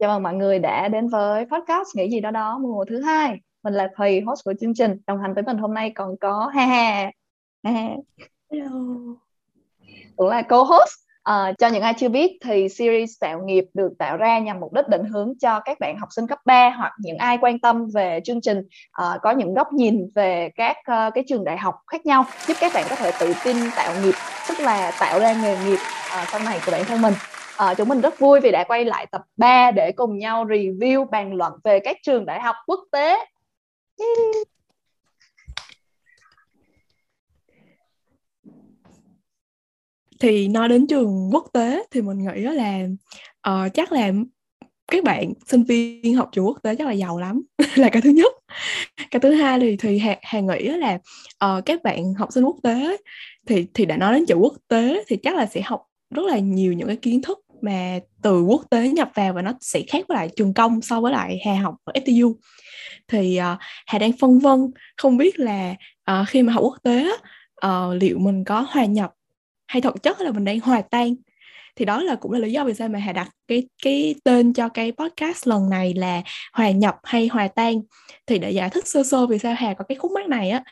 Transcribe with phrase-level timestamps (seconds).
[0.00, 3.40] Chào mừng mọi người đã đến với podcast Nghĩ gì đó đó mùa thứ hai.
[3.62, 4.96] Mình là Thùy, host của chương trình.
[5.06, 7.10] Đồng hành với mình hôm nay còn có Ha Ha.
[7.64, 7.88] Ha Ha.
[8.52, 8.70] Hello.
[10.16, 10.88] Cũng là co-host.
[11.22, 14.72] À, cho những ai chưa biết thì series tạo nghiệp được tạo ra nhằm mục
[14.72, 17.86] đích định hướng cho các bạn học sinh cấp 3 hoặc những ai quan tâm
[17.94, 21.74] về chương trình uh, có những góc nhìn về các uh, cái trường đại học
[21.86, 24.14] khác nhau giúp các bạn có thể tự tin tạo nghiệp
[24.48, 25.78] tức là tạo ra nghề nghiệp
[26.22, 27.14] uh, sau này của bản thân mình
[27.58, 31.04] À, chúng mình rất vui vì đã quay lại tập 3 để cùng nhau review
[31.10, 33.16] bàn luận về các trường đại học quốc tế.
[40.20, 42.80] Thì nói đến trường quốc tế thì mình nghĩ là
[43.48, 44.12] uh, chắc là
[44.86, 47.42] các bạn sinh viên học trường quốc tế chắc là giàu lắm
[47.74, 48.32] là cái thứ nhất
[49.10, 50.98] cái thứ hai thì thì hà, hà nghĩ là
[51.44, 52.96] uh, các bạn học sinh quốc tế
[53.46, 56.38] thì thì đã nói đến trường quốc tế thì chắc là sẽ học rất là
[56.38, 60.04] nhiều những cái kiến thức mà từ quốc tế nhập vào và nó sẽ khác
[60.08, 62.34] với lại trường công so với lại Hà học ở FTU
[63.08, 65.74] thì uh, Hà đang phân vân không biết là
[66.10, 67.10] uh, khi mà học quốc tế
[67.66, 67.70] uh,
[68.00, 69.10] liệu mình có hòa nhập
[69.66, 71.14] hay thực chất là mình đang hòa tan?
[71.76, 74.52] Thì đó là cũng là lý do vì sao mà Hà đặt cái cái tên
[74.52, 77.80] cho cái podcast lần này là hòa nhập hay hòa tan.
[78.26, 80.62] Thì để giải thích sơ sơ vì sao Hà có cái khúc mắc này á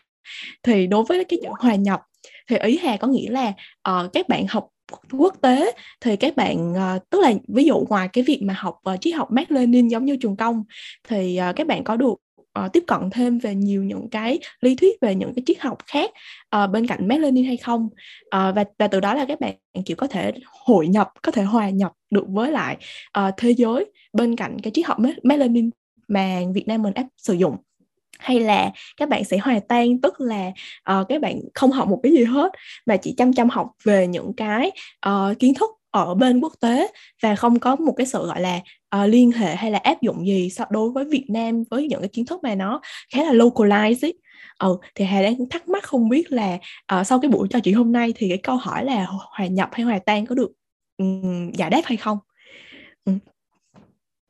[0.62, 2.01] thì đối với cái chữ hòa nhập
[2.48, 3.53] thì ý Hà có nghĩa là
[3.91, 4.69] uh, các bạn học
[5.12, 8.79] quốc tế thì các bạn uh, tức là ví dụ ngoài cái việc mà học
[8.91, 10.65] uh, triết học Mác Lênin giống như trường công
[11.09, 12.15] thì uh, các bạn có được
[12.65, 15.79] uh, tiếp cận thêm về nhiều những cái lý thuyết về những cái triết học
[15.87, 16.11] khác
[16.57, 17.84] uh, bên cạnh Mác Lênin hay không.
[17.87, 20.33] Uh, và và từ đó là các bạn kiểu có thể
[20.67, 22.77] hội nhập có thể hòa nhập được với lại
[23.19, 25.70] uh, thế giới bên cạnh cái triết học Mác Lênin
[26.09, 27.57] mà Việt Nam mình áp sử dụng
[28.19, 30.48] hay là các bạn sẽ hòa tan tức là
[30.92, 32.53] uh, các bạn không học một cái gì hết
[32.86, 34.70] mà chỉ chăm chăm học về những cái
[35.08, 36.89] uh, kiến thức ở bên quốc tế
[37.23, 38.61] và không có một cái sự gọi là
[38.96, 42.01] uh, liên hệ hay là áp dụng gì so đối với Việt Nam với những
[42.01, 42.80] cái kiến thức mà nó
[43.14, 44.14] khá là localized ấy.
[44.58, 46.58] Ừ, thì Hà đang thắc mắc không biết là
[47.01, 49.69] uh, sau cái buổi trò chuyện hôm nay thì cái câu hỏi là hòa nhập
[49.73, 50.51] hay hòa tan có được
[50.96, 52.19] um, giải đáp hay không?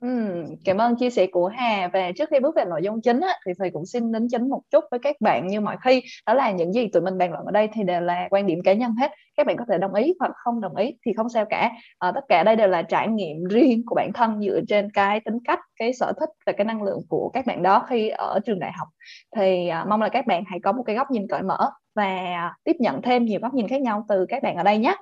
[0.01, 1.89] Ừm, cảm ơn chia sẻ của Hà.
[1.93, 4.49] Và trước khi bước vào nội dung chính á, thì thầy cũng xin đính chính
[4.49, 5.47] một chút với các bạn.
[5.47, 8.01] Như mọi khi đó là những gì tụi mình bàn luận ở đây thì đều
[8.01, 9.11] là quan điểm cá nhân hết.
[9.37, 11.71] Các bạn có thể đồng ý hoặc không đồng ý thì không sao cả.
[11.99, 15.21] À, tất cả đây đều là trải nghiệm riêng của bản thân dựa trên cái
[15.21, 18.41] tính cách cái sở thích và cái năng lượng của các bạn đó khi ở
[18.47, 18.89] trường đại học.
[19.37, 22.53] Thì à, mong là các bạn hãy có một cái góc nhìn cởi mở và
[22.65, 24.95] tiếp nhận thêm nhiều góc nhìn khác nhau từ các bạn ở đây nhé.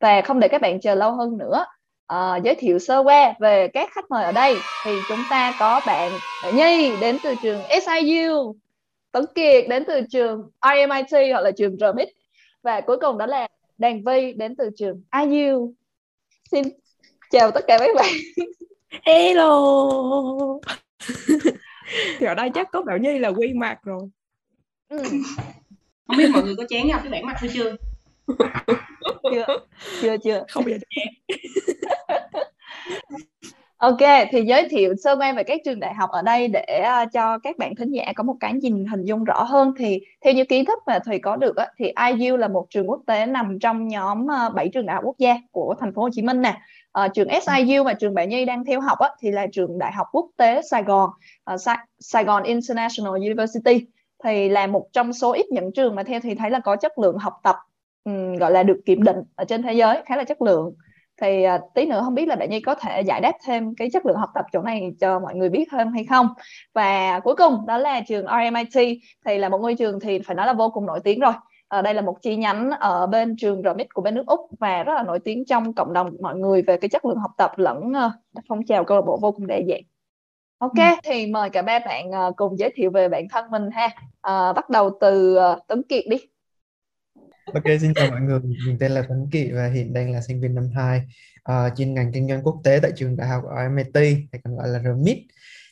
[0.00, 1.64] Và không để các bạn chờ lâu hơn nữa
[2.14, 4.56] uh, giới thiệu sơ qua về các khách mời ở đây.
[4.84, 6.12] Thì chúng ta có bạn
[6.54, 8.56] Nhi đến từ trường SIU
[9.12, 12.08] Tấn Kiệt đến từ trường RMIT hoặc là trường RMIT
[12.62, 15.74] và cuối cùng đó là Đàn Vi đến từ trường IU
[16.50, 16.64] xin
[17.30, 18.12] chào tất cả các bạn.
[19.02, 19.70] Hello.
[22.18, 24.02] Thì ở đây chắc có Bảo Nhi là quen mặt rồi.
[24.88, 24.98] Ừ.
[26.06, 27.76] không biết mọi người có chán nhau cái bản mặt hay chưa
[29.30, 29.46] chưa
[30.02, 30.44] chưa chưa.
[30.48, 30.78] Không bao giờ
[33.80, 37.12] Ok, thì giới thiệu sơ qua về các trường đại học ở đây để uh,
[37.12, 39.72] cho các bạn thính giả có một cái nhìn hình dung rõ hơn.
[39.78, 42.90] Thì theo như kiến thức mà Thùy có được á, thì IU là một trường
[42.90, 46.02] quốc tế nằm trong nhóm uh, 7 trường đại học quốc gia của thành phố
[46.02, 46.60] Hồ Chí Minh nè.
[47.04, 49.92] Uh, trường SIU mà trường bạn Nhi đang theo học á, thì là trường đại
[49.92, 51.10] học quốc tế Sài Gòn,
[51.54, 53.86] uh, Sa- Sài Gòn International University.
[54.24, 56.98] Thì là một trong số ít những trường mà theo thì thấy là có chất
[56.98, 57.56] lượng học tập
[58.04, 60.74] um, gọi là được kiểm định ở trên thế giới khá là chất lượng
[61.20, 63.90] thì uh, tí nữa không biết là bạn nhi có thể giải đáp thêm cái
[63.92, 66.28] chất lượng học tập chỗ này cho mọi người biết hơn hay không
[66.74, 70.46] và cuối cùng đó là trường RMIT thì là một ngôi trường thì phải nói
[70.46, 71.32] là vô cùng nổi tiếng rồi
[71.68, 74.82] ở đây là một chi nhánh ở bên trường RMIT của bên nước Úc và
[74.82, 77.52] rất là nổi tiếng trong cộng đồng mọi người về cái chất lượng học tập
[77.56, 79.82] lẫn uh, phong trào câu lạc bộ vô cùng đa dạng
[80.58, 80.82] Ok, ừ.
[81.02, 83.86] thì mời cả ba bạn uh, cùng giới thiệu về bản thân mình ha.
[83.86, 85.38] Uh, bắt đầu từ
[85.68, 86.16] Tuấn Kiệt đi.
[87.54, 88.40] Ok, xin chào mọi người.
[88.66, 91.04] Mình tên là Tuấn Kỵ và hiện đang là sinh viên năm 2 uh,
[91.42, 94.68] ờ, chuyên ngành kinh doanh quốc tế tại trường đại học RMIT hay còn gọi
[94.68, 95.18] là RMIT.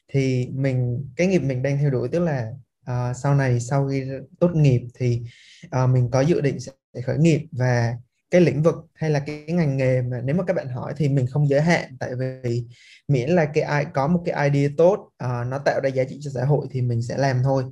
[0.08, 2.50] Thì mình cái nghiệp mình đang theo đuổi tức là
[2.90, 4.04] uh, sau này sau khi
[4.40, 5.22] tốt nghiệp thì
[5.66, 6.72] uh, mình có dự định sẽ
[7.06, 7.94] khởi nghiệp và
[8.30, 10.94] cái lĩnh vực hay là cái, cái ngành nghề mà nếu mà các bạn hỏi
[10.96, 12.10] thì mình không giới hạn tại
[12.42, 12.64] vì
[13.08, 16.18] miễn là cái ai có một cái idea tốt uh, nó tạo ra giá trị
[16.22, 17.64] cho xã hội thì mình sẽ làm thôi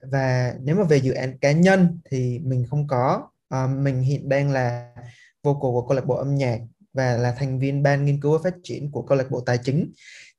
[0.00, 4.28] và nếu mà về dự án cá nhân thì mình không có À, mình hiện
[4.28, 4.90] đang là
[5.42, 6.60] vocal của câu lạc bộ âm nhạc
[6.92, 9.58] và là thành viên ban nghiên cứu và phát triển của câu lạc bộ tài
[9.58, 9.92] chính.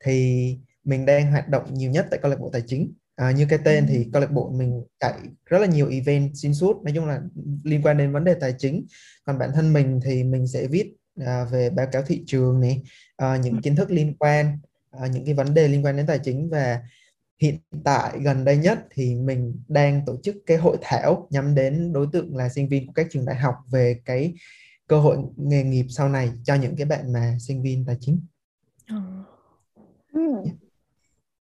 [0.04, 2.94] Thì mình đang hoạt động nhiều nhất tại câu lạc bộ tài chính.
[3.16, 5.14] À, như cái tên thì câu lạc bộ mình chạy
[5.46, 7.22] rất là nhiều event xuyên suốt nói chung là
[7.64, 8.86] liên quan đến vấn đề tài chính.
[9.26, 10.94] Còn bản thân mình thì mình sẽ viết
[11.26, 12.82] à, về báo cáo thị trường này
[13.18, 14.60] à, những kiến thức liên quan
[15.04, 16.80] uh, những cái vấn đề liên quan đến tài chính và
[17.42, 21.94] hiện tại gần đây nhất thì mình đang tổ chức cái hội thảo nhắm đến
[21.94, 24.34] đối tượng là sinh viên của các trường đại học về cái
[24.88, 28.20] cơ hội nghề nghiệp sau này cho những cái bạn mà sinh viên tài chính.
[30.14, 30.22] Ừ.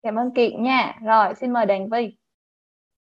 [0.04, 1.00] Cảm ơn Kiện nha.
[1.04, 2.18] Rồi, xin mời Đàn Vi.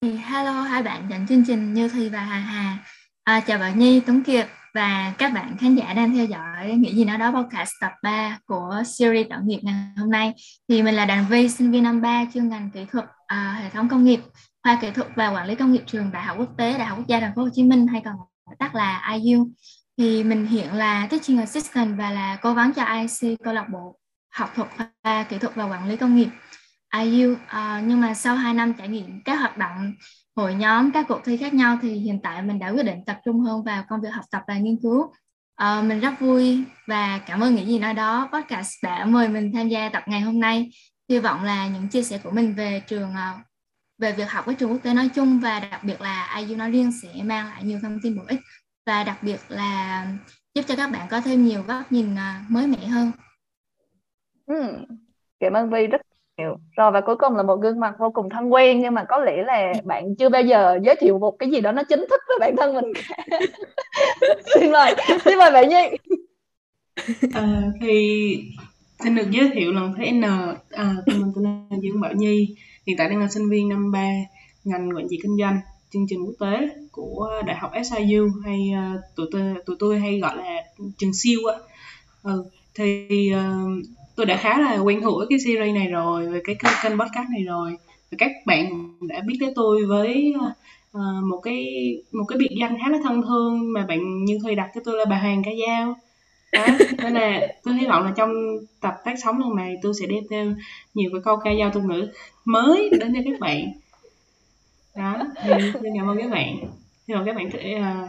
[0.02, 2.84] Hello hai bạn dẫn chương trình Như Thi và Hà Hà.
[3.24, 6.94] À, chào bạn Nhi, Tuấn Kiệt và các bạn khán giả đang theo dõi Nghĩ
[6.94, 10.34] gì nói đó podcast tập 3 của series tạo nghiệp ngày hôm nay.
[10.68, 13.70] Thì mình là Đàn Vi, sinh viên năm 3 chuyên ngành kỹ thuật à, hệ
[13.70, 14.20] thống công nghiệp,
[14.62, 16.98] khoa kỹ thuật và quản lý công nghiệp trường Đại học Quốc tế Đại học
[16.98, 18.14] Quốc gia Thành phố Hồ Chí Minh hay còn
[18.46, 19.48] gọi tắt là IU.
[19.98, 23.98] Thì mình hiện là teaching assistant và là cố vấn cho IC câu lạc bộ
[24.32, 26.28] học thuật khoa kỹ thuật và quản lý công nghiệp
[27.02, 29.94] IU à, nhưng mà sau 2 năm trải nghiệm các hoạt động
[30.36, 33.20] hội nhóm các cuộc thi khác nhau thì hiện tại mình đã quyết định tập
[33.24, 35.12] trung hơn vào công việc học tập và nghiên cứu
[35.54, 39.52] à, mình rất vui và cảm ơn những gì nói đó podcast đã mời mình
[39.54, 40.70] tham gia tập ngày hôm nay
[41.08, 43.32] hy vọng là những chia sẻ của mình về trường ờ,
[43.98, 46.70] về việc học với trường quốc tế nói chung và đặc biệt là IU nói
[46.70, 48.40] riêng sẽ mang lại nhiều thông tin bổ ích
[48.86, 50.06] và đặc biệt là
[50.54, 53.12] giúp cho các bạn có thêm nhiều góc nhìn ờ, mới mẻ hơn.
[54.46, 54.78] Ừ.
[55.40, 56.00] Cảm ơn Vi rất
[56.38, 56.56] hiểu.
[56.76, 59.18] Rồi và cuối cùng là một gương mặt vô cùng thân quen nhưng mà có
[59.18, 62.20] lẽ là bạn chưa bao giờ giới thiệu một cái gì đó nó chính thức
[62.28, 62.92] với bản thân mình.
[64.54, 64.94] Xin mời.
[65.24, 65.96] Xin mời bạn nhi.
[67.34, 68.36] À, thì
[69.04, 70.22] xin được giới thiệu lần thứ n
[70.70, 72.56] à, mình tên là dương bảo nhi.
[72.86, 74.08] Hiện tại đang là sinh viên năm ba
[74.64, 75.60] ngành quản trị kinh doanh
[75.92, 80.20] chương trình quốc tế của đại học SIU hay uh, tụi tôi tụi tôi hay
[80.20, 80.62] gọi là
[80.98, 81.58] trường siêu á.
[82.22, 82.44] Ừ,
[82.74, 83.84] thì uh,
[84.16, 87.28] tôi đã khá là quen thuộc với cái series này rồi về cái kênh podcast
[87.30, 87.76] này rồi.
[88.10, 90.34] Và các bạn đã biết tới tôi với
[90.96, 91.66] uh, một cái
[92.12, 94.98] một cái biệt danh khá là thân thương mà bạn như khi đặt cho tôi
[94.98, 95.96] là bà Hoàng Ca Dao.
[96.52, 96.66] Đó
[97.02, 98.30] nên là tôi hy vọng là trong
[98.80, 100.56] tập phát sóng lần này tôi sẽ đem thêm
[100.94, 102.08] nhiều cái câu ca dao tục ngữ
[102.44, 103.72] mới đến cho các bạn.
[104.96, 105.50] Đó thì
[105.98, 106.56] cảm ơn các bạn.
[107.08, 108.08] Hy vọng các bạn sẽ uh, ờ,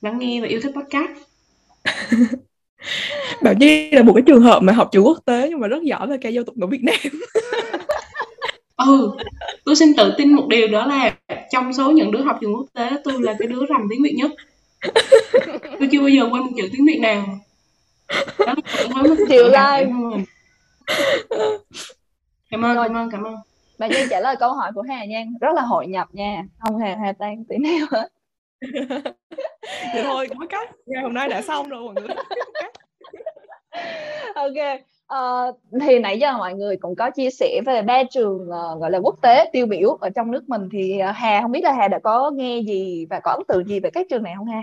[0.00, 1.10] lắng nghe và yêu thích podcast.
[3.42, 5.82] Bảo Nhi là một cái trường hợp mà học trường quốc tế nhưng mà rất
[5.82, 6.96] giỏi về ca dao tục ngữ Việt Nam.
[8.76, 9.10] Ừ
[9.64, 11.14] tôi xin tự tin một điều đó là
[11.50, 14.14] trong số những đứa học trường quốc tế tôi là cái đứa rành tiếng Việt
[14.16, 14.30] nhất.
[15.78, 17.24] Tôi chưa bao giờ quên một chữ tiếng Việt nào.
[18.46, 18.54] Đó
[19.28, 19.90] chịu like
[22.50, 23.34] cảm ơn cảm ơn cảm ơn.
[23.78, 26.44] Bạn Nhi trả lời câu hỏi của Hà nha rất là hội nhập nha.
[26.58, 28.08] Không hề hề tan tí nào hết
[29.92, 32.16] vậy thôi có cách ngày hôm nay đã xong rồi mọi người
[34.34, 34.80] ok
[35.14, 38.90] uh, thì nãy giờ mọi người cũng có chia sẻ về ba trường uh, gọi
[38.90, 41.72] là quốc tế tiêu biểu ở trong nước mình thì uh, Hà không biết là
[41.72, 44.46] Hà đã có nghe gì và có ấn tượng gì về các trường này không
[44.46, 44.62] Hà?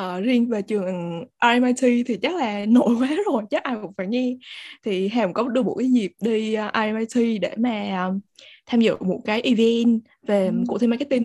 [0.00, 4.06] Uh, riêng về trường RMIT thì chắc là nổi quá rồi chắc ai cũng phải
[4.06, 4.36] nghe
[4.84, 8.14] thì Hà cũng có được một cái dịp đi uh, RMIT để mà uh,
[8.66, 10.52] tham dự một cái event về ừ.
[10.68, 11.22] cuộc thi marketing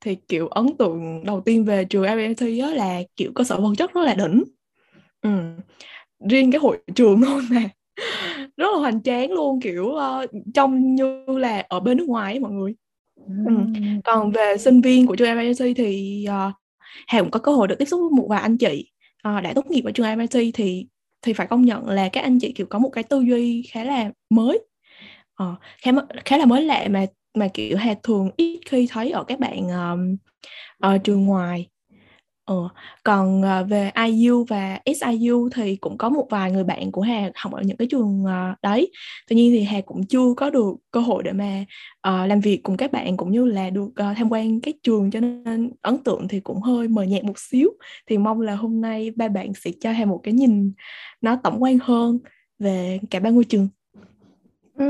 [0.00, 3.74] thì kiểu ấn tượng đầu tiên về trường RMIT á là kiểu cơ sở vật
[3.78, 4.44] chất rất là đỉnh.
[5.22, 5.30] Ừ.
[6.30, 7.68] riêng cái hội trường luôn nè.
[8.56, 12.40] Rất là hoành tráng luôn kiểu uh, trông như là ở bên nước ngoài ấy
[12.40, 12.74] mọi người.
[13.46, 13.54] Ừ.
[14.04, 16.54] còn về sinh viên của trường MIT thì uh,
[17.06, 18.90] Hà cũng có cơ hội được tiếp xúc với một vài anh chị
[19.28, 20.86] uh, đã tốt nghiệp ở trường MIT thì
[21.22, 23.84] thì phải công nhận là các anh chị kiểu có một cái tư duy khá
[23.84, 24.58] là mới.
[25.42, 25.92] Uh, khá
[26.24, 29.68] khá là mới lạ mà mà kiểu Hà thường ít khi thấy ở các bạn
[29.68, 30.16] um,
[30.78, 31.68] ở trường ngoài
[32.46, 32.68] Ừ.
[33.04, 37.30] còn uh, về IU và SIU thì cũng có một vài người bạn của Hà
[37.34, 38.92] học ở những cái trường uh, đấy.
[39.28, 41.64] Tuy nhiên thì Hà cũng chưa có được cơ hội để mà
[42.08, 45.10] uh, làm việc cùng các bạn cũng như là được uh, tham quan các trường
[45.10, 47.70] cho nên ấn tượng thì cũng hơi mờ nhạt một xíu.
[48.06, 50.72] Thì mong là hôm nay ba bạn sẽ cho Hà một cái nhìn
[51.20, 52.18] nó tổng quan hơn
[52.58, 53.68] về cả ba ngôi trường.
[54.74, 54.84] Ừ,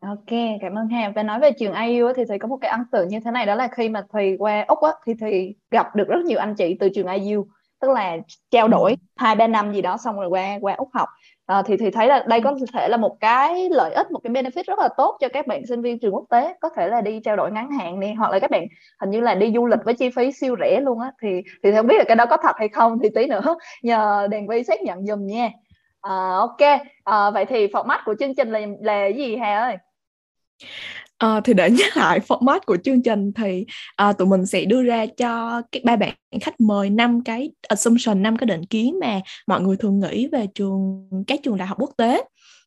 [0.00, 1.12] Ok, cảm ơn Hà.
[1.14, 3.46] Và nói về trường IU thì Thùy có một cái ấn tượng như thế này
[3.46, 6.54] đó là khi mà Thùy qua Úc á, thì Thùy gặp được rất nhiều anh
[6.54, 7.46] chị từ trường IU
[7.80, 8.16] tức là
[8.50, 8.96] trao đổi ừ.
[9.16, 11.08] hai ba năm gì đó xong rồi qua qua Úc học.
[11.46, 14.32] À, thì thì thấy là đây có thể là một cái lợi ích một cái
[14.32, 17.00] benefit rất là tốt cho các bạn sinh viên trường quốc tế có thể là
[17.00, 18.66] đi trao đổi ngắn hạn đi hoặc là các bạn
[19.00, 21.12] hình như là đi du lịch với chi phí siêu rẻ luôn á.
[21.22, 21.28] Thì
[21.62, 24.48] thì không biết là cái đó có thật hay không thì tí nữa nhờ đèn
[24.48, 25.50] vi xác nhận dùm nha.
[26.00, 26.80] À, ok.
[27.04, 29.76] À, vậy thì format của chương trình là là gì Hà ơi
[31.18, 34.82] À, thì để nhắc lại format của chương trình thì à, tụi mình sẽ đưa
[34.82, 39.20] ra cho các ba bạn khách mời năm cái assumption năm cái định kiến mà
[39.46, 42.24] mọi người thường nghĩ về trường các trường đại học quốc tế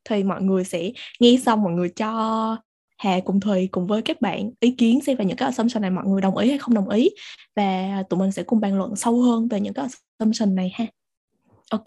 [0.09, 2.57] thì mọi người sẽ nghe xong mọi người cho
[2.97, 5.91] Hà cùng Thùy cùng với các bạn ý kiến xem về những cái assumption này
[5.91, 7.09] mọi người đồng ý hay không đồng ý
[7.55, 9.85] và tụi mình sẽ cùng bàn luận sâu hơn về những cái
[10.19, 10.85] assumption này ha.
[11.69, 11.85] Ok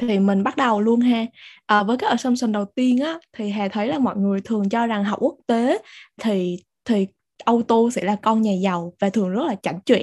[0.00, 1.26] thì mình bắt đầu luôn ha.
[1.66, 4.86] À, với cái assumption đầu tiên á thì hà thấy là mọi người thường cho
[4.86, 5.78] rằng học quốc tế
[6.20, 7.06] thì thì
[7.44, 10.00] auto sẽ là con nhà giàu và thường rất là chảnh chọe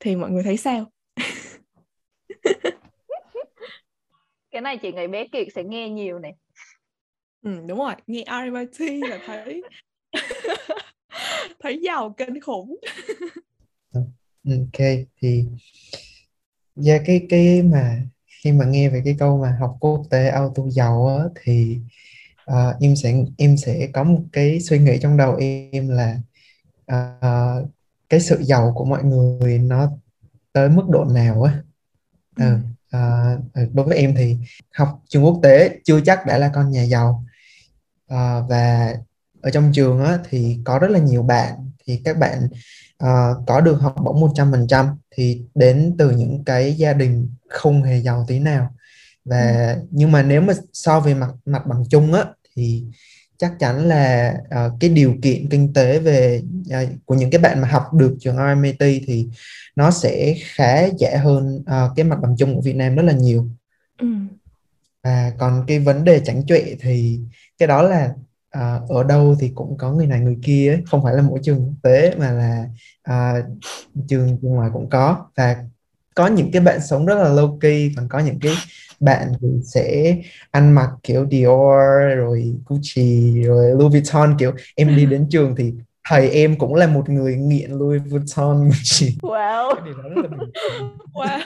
[0.00, 0.84] thì mọi người thấy sao?
[4.50, 6.32] Cái này chị nghĩ bé Kiệt sẽ nghe nhiều này
[7.42, 9.62] ừ, đúng rồi nghe RMIT là thấy
[11.60, 12.76] thấy giàu kinh khủng.
[14.44, 14.86] Ok
[15.20, 15.44] thì
[16.86, 18.02] yeah, cái cái mà
[18.44, 21.78] khi mà nghe về cái câu mà học quốc tế auto giàu á, thì
[22.50, 25.36] uh, em sẽ em sẽ có một cái suy nghĩ trong đầu
[25.72, 26.18] em là
[26.92, 27.68] uh,
[28.08, 29.90] cái sự giàu của mọi người nó
[30.52, 31.62] tới mức độ nào á
[32.36, 32.56] ừ.
[32.96, 34.36] uh, đối với em thì
[34.74, 37.24] học trường quốc tế chưa chắc đã là con nhà giàu
[38.12, 38.94] uh, và
[39.40, 42.48] ở trong trường á, thì có rất là nhiều bạn thì các bạn
[43.04, 47.98] uh, có được học bổng 100% thì đến từ những cái gia đình không hề
[47.98, 48.70] giàu tí nào
[49.24, 49.86] và ừ.
[49.90, 52.24] nhưng mà nếu mà so về mặt mặt bằng chung á
[52.56, 52.84] thì
[53.38, 57.60] chắc chắn là uh, cái điều kiện kinh tế về uh, của những cái bạn
[57.60, 59.28] mà học được trường RMIT thì
[59.76, 63.12] nó sẽ khá dễ hơn uh, cái mặt bằng chung của Việt Nam rất là
[63.12, 63.48] nhiều.
[63.98, 64.06] Ừ.
[65.04, 67.20] Và còn cái vấn đề chảnh chọe thì
[67.58, 68.14] cái đó là
[68.58, 70.82] uh, ở đâu thì cũng có người này người kia ấy.
[70.86, 72.64] không phải là mỗi trường quốc tế mà là
[73.10, 73.44] uh,
[74.08, 75.26] trường trường ngoài cũng có.
[75.36, 75.56] Và
[76.14, 78.52] có những cái bạn sống rất là low key còn có những cái
[79.00, 80.16] bạn thì sẽ
[80.50, 85.72] ăn mặc kiểu Dior rồi Gucci rồi Louis Vuitton kiểu em đi đến trường thì
[86.08, 89.16] thầy em cũng là một người nghiện Louis Vuitton Gucci.
[89.22, 89.74] Wow.
[91.12, 91.40] Wow.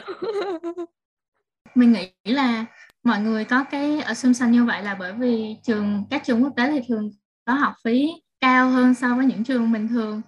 [1.75, 2.66] Mình nghĩ là
[3.04, 6.70] mọi người có cái assumption như vậy là bởi vì trường các trường quốc tế
[6.70, 7.11] thì thường
[7.44, 10.23] có học phí cao hơn so với những trường bình thường.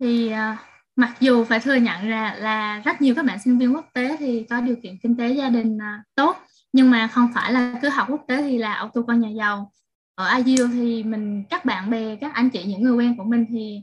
[0.00, 0.58] Thì uh,
[0.96, 4.16] mặc dù phải thừa nhận ra là rất nhiều các bạn sinh viên quốc tế
[4.16, 6.36] thì có điều kiện kinh tế gia đình uh, tốt
[6.72, 9.72] nhưng mà không phải là cứ học quốc tế thì là auto con nhà giàu.
[10.14, 13.46] Ở IU thì mình các bạn bè các anh chị những người quen của mình
[13.48, 13.82] thì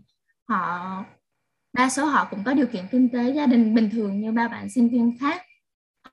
[0.50, 1.04] họ
[1.74, 4.48] đa số họ cũng có điều kiện kinh tế gia đình bình thường như ba
[4.48, 5.42] bạn sinh viên khác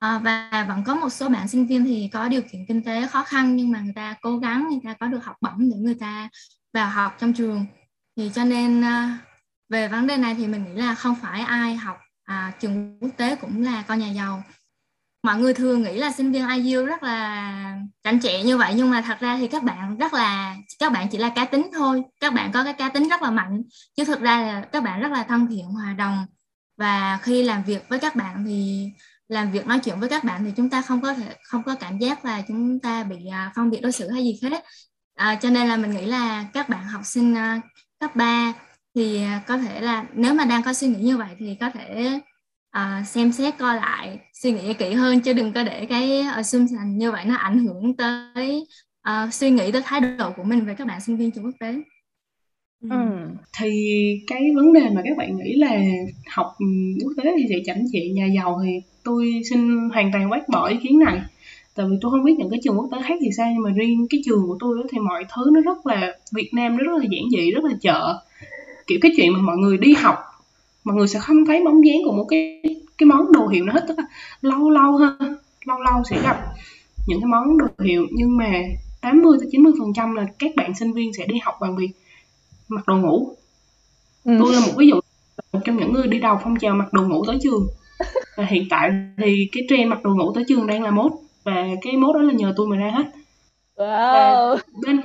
[0.03, 3.07] à, và vẫn có một số bạn sinh viên thì có điều kiện kinh tế
[3.07, 5.77] khó khăn nhưng mà người ta cố gắng người ta có được học bổng để
[5.77, 6.29] người ta
[6.73, 7.65] vào học trong trường.
[8.17, 9.17] Thì cho nên à,
[9.69, 13.09] về vấn đề này thì mình nghĩ là không phải ai học à, trường quốc
[13.17, 14.43] tế cũng là con nhà giàu.
[15.23, 18.89] Mọi người thường nghĩ là sinh viên IU rất là chảnh chẹ như vậy nhưng
[18.89, 22.03] mà thật ra thì các bạn rất là các bạn chỉ là cá tính thôi.
[22.19, 23.63] Các bạn có cái cá tính rất là mạnh
[23.97, 26.25] chứ thực ra là các bạn rất là thân thiện hòa đồng.
[26.77, 28.89] Và khi làm việc với các bạn thì
[29.27, 31.75] làm việc nói chuyện với các bạn thì chúng ta không có thể không có
[31.75, 34.63] cảm giác là chúng ta bị à, phân biệt đối xử hay gì hết
[35.15, 37.63] à, cho nên là mình nghĩ là các bạn học sinh uh,
[37.99, 38.53] cấp 3
[38.95, 41.69] thì uh, có thể là nếu mà đang có suy nghĩ như vậy thì có
[41.69, 42.19] thể
[42.77, 46.97] uh, xem xét coi lại suy nghĩ kỹ hơn chứ đừng có để cái assumption
[46.97, 48.67] như vậy nó ảnh hưởng tới
[49.09, 51.55] uh, suy nghĩ tới thái độ của mình về các bạn sinh viên trường quốc
[51.59, 51.75] tế.
[52.89, 52.97] Ừ.
[53.59, 53.69] Thì
[54.27, 55.81] cái vấn đề mà các bạn nghĩ là
[56.29, 56.57] học
[57.03, 58.71] quốc tế thì sẽ chảnh chị nhà giàu thì
[59.03, 61.19] tôi xin hoàn toàn bác bỏ ý kiến này.
[61.75, 63.71] Tại vì tôi không biết những cái trường quốc tế khác thì sao, nhưng mà
[63.71, 66.83] riêng cái trường của tôi đó thì mọi thứ nó rất là, Việt Nam nó
[66.83, 68.19] rất là giản dị, rất là chợ.
[68.87, 70.15] Kiểu cái chuyện mà mọi người đi học,
[70.83, 72.61] mọi người sẽ không thấy bóng dáng của một cái
[72.97, 74.03] cái món đồ hiệu nó hết, tức là
[74.41, 75.15] lâu lâu ha,
[75.65, 76.37] lâu lâu sẽ gặp
[77.07, 78.07] những cái món đồ hiệu.
[78.11, 78.51] Nhưng mà
[79.01, 81.89] 80 tới 90 phần trăm là các bạn sinh viên sẽ đi học bằng việc
[82.75, 83.35] mặc đồ ngủ.
[84.25, 84.35] Ừ.
[84.39, 84.99] tôi là một ví dụ
[85.53, 87.67] một trong những người đi đầu phong trào mặc đồ ngủ tới trường.
[88.37, 91.11] Và hiện tại thì cái trend mặc đồ ngủ tới trường đang là mốt.
[91.43, 93.03] Và cái mốt đó là nhờ tôi mà ra hết.
[93.75, 94.55] Wow.
[94.55, 95.01] và bên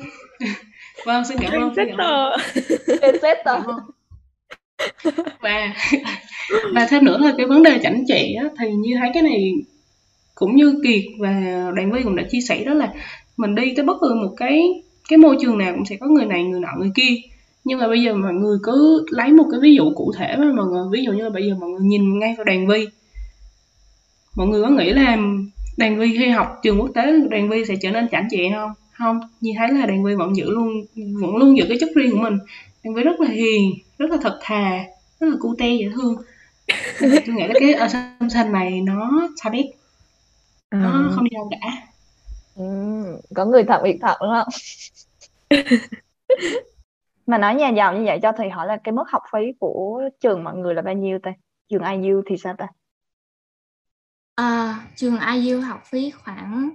[1.06, 1.74] vâng xin cảm ơn
[3.66, 3.76] ơn.
[5.40, 5.74] Và
[6.74, 9.52] và thêm nữa là cái vấn đề chảnh chẹ thì như thấy cái này
[10.34, 11.30] cũng như kiệt và
[11.74, 12.92] đoàn viên cũng đã chia sẻ đó là
[13.36, 14.62] mình đi tới bất cứ một cái
[15.08, 17.14] cái môi trường nào cũng sẽ có người này người nọ người kia
[17.68, 20.52] nhưng mà bây giờ mọi người cứ lấy một cái ví dụ cụ thể mà
[20.56, 22.86] mọi người ví dụ như là bây giờ mọi người nhìn ngay vào đoàn vi.
[24.36, 25.16] Mọi người có nghĩ là
[25.76, 28.70] đoàn vi khi học trường quốc tế đoàn vi sẽ trở nên chảnh chẹ không?
[28.92, 32.10] Không như thấy là đoàn vi vẫn giữ luôn vẫn luôn giữ cái chất riêng
[32.12, 32.38] của mình.
[32.84, 34.84] Đoàn vi rất là hiền rất là thật thà
[35.20, 36.16] rất là cute dễ thương.
[37.00, 39.66] Tôi nghĩ là cái assumption này nó sai biết.
[40.70, 41.10] Nó à.
[41.14, 41.70] không đâu cả.
[42.56, 42.64] Ừ,
[43.34, 44.48] có người thật việc thật đúng không
[47.28, 50.02] mà nói nhà giàu như vậy cho thầy hỏi là cái mức học phí của
[50.20, 51.30] trường mọi người là bao nhiêu ta?
[51.70, 52.66] Trường IU thì sao ta?
[54.34, 56.70] À, trường IU học phí khoảng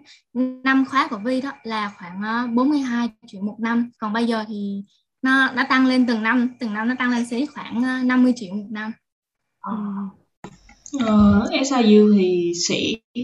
[0.63, 3.91] năm khóa của Vi đó là khoảng 42 ờ, triệu một năm.
[3.99, 4.83] Còn bây giờ thì
[5.21, 8.55] nó nó tăng lên từng năm từng năm nó tăng lên xí khoảng 50 triệu
[8.55, 8.91] một năm.
[9.59, 9.73] À.
[10.95, 12.75] Uh, SIU thì sẽ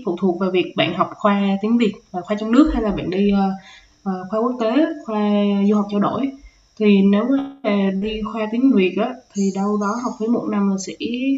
[0.05, 2.91] phụ thuộc vào việc bạn học khoa tiếng Việt và khoa trong nước hay là
[2.91, 5.21] bạn đi uh, khoa quốc tế, khoa
[5.69, 6.31] du học trao đổi.
[6.79, 7.23] Thì nếu
[7.63, 10.93] mà đi khoa tiếng Việt á thì đâu đó học phí một năm là sẽ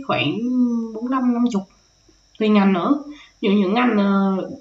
[0.07, 0.37] khoảng
[0.93, 1.51] 45 50
[2.39, 3.03] tùy ngành nữa
[3.41, 3.97] những những ngành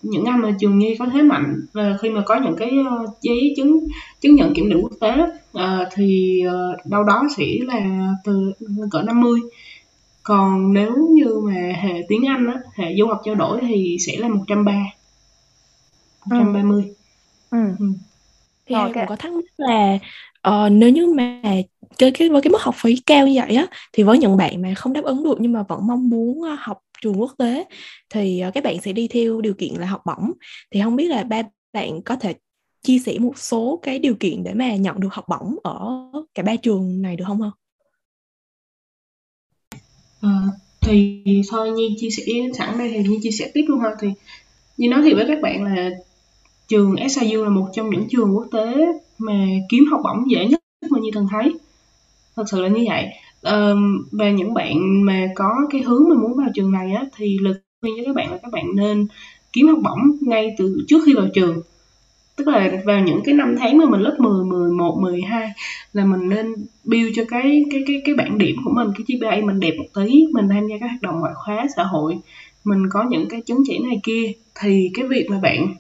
[0.02, 2.70] những ngành mà trường nhi có thế mạnh và khi mà có những cái
[3.20, 3.80] giấy chứng
[4.20, 5.12] chứng nhận kiểm định quốc tế
[5.94, 6.42] thì
[6.84, 8.52] đâu đó sẽ là từ
[8.90, 9.40] cỡ 50
[10.22, 14.16] còn nếu như mà hệ tiếng Anh á, hệ du học trao đổi thì sẽ
[14.16, 14.74] là 130
[16.26, 16.84] 130
[17.50, 17.58] ừ.
[17.78, 17.86] ừ.
[18.66, 18.86] thì okay.
[18.86, 19.98] em cũng có thắc mắc là
[20.48, 21.40] uh, nếu như mà
[21.98, 24.62] cái, cái với cái mức học phí cao như vậy á thì với những bạn
[24.62, 27.64] mà không đáp ứng được nhưng mà vẫn mong muốn ờ, học trường quốc tế
[28.10, 30.32] thì uh, các bạn sẽ đi theo điều kiện là học bổng
[30.70, 31.42] thì không biết là ba
[31.72, 32.34] bạn có thể
[32.82, 36.42] chia sẻ một số cái điều kiện để mà nhận được học bổng ở cả
[36.42, 37.52] ba trường này được không không?
[40.20, 40.30] À,
[40.80, 42.22] thì thôi Nhi chia sẻ
[42.58, 44.08] sẵn đây thì Nhi chia sẻ tiếp luôn ha thì
[44.76, 45.90] như nói thì với các bạn là
[46.68, 48.74] trường SIU là một trong những trường quốc tế
[49.20, 50.60] mà kiếm học bổng dễ nhất
[50.90, 51.54] mà Nhi từng thấy.
[52.36, 53.06] Thật sự là như vậy.
[53.42, 53.76] Ờ,
[54.12, 57.54] và những bạn mà có cái hướng mà muốn vào trường này á thì lời
[57.80, 59.06] khuyên cho các bạn là các bạn nên
[59.52, 61.62] kiếm học bổng ngay từ trước khi vào trường.
[62.36, 65.48] Tức là vào những cái năm tháng mà mình lớp 10, 11, 12
[65.92, 69.46] là mình nên build cho cái cái cái cái bảng điểm của mình cái GPA
[69.46, 72.18] mình đẹp một tí mình tham gia các hoạt động ngoại khóa xã hội
[72.64, 74.32] mình có những cái chứng chỉ này kia.
[74.60, 75.74] Thì cái việc mà bạn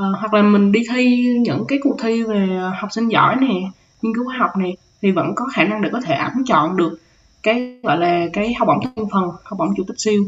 [0.00, 2.46] uh, hoặc là mình đi thi những cái cuộc thi về
[2.80, 3.54] học sinh giỏi nè
[4.02, 6.76] nghiên cứu khoa học này thì vẫn có khả năng để có thể ẩm chọn
[6.76, 6.98] được
[7.42, 10.24] cái gọi là cái học bổng thân phần học bổng chủ tịch siêu.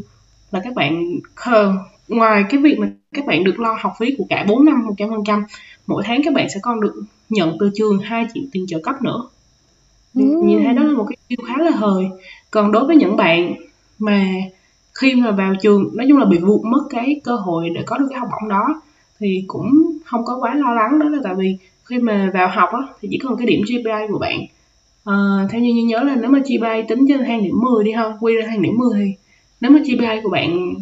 [0.51, 1.03] Là các bạn
[2.07, 5.43] ngoài cái việc mà các bạn được lo học phí của cả 4 năm 100%
[5.87, 8.95] mỗi tháng các bạn sẽ còn được nhận từ trường hai triệu tiền trợ cấp
[9.01, 9.27] nữa.
[10.15, 10.21] Ừ.
[10.45, 12.05] nhìn thấy đó là một cái điều khá là hời.
[12.51, 13.53] Còn đối với những bạn
[13.99, 14.25] mà
[14.93, 17.97] khi mà vào trường nói chung là bị vụt mất cái cơ hội để có
[17.97, 18.81] được cái học bổng đó
[19.19, 22.69] thì cũng không có quá lo lắng đó là tại vì khi mà vào học
[22.71, 24.39] á, thì chỉ cần cái điểm GPA của bạn
[25.05, 25.15] à,
[25.49, 28.03] theo như như nhớ là nếu mà GPA tính trên thang điểm 10 đi ha
[28.19, 29.13] quy ra thang điểm 10 thì
[29.61, 30.73] nếu mà GPA của bạn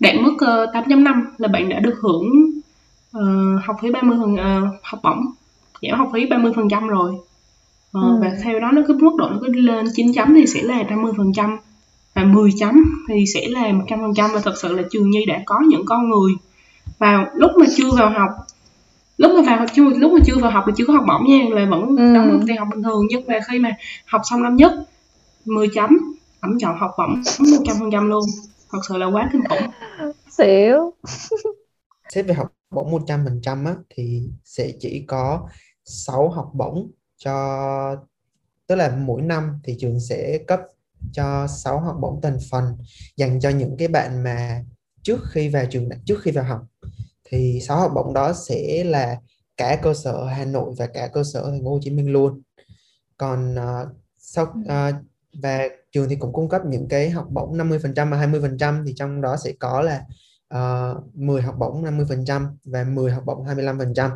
[0.00, 2.26] đạt mức uh, ờ, 8.5 là bạn đã được hưởng
[3.16, 5.20] uh, học phí 30 phần uh, học bổng
[5.82, 7.22] giảm học phí 30 phần trăm rồi uh,
[7.92, 8.18] ừ.
[8.20, 10.82] và theo đó nó cứ mức độ nó cứ lên 9 chấm thì sẽ là
[10.82, 11.58] 50 phần trăm
[12.14, 12.74] và 10 chấm
[13.08, 15.82] thì sẽ là 100 phần trăm và thật sự là trường nhi đã có những
[15.86, 16.32] con người
[16.98, 18.30] vào lúc mà chưa vào học
[19.16, 21.44] lúc mà vào chưa lúc mà chưa vào học thì chưa có học bổng nha
[21.50, 22.14] là vẫn ừ.
[22.14, 23.02] đóng tiền học bình thường.
[23.08, 23.70] Nhưng mà khi mà
[24.06, 24.72] học xong năm nhất
[25.44, 25.98] 10 chấm
[26.40, 28.24] ẩm chọn học bổng 100 phần trăm luôn.
[28.72, 29.70] Thật sự là quá kinh khủng.
[30.30, 30.92] Xỉu.
[32.14, 35.48] Xét về học bổng 100% á thì sẽ chỉ có
[35.84, 37.96] 6 học bổng cho
[38.66, 40.60] tức là mỗi năm thì trường sẽ cấp
[41.12, 42.64] cho 6 học bổng thành phần
[43.16, 44.64] dành cho những cái bạn mà
[45.06, 46.60] trước khi vào trường trước khi vào học.
[47.24, 49.16] Thì 6 học bổng đó sẽ là
[49.56, 52.42] cả cơ sở Hà Nội và cả cơ sở thành phố Hồ Chí Minh luôn.
[53.16, 53.88] Còn uh,
[54.18, 54.94] sau uh,
[55.42, 59.20] và trường thì cũng cung cấp những cái học bổng 50% và 20% thì trong
[59.20, 60.02] đó sẽ có là
[60.48, 64.10] ờ, uh, 10 học bổng 50% và 10 học bổng 25%.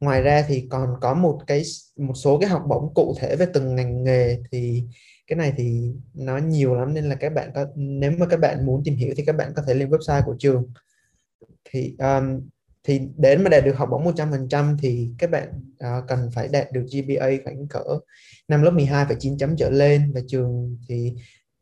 [0.00, 1.62] Ngoài ra thì còn có một cái
[1.96, 4.38] một số cái học bổng cụ thể về từng ngành nghề.
[4.52, 4.84] Thì
[5.30, 8.66] cái này thì nó nhiều lắm nên là các bạn có nếu mà các bạn
[8.66, 10.72] muốn tìm hiểu thì các bạn có thể lên website của trường.
[11.64, 12.40] Thì um,
[12.84, 16.72] thì để mà đạt được học bổng 100% thì các bạn uh, cần phải đạt
[16.72, 17.84] được GPA khoảng cỡ
[18.48, 20.12] năm lớp 12 phải 9 chấm trở lên.
[20.14, 21.14] Và trường thì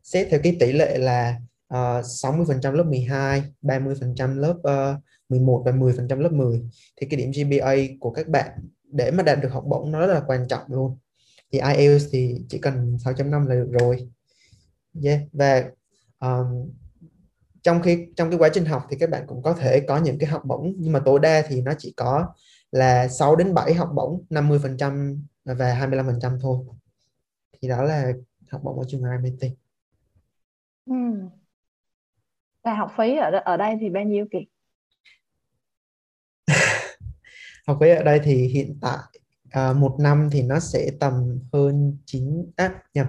[0.03, 1.35] xét theo cái tỷ lệ là
[1.67, 6.61] ờ, uh, 60% lớp 12, 30% lớp ờ, uh, 11 và 10% lớp 10
[7.01, 8.49] thì cái điểm GPA của các bạn
[8.91, 10.97] để mà đạt được học bổng nó rất là quan trọng luôn
[11.51, 14.09] thì IELTS thì chỉ cần 6.5 là được rồi
[15.03, 15.19] yeah.
[15.33, 15.71] và
[16.19, 16.71] um,
[17.61, 20.19] trong khi trong cái quá trình học thì các bạn cũng có thể có những
[20.19, 22.33] cái học bổng nhưng mà tối đa thì nó chỉ có
[22.71, 26.65] là 6 đến 7 học bổng 50% và 25% thôi
[27.61, 28.11] thì đó là
[28.51, 29.41] học bổng ở trường IMT
[30.85, 30.93] ừ.
[32.63, 34.43] Và học phí ở ở đây thì bao nhiêu kìa?
[37.67, 39.18] học phí ở đây thì hiện tại
[39.57, 43.07] uh, một năm thì nó sẽ tầm hơn 9 à, nhầm.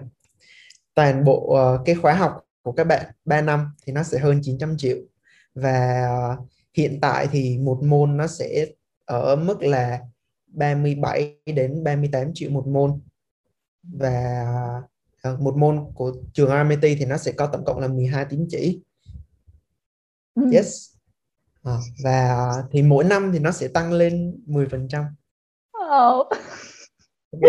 [0.95, 4.41] Toàn bộ uh, cái khóa học của các bạn 3 năm thì nó sẽ hơn
[4.43, 4.97] 900 triệu.
[5.55, 8.67] Và uh, hiện tại thì một môn nó sẽ
[9.05, 10.01] ở mức là
[10.47, 13.01] 37 đến 38 triệu một môn.
[13.83, 14.45] Và
[15.33, 18.47] uh, một môn của trường RMIT thì nó sẽ có tổng cộng là 12 tín
[18.51, 18.81] chỉ.
[20.35, 20.51] Ừ.
[20.53, 20.91] yes.
[21.63, 25.05] À, và thì mỗi năm thì nó sẽ tăng lên 10 phần trăm
[25.95, 26.27] oh.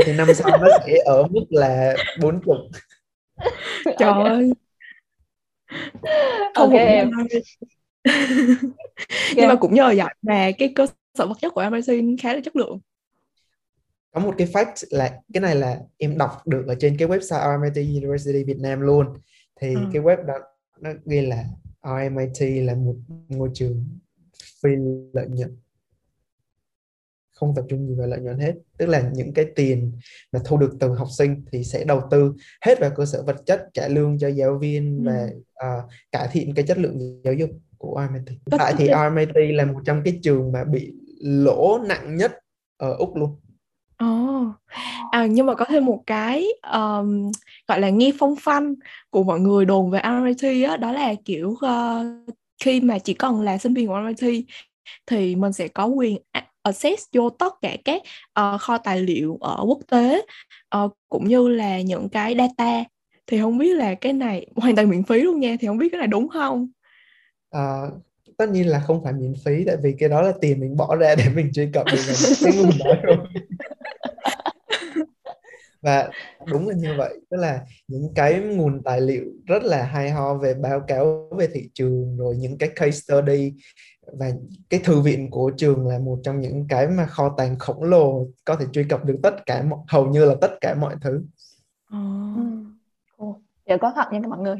[0.05, 2.57] thì năm sau nó sẽ ở mức là 40
[3.99, 4.51] trời ơi.
[6.55, 7.11] Không Ok một em.
[9.35, 12.41] nhưng mà cũng nhờ vậy mà cái cơ sở vật chất của MIT khá là
[12.43, 12.79] chất lượng.
[14.13, 17.57] Có một cái fact là cái này là em đọc được ở trên cái website
[17.57, 19.07] RMIT University Việt Nam luôn.
[19.61, 19.81] Thì Ừ.
[19.93, 20.33] cái web đó
[20.79, 21.43] nó ghi là
[21.83, 22.95] RMIT là một
[23.29, 23.85] ngôi trường
[24.63, 24.69] phi
[25.13, 25.57] lợi nhuận
[27.41, 29.91] không tập trung gì vào lợi nhuận hết tức là những cái tiền
[30.31, 32.33] mà thu được từ học sinh thì sẽ đầu tư
[32.65, 35.11] hết vào cơ sở vật chất trả lương cho giáo viên Ừ.
[35.11, 35.77] và à,
[36.11, 38.87] cải thiện cái chất lượng giáo dục của RMIT tại thì.
[38.87, 42.31] RMIT là một trong cái trường mà bị lỗ nặng nhất
[42.77, 43.35] ở Úc luôn
[43.97, 44.45] Ồ.
[45.11, 47.31] À, nhưng mà có thêm một cái um,
[47.67, 48.73] gọi là nghe phong phanh
[49.09, 52.03] của mọi người đồn về RMIT á, đó là kiểu ờ,
[52.63, 54.45] khi mà chỉ cần là sinh viên của RMIT
[55.05, 58.01] thì mình sẽ có quyền a- access vô tất cả các
[58.33, 60.21] ờ, kho tài liệu ở quốc tế
[60.69, 62.83] ờ, cũng như là những cái data
[63.27, 65.89] thì không biết là cái này hoàn toàn miễn phí luôn nha thì không biết
[65.91, 66.69] cái này đúng không?
[67.49, 67.81] À,
[68.37, 70.95] tất nhiên là không phải miễn phí tại vì cái đó là tiền mình bỏ
[70.95, 72.01] ra để mình truy cập được
[72.43, 73.17] cái nguồn đó rồi
[75.81, 76.09] và
[76.47, 80.33] đúng là như vậy tức là những cái nguồn tài liệu rất là hay ho
[80.33, 83.53] về báo cáo về thị trường rồi những cái case study
[84.07, 84.31] và
[84.69, 88.27] cái thư viện của trường là một trong những cái mà kho tàng khổng lồ
[88.45, 91.23] có thể truy cập được tất cả mọi, hầu như là tất cả mọi thứ
[91.91, 91.97] Ờ,
[92.35, 92.43] Ừ.
[93.17, 93.29] Cool.
[93.65, 94.55] Dạ có thật nha các mọi người.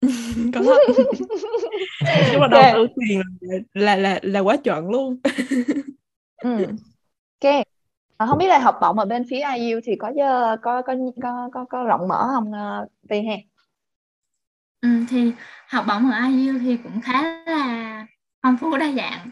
[0.54, 0.78] có thật.
[2.32, 5.16] Nhưng mà đầu tư tiền là là là, là quá chuẩn luôn.
[6.36, 6.64] Ừ.
[7.40, 7.64] Ok.
[8.16, 10.94] À, không biết là học bổng ở bên phía IU thì có giờ có có
[11.22, 13.36] có có, có rộng mở không uh, Vi ha?
[14.80, 15.32] Ừ, thì
[15.68, 18.06] học bổng ở IU thì cũng khá là
[18.42, 19.30] phong phú đa dạng.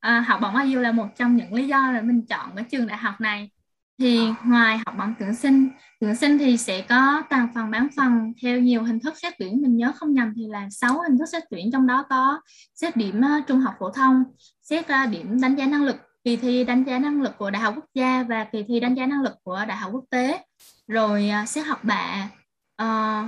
[0.00, 2.86] À, học bổng IU là một trong những lý do là mình chọn cái trường
[2.86, 3.50] đại học này.
[3.98, 5.68] Thì ngoài học bổng tuyển sinh,
[6.00, 9.62] tuyển sinh thì sẽ có toàn phần bán phần theo nhiều hình thức xét tuyển.
[9.62, 12.40] Mình nhớ không nhầm thì là 6 hình thức xét tuyển trong đó có
[12.74, 14.24] xét điểm à, trung học phổ thông,
[14.62, 17.62] xét à, điểm đánh giá năng lực, kỳ thi đánh giá năng lực của Đại
[17.62, 20.44] học Quốc gia và kỳ thi đánh giá năng lực của Đại học Quốc tế.
[20.88, 22.28] Rồi à, xét học bạ,
[22.76, 23.22] ờ,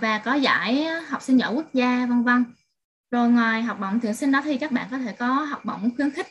[0.00, 2.44] và có giải học sinh giỏi quốc gia vân vân
[3.10, 5.96] rồi ngoài học bổng tuyển sinh đó thì các bạn có thể có học bổng
[5.96, 6.26] khuyến khích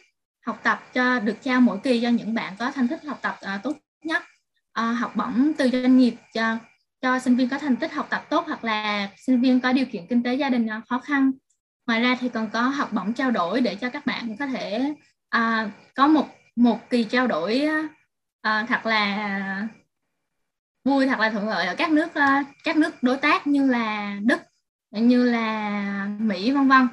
[0.47, 3.37] học tập cho được trao mỗi kỳ cho những bạn có thành tích học tập
[3.41, 4.23] à, tốt nhất.
[4.73, 6.57] À, học bổng từ doanh nghiệp cho
[7.01, 9.85] cho sinh viên có thành tích học tập tốt hoặc là sinh viên có điều
[9.85, 11.31] kiện kinh tế gia đình à, khó khăn.
[11.87, 14.93] Ngoài ra thì còn có học bổng trao đổi để cho các bạn có thể
[15.29, 17.67] à, có một một kỳ trao đổi
[18.41, 19.67] à, thật là
[20.83, 22.09] vui thật là thuận lợi ở các nước
[22.63, 24.39] các nước đối tác như là Đức
[24.91, 26.87] như là Mỹ vân vân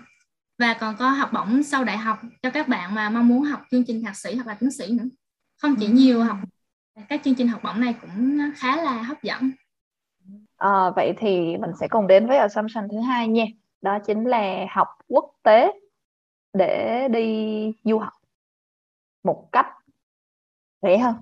[0.58, 3.62] và còn có học bổng sau đại học cho các bạn mà mong muốn học
[3.70, 5.04] chương trình thạc sĩ hoặc là tiến sĩ nữa
[5.62, 6.36] không chỉ nhiều học
[7.08, 9.50] các chương trình học bổng này cũng khá là hấp dẫn
[10.56, 13.44] Ờ, vậy thì mình sẽ cùng đến với assumption thứ hai nha.
[13.82, 15.72] Đó chính là học quốc tế
[16.52, 18.12] để đi du học
[19.22, 19.66] một cách
[20.82, 21.14] rẻ hơn.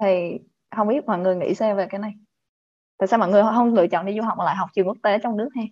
[0.00, 0.38] Thì
[0.76, 2.12] không biết mọi người nghĩ sao về cái này?
[2.98, 4.96] Tại sao mọi người không lựa chọn đi du học mà lại học trường quốc
[5.02, 5.70] tế trong nước hay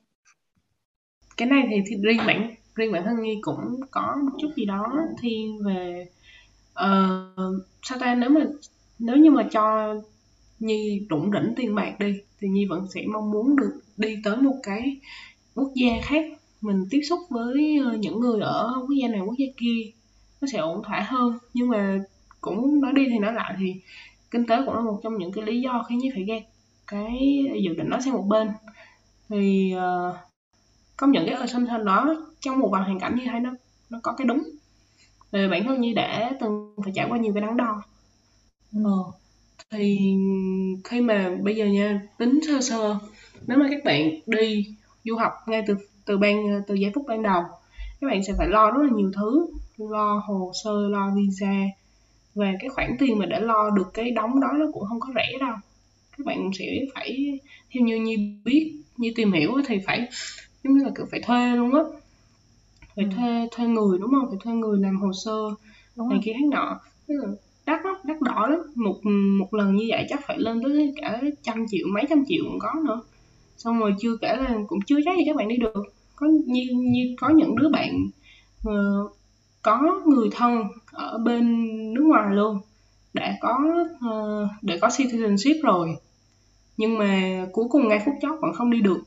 [1.37, 4.65] cái này thì, thì riêng bản riêng bản thân Nhi cũng có một chút gì
[4.65, 4.87] đó
[5.21, 6.07] thiên về
[6.71, 8.41] uh, sao ta nếu mà
[8.99, 9.95] nếu như mà cho
[10.59, 14.37] Nhi rủng rỉnh tiền bạc đi thì Nhi vẫn sẽ mong muốn được đi tới
[14.37, 14.97] một cái
[15.55, 16.25] quốc gia khác
[16.61, 19.91] mình tiếp xúc với ờ, những người ở quốc gia này quốc gia kia.
[20.41, 21.39] Nó sẽ ổn thỏa hơn.
[21.55, 22.01] Nhưng mà
[22.41, 23.75] cũng nói đi thì nói lại thì
[24.31, 26.43] kinh tế cũng là một trong những cái lý do khiến Nhi phải gạt
[26.87, 28.49] cái dự định đó sang một bên.
[29.29, 30.18] Thì ờ,
[30.96, 33.51] công nhận cái assumption đó trong một vài hoàn cảnh như thấy nó
[33.90, 34.42] nó có cái đúng.
[35.33, 37.83] Về bản thân Nhi đã từng phải trải qua nhiều cái đắn đo.
[38.85, 39.12] Ờ,
[39.70, 40.14] thì
[40.85, 42.99] khi mà bây giờ nha tính sơ sơ
[43.46, 44.66] nếu mà các bạn đi
[45.05, 47.42] du học ngay từ từ ban từ giây phút ban đầu
[48.01, 49.46] các bạn sẽ phải lo rất là nhiều thứ.
[49.77, 51.55] Lo hồ sơ lo visa
[52.35, 55.09] và cái khoản tiền mà để lo được cái đóng đó nó cũng không có
[55.14, 55.55] rẻ đâu
[56.18, 57.40] các bạn sẽ phải
[57.74, 60.09] theo như Nhi biết như tìm hiểu thì phải
[60.64, 61.81] giống như là kiểu phải thuê luôn á.
[62.96, 63.11] Phải Ừ.
[63.16, 64.26] thuê thuê người đúng không?
[64.31, 65.33] Phải thuê người làm hồ sơ
[65.96, 66.81] Đúng này kia khác nọ.
[67.66, 68.61] Đắt lắm đắt đỏ lắm.
[68.74, 69.00] Một
[69.38, 72.59] một lần như vậy chắc phải lên tới cả trăm triệu mấy trăm triệu cũng
[72.59, 73.02] có nữa.
[73.57, 75.83] Xong rồi chưa kể là cũng chưa chắc gì các bạn đi được.
[76.16, 77.90] Có như như có những đứa bạn
[78.64, 78.72] ờ,
[79.62, 81.44] có người thân ở bên
[81.94, 82.59] nước ngoài luôn
[83.14, 83.59] đã có
[84.00, 85.88] ờ, để có citizenship rồi
[86.77, 89.01] nhưng mà cuối cùng ngay phút chót vẫn không đi được.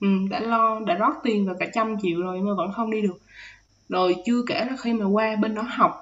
[0.00, 3.02] Ừ, đã lo đã rót tiền và cả trăm triệu rồi mà vẫn không đi
[3.02, 3.20] được.
[3.88, 5.92] Rồi chưa kể là khi mà qua bên đó học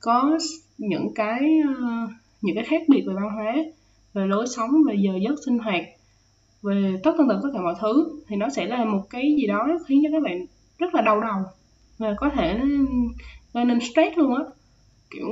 [0.00, 0.38] có
[0.78, 2.08] những cái ờ,
[2.42, 3.54] những cái khác biệt về văn hóa
[4.14, 5.84] về lối sống về giờ giấc sinh hoạt
[6.62, 9.46] về tất tần tật tất cả mọi thứ thì nó sẽ là một cái gì
[9.46, 10.46] đó khiến cho các bạn
[10.78, 11.42] rất là đau đầu
[11.98, 12.60] và có thể
[13.54, 14.44] gây nên stress luôn á.
[15.10, 15.26] Kiểu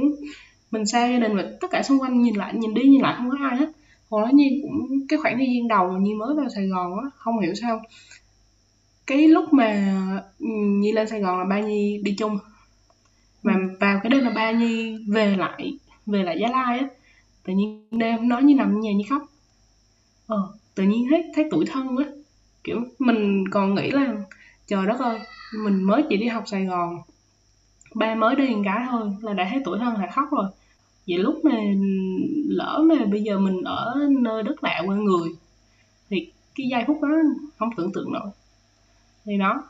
[0.71, 3.15] mình xa gia đình và tất cả xung quanh nhìn lại nhìn đi nhìn lại
[3.17, 3.67] không có ai hết
[4.11, 7.11] hồi đó nhi cũng cái khoảng thời gian đầu nhi mới vào sài gòn á
[7.17, 7.83] không hiểu sao.
[9.07, 9.93] Cái lúc mà
[10.81, 12.39] nhi lên sài gòn là ba nhi đi chung.
[13.43, 13.77] Mà ừ.
[13.81, 16.89] vào cái đêm là ba nhi về lại về lại gia lai á
[17.45, 19.23] tự nhiên đêm nói như nằm nhà như khóc.
[20.27, 22.05] Ờ tự nhiên thấy thấy tuổi thân á.
[22.65, 24.15] Kiểu mình còn nghĩ là
[24.67, 25.19] trời đất ơi
[25.65, 26.99] mình mới chỉ đi học sài gòn.
[27.95, 30.47] Ba mới đi một cái thôi là đã thấy tuổi thân là khóc rồi
[31.09, 31.61] vậy lúc mà
[32.49, 35.29] lỡ mà bây giờ mình ở nơi đất lạ quen người
[36.11, 37.09] thì cái giây phút đó
[37.59, 38.31] không tưởng tượng nổi
[39.25, 39.63] thì đó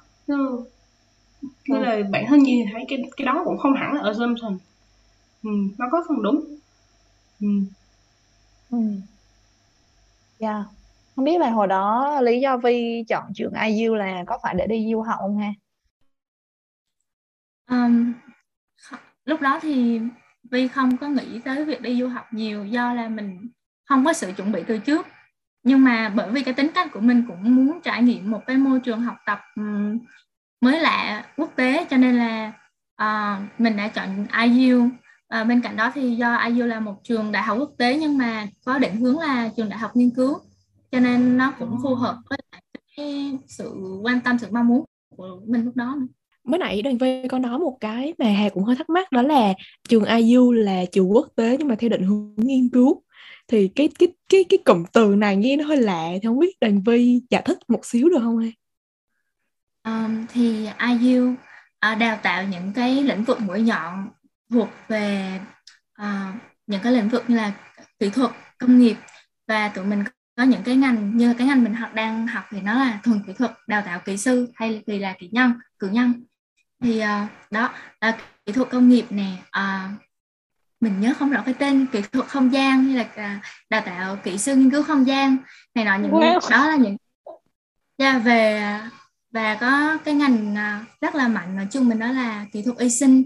[1.69, 1.85] nên ừ.
[1.85, 4.59] là bản thân như thấy cái cái đó cũng không hẳn là assumption
[5.43, 6.45] ừ, nó có phần đúng
[7.41, 7.49] ừ.
[8.71, 8.79] Ừ.
[10.39, 10.67] Yeah.
[11.17, 14.67] Không biết là hồi đó lý do Vi chọn trường IU là có phải để
[14.67, 15.53] đi du học không ha?
[17.71, 18.13] Um,
[19.25, 20.01] lúc đó thì
[20.51, 23.49] Vi không có nghĩ tới việc đi du học nhiều do là mình
[23.89, 25.07] không có sự chuẩn bị từ trước.
[25.63, 28.57] Nhưng mà bởi vì cái tính cách của mình cũng muốn trải nghiệm một cái
[28.57, 29.41] môi trường học tập
[30.61, 32.53] mới lạ quốc tế cho nên là
[33.03, 34.89] uh, mình đã chọn IU
[35.29, 38.19] à, bên cạnh đó thì do IU là một trường đại học quốc tế nhưng
[38.19, 40.39] mà có định hướng là trường đại học nghiên cứu
[40.93, 42.39] cho nên nó cũng phù hợp với
[42.97, 44.85] cái sự quan tâm sự mong muốn
[45.17, 45.97] của mình lúc đó
[46.47, 49.23] mới nãy đoàn viên có nói một cái mà hà cũng hơi thắc mắc đó
[49.23, 49.55] là
[49.89, 53.03] trường IU là trường quốc tế nhưng mà theo định hướng nghiên cứu.
[53.49, 56.57] Thì cái cái cái cái cụm từ này nghe nó hơi lạ thì không biết
[56.61, 58.53] đoàn vi giải thích một xíu được không em
[59.87, 60.69] um, thì
[61.01, 61.39] IU uh,
[61.79, 64.09] ờ, đào tạo những cái lĩnh vực mũi nhọn
[64.51, 65.41] thuộc về
[66.03, 66.35] uh,
[66.67, 67.53] những cái lĩnh vực như là
[67.99, 68.97] kỹ thuật công nghiệp
[69.49, 70.05] và tụi mình
[70.37, 73.23] có những cái ngành như cái ngành mình học đang học thì nó là thuần
[73.27, 76.25] kỹ thuật đào tạo kỹ sư hay thì là kỹ nhân cử nhân
[76.81, 79.91] thì uh, đó là kỹ thuật công nghiệp nè uh,
[80.81, 84.17] mình nhớ không rõ cái tên kỹ thuật không gian hay là uh, đào tạo
[84.17, 85.37] kỹ sư nghiên cứu không gian
[85.75, 86.51] này nọ những wow.
[86.51, 86.97] đó là những
[87.97, 88.79] yeah, về
[89.31, 90.57] và có cái ngành
[91.01, 93.23] rất là mạnh nói chung mình đó là kỹ thuật y sinh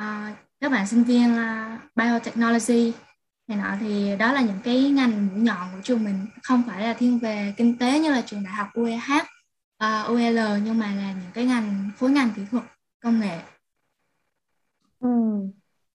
[0.00, 1.36] uh, các bạn sinh viên
[1.96, 2.92] biotechnology
[3.48, 6.82] này nọ thì đó là những cái ngành mũi nhọn của trường mình không phải
[6.82, 9.24] là thiên về kinh tế như là trường đại học UEH
[9.82, 12.64] uh, UL nhưng mà là những cái ngành khối ngành kỹ thuật
[13.02, 13.38] công nghệ.
[15.00, 15.08] Ừ.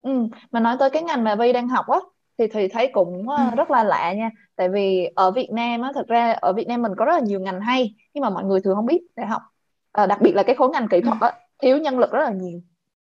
[0.01, 0.27] Ừ.
[0.51, 1.99] mà nói tới cái ngành mà Vi đang học á
[2.37, 3.55] thì thì thấy cũng uh, ừ.
[3.57, 4.29] rất là lạ nha.
[4.55, 7.19] Tại vì ở Việt Nam á thật ra ở Việt Nam mình có rất là
[7.19, 9.41] nhiều ngành hay nhưng mà mọi người thường không biết để học.
[10.01, 12.31] Uh, đặc biệt là cái khối ngành kỹ thuật á thiếu nhân lực rất là
[12.31, 12.61] nhiều.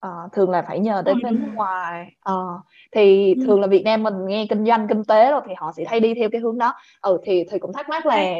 [0.06, 2.16] Uh, thường là phải nhờ tới bên ngoài.
[2.30, 2.60] Uh,
[2.92, 5.84] thì thường là Việt Nam mình nghe kinh doanh kinh tế rồi thì họ sẽ
[5.87, 6.74] hay đi theo cái hướng đó.
[7.00, 8.34] Ừ thì thì cũng thắc mắc là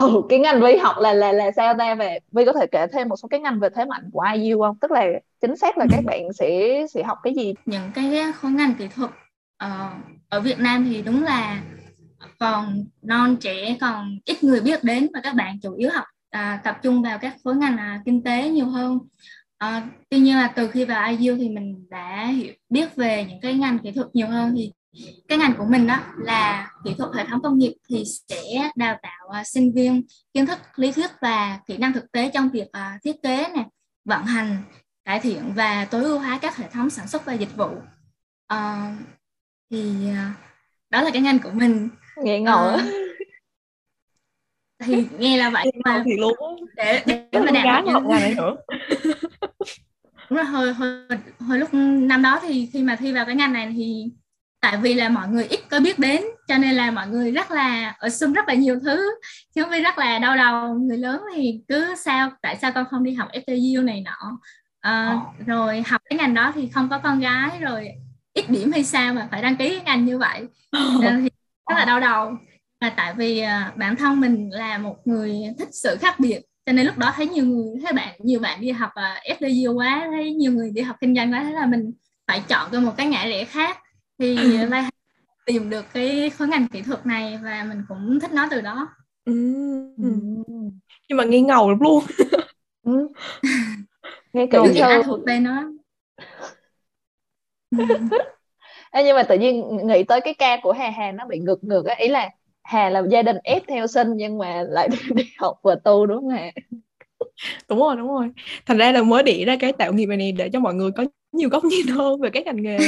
[0.00, 1.94] ừ cái ngành vi học là là là sao ta?
[1.94, 4.60] Về vi có thể kể thêm một số cái ngành về thế mạnh của IU
[4.60, 4.76] không?
[4.80, 5.06] Tức là
[5.40, 7.54] chính xác là các bạn sẽ sẽ học cái gì?
[7.66, 9.10] Những cái khối ngành kỹ thuật
[9.64, 9.92] uh,
[10.28, 11.62] ở Việt Nam thì đúng là
[12.38, 16.60] còn non trẻ còn ít người biết đến và các bạn chủ yếu học à,
[16.64, 18.98] tập trung vào các khối ngành à, kinh tế nhiều hơn.
[19.58, 23.40] À, tuy nhiên là từ khi vào IU thì mình đã hiểu biết về những
[23.40, 24.72] cái ngành kỹ thuật nhiều hơn thì
[25.28, 28.98] cái ngành của mình đó là kỹ thuật hệ thống công nghiệp thì sẽ đào
[29.02, 30.02] tạo uh, sinh viên
[30.34, 33.64] kiến thức lý thuyết và kỹ năng thực tế trong việc uh, thiết kế này
[34.04, 34.56] vận hành
[35.04, 37.70] cải thiện và tối ưu hóa các hệ thống sản xuất và dịch vụ.
[38.54, 38.98] Uh,
[39.70, 40.16] thì uh,
[40.90, 41.88] đó là cái ngành của mình.
[42.16, 42.80] Nghe ngầu uh,
[44.84, 46.36] thì nghe là vậy mà thì luôn.
[46.76, 48.56] để để, mà đạt được này nữa
[50.30, 51.06] đúng là hồi hồi
[51.40, 54.04] hồi lúc năm đó thì khi mà thi vào cái ngành này thì
[54.60, 57.50] tại vì là mọi người ít có biết đến cho nên là mọi người rất
[57.50, 59.10] là ở xung rất là nhiều thứ.
[59.54, 63.04] Chứ không rất là đau đầu người lớn thì cứ sao tại sao con không
[63.04, 64.38] đi học FTU này nọ.
[64.80, 67.88] À, rồi học cái ngành đó thì không có con gái rồi
[68.32, 70.46] ít điểm hay sao mà phải đăng ký cái ngành như vậy.
[71.00, 71.30] Nên thì
[71.70, 72.32] rất là đau đầu.
[72.80, 73.42] Mà tại vì
[73.76, 77.28] bản thân mình là một người thích sự khác biệt cho nên lúc đó thấy
[77.28, 78.90] nhiều người thấy bạn nhiều bạn đi học
[79.24, 81.92] FTU quá thấy nhiều người đi học kinh doanh quá thế là mình
[82.26, 83.78] phải chọn cho một cái ngã rẽ khác
[84.20, 84.36] thì
[84.68, 84.84] Lai
[85.46, 88.88] tìm được cái khối ngành kỹ thuật này và mình cũng thích nó từ đó.
[89.24, 89.32] Ừ.
[91.08, 92.04] nhưng mà nghe ngầu lắm luôn.
[92.82, 93.08] Ừ.
[94.32, 95.70] nghe kỹ sơ thuộc tên nó.
[98.90, 101.64] Ê, nhưng mà tự nhiên nghĩ tới cái ca của Hà Hà nó bị ngược
[101.64, 101.94] ngược á.
[101.98, 102.30] Ý là
[102.62, 106.18] Hà là gia đình ép theo sinh nhưng mà lại đi học và tu đúng
[106.18, 106.50] không Hà?
[107.68, 108.30] Đúng rồi đúng rồi.
[108.66, 111.04] Thành ra là mới đi ra cái tạo nghiệp này để cho mọi người có
[111.32, 112.78] nhiều góc nhìn hơn về cái ngành nghề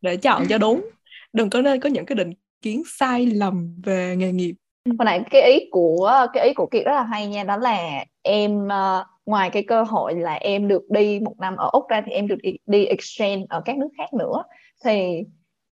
[0.00, 0.86] để chọn cho đúng.
[1.32, 2.32] Đừng có nên có những cái định
[2.62, 4.54] kiến sai lầm về nghề nghiệp.
[4.98, 8.04] Hồi nãy cái ý của cái ý của Kiệt rất là hay nha đó là
[8.22, 12.02] em uh, ngoài cái cơ hội là em được đi một năm ở Úc ra
[12.06, 14.42] thì em được đi, đi exchange ở các nước khác nữa.
[14.84, 15.22] Thì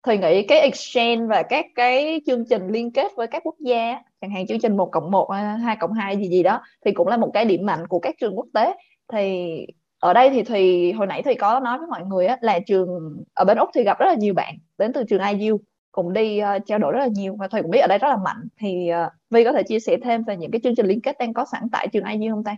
[0.07, 4.01] thì nghĩ cái exchange và các cái chương trình liên kết với các quốc gia
[4.21, 5.29] chẳng hạn chương trình một cộng một
[5.63, 8.15] hai cộng hai gì gì đó thì cũng là một cái điểm mạnh của các
[8.19, 8.73] trường quốc tế.
[9.13, 9.55] Thì
[9.99, 13.23] ở đây thì thì hồi nãy thì có nói với mọi người á, là trường
[13.33, 15.59] ở bên úc thì gặp rất là nhiều bạn đến từ trường IU
[15.91, 18.07] cũng đi uh, trao đổi rất là nhiều và thầy cũng biết ở đây rất
[18.07, 20.85] là mạnh thì uh, Vi có thể chia sẻ thêm về những cái chương trình
[20.85, 22.55] liên kết đang có sẵn tại trường IU không ta?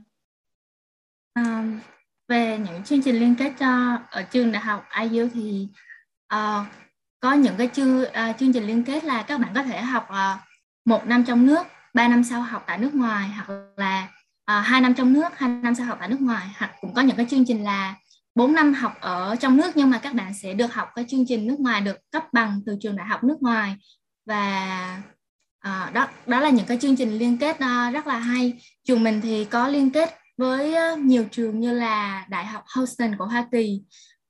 [1.33, 1.63] À,
[2.27, 5.67] về những chương trình liên kết cho ở trường đại học IU thì
[6.33, 6.65] uh,
[7.19, 10.07] có những cái chương uh, chương trình liên kết là các bạn có thể học
[10.09, 10.39] uh,
[10.85, 14.07] một năm trong nước, ba năm sau học tại nước ngoài hoặc là
[14.59, 16.47] uh, hai năm trong nước, hai năm sau học ở nước ngoài.
[16.57, 17.95] Hoặc cũng có những cái chương trình là
[18.35, 21.25] 4 năm học ở trong nước nhưng mà các bạn sẽ được học cái chương
[21.27, 23.75] trình nước ngoài được cấp bằng từ trường đại học nước ngoài.
[24.25, 25.01] Và
[25.67, 28.61] uh, đó đó là những cái chương trình liên kết uh, rất là hay.
[28.83, 33.17] Trường mình thì có liên kết với uh, nhiều trường như là đại học Houston
[33.17, 33.81] của Hoa Kỳ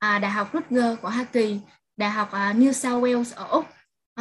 [0.05, 1.59] uh, đại học Rutgers của Hoa Kỳ
[1.97, 3.65] đại học uh, New South Wales ở úc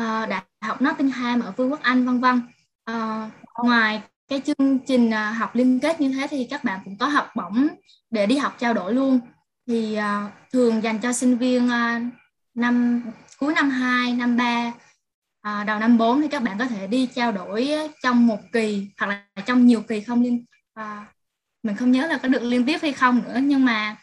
[0.00, 2.42] uh, đại học Nottingham ở Vương quốc Anh vân vân.
[2.90, 3.30] Uh,
[3.64, 7.06] ngoài cái chương trình à, học liên kết như thế thì các bạn cũng có
[7.06, 7.68] học bổng
[8.10, 9.20] để đi học trao đổi luôn.
[9.66, 12.00] Thì à, thường dành cho sinh viên à,
[12.54, 13.02] năm
[13.38, 14.72] cuối năm 2, năm 3
[15.40, 17.70] à, đầu năm 4 thì các bạn có thể đi trao đổi
[18.02, 21.06] trong một kỳ hoặc là trong nhiều kỳ không liên à,
[21.62, 23.38] mình không nhớ là có được liên tiếp hay không nữa.
[23.42, 23.96] Nhưng mà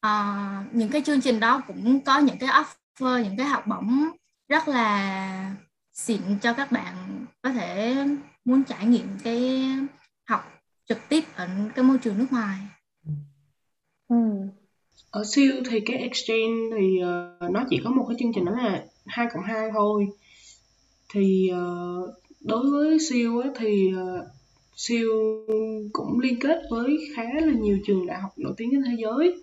[0.00, 4.08] à, những cái chương trình đó cũng có những cái offer những cái học bổng
[4.48, 5.54] rất là
[5.92, 7.96] xịn cho các bạn có thể
[8.44, 9.62] muốn trải nghiệm cái
[10.24, 10.40] học
[10.88, 12.58] trực tiếp ở cái môi trường nước ngoài.
[14.08, 14.16] Ừ.
[15.10, 18.52] Ở siêu thì cái exchange thì uh, nó chỉ có một cái chương trình đó
[18.52, 20.06] là hai cộng hai thôi.
[21.12, 24.26] Thì uh, đối với siêu á, thì uh,
[24.76, 25.08] siêu
[25.92, 29.42] cũng liên kết với khá là nhiều trường đại học nổi tiếng trên thế giới.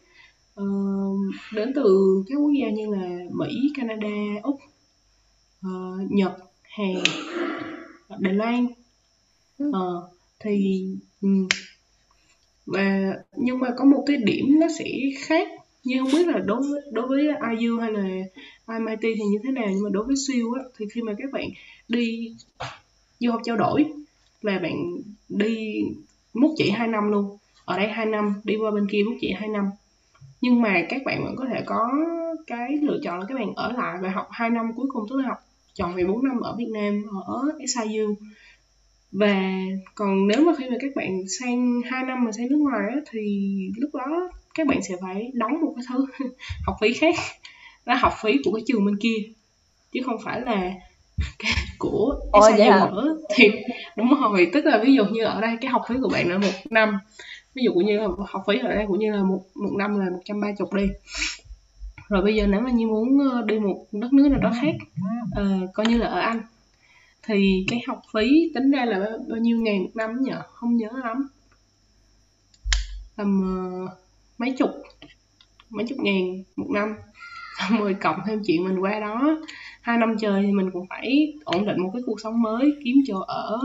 [0.62, 1.18] Uh,
[1.54, 4.56] đến từ các quốc gia như là Mỹ, Canada, Úc,
[5.68, 6.34] uh, Nhật,
[6.64, 6.96] Hàn,
[8.20, 8.68] Đài Loan
[9.63, 10.04] uh,
[10.39, 10.86] thì
[11.22, 11.48] um,
[12.65, 14.86] và nhưng mà có một cái điểm nó sẽ
[15.20, 15.48] khác
[15.84, 17.28] nhưng không biết là đối với đối với
[17.60, 20.86] IU hay là MIT thì như thế nào nhưng mà đối với siêu á thì
[20.93, 21.50] khi mà các bạn
[21.88, 22.36] đi
[23.20, 23.86] du học trao đổi
[24.41, 24.74] là bạn
[25.30, 25.84] đi
[26.34, 29.32] mút chỉ 2 năm luôn ở đây 2 năm đi qua bên kia mút chỉ
[29.32, 29.70] 2 năm
[30.41, 31.91] nhưng mà các bạn vẫn có thể có
[32.48, 35.15] cái lựa chọn là các bạn ở lại và học 2 năm cuối cùng tức
[35.15, 35.38] là học
[35.74, 38.15] chọn về 4 năm ở Việt Nam ở SIU
[39.12, 39.41] và
[39.96, 42.96] còn nếu mà khi mà các bạn sang 2 năm mà sang nước ngoài á,
[43.12, 43.22] thì
[43.78, 46.06] lúc đó các bạn sẽ phải đóng một cái thứ
[46.65, 47.15] học phí khác
[47.86, 49.17] là học phí của cái trường bên kia.
[49.91, 50.72] Chứ không phải là
[51.78, 52.80] của Ồ, SIU dạ.
[52.80, 53.52] mở thì
[53.98, 56.38] đúng rồi tức là ví dụ như ở đây cái học phí của bạn là
[56.38, 56.98] một năm.
[57.54, 60.10] Ví dụ như là học phí ở đây cũng như là một một năm là
[60.10, 60.88] một trăm ba chục đi.
[62.10, 64.76] Rồi bây giờ nếu mà như muốn ờ, đi một đất nước nào đó khác
[65.41, 66.41] uh, coi như là ở anh
[67.28, 70.90] thì cái học phí tính ra là bao nhiêu ngàn một năm nhỉ không nhớ
[71.04, 71.28] lắm
[73.16, 73.42] tầm
[73.86, 73.90] uh,
[74.38, 74.70] mấy chục
[75.70, 76.96] mấy chục ngàn một năm
[77.60, 79.42] xong rồi cộng thêm chuyện mình qua đó
[79.82, 82.96] hai năm trời thì mình cũng phải ổn định một cái cuộc sống mới kiếm
[83.08, 83.60] chỗ ở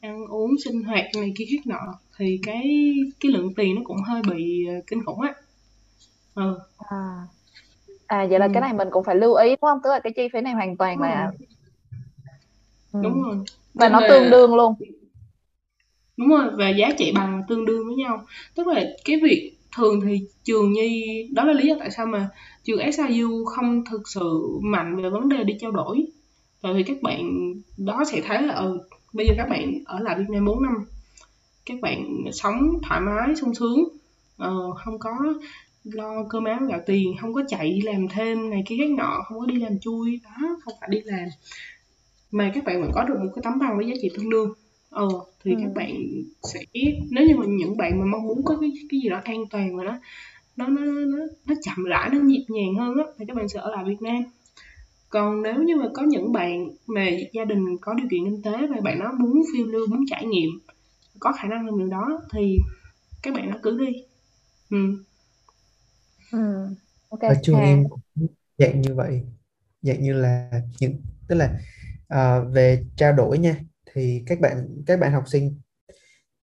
[0.00, 3.96] ăn uống sinh hoạt này kia khác nọ thì cái cái lượng tiền nó cũng
[4.06, 5.34] hơi bị ờ, kinh khủng á
[6.34, 6.58] ừ.
[6.78, 7.26] à.
[8.06, 8.50] à vậy là ừ.
[8.54, 10.52] cái này mình cũng phải lưu ý đúng không tức là cái chi phí này
[10.52, 11.44] hoàn toàn là ừ.
[13.02, 13.36] Đúng rồi.
[13.74, 14.08] Và Nên nó là...
[14.08, 14.74] tương đương luôn.
[16.16, 18.24] Đúng rồi và giá trị bằng tương đương với nhau.
[18.54, 22.28] Tức là cái việc thường thì trường nhi đó là lý do tại sao mà
[22.64, 26.06] trường SIU không thực sự mạnh về vấn đề đi trao đổi.
[26.62, 28.80] Tại vì các bạn đó sẽ thấy là ừ
[29.14, 30.74] bây giờ các bạn ở lại Việt Nam 4 năm
[31.66, 33.78] các bạn sống thoải mái sung sướng
[34.42, 35.10] uh, không có
[35.84, 39.22] lo cơm áo gạo tiền không có chạy đi làm thêm này kia khác nọ
[39.28, 41.28] không có đi làm chui đó không phải đi làm
[42.34, 44.52] mà các bạn vẫn có được một cái tấm bằng với giá trị tương đương
[44.90, 45.08] ờ
[45.44, 45.56] thì ừ.
[45.62, 45.90] các bạn
[46.42, 46.60] sẽ
[47.10, 49.76] nếu như mà những bạn mà mong muốn có cái cái gì đó an toàn
[49.76, 49.98] và nó
[50.56, 53.60] nó nó nó, nó chậm rãi nó nhịp nhàng hơn á thì các bạn sẽ
[53.60, 54.22] ở lại Việt Nam
[55.08, 58.66] còn nếu như mà có những bạn mà gia đình có điều kiện kinh tế
[58.66, 60.50] và bạn nó muốn phiêu lưu muốn trải nghiệm
[61.18, 62.58] có khả năng làm điều đó thì
[63.22, 64.04] các bạn nó cứ đi
[64.70, 64.78] ừ.
[66.32, 66.68] Ừ.
[67.08, 67.30] Okay.
[67.30, 68.26] ở trường em cũng
[68.58, 69.22] dạng như vậy
[69.82, 70.96] dạng như là những
[71.28, 71.60] tức là
[72.14, 73.56] à, về trao đổi nha
[73.94, 75.60] thì các bạn các bạn học sinh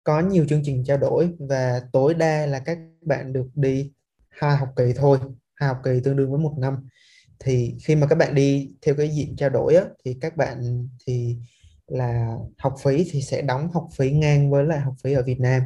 [0.03, 3.91] có nhiều chương trình trao đổi và tối đa là các bạn được đi
[4.29, 5.19] hai học kỳ thôi
[5.55, 6.75] hai học kỳ tương đương với một năm.
[7.39, 10.87] Thì khi mà các bạn đi theo cái diện trao đổi á, thì các bạn
[11.07, 11.37] thì
[11.87, 15.39] là học phí thì sẽ đóng học phí ngang với lại học phí ở Việt
[15.39, 15.61] Nam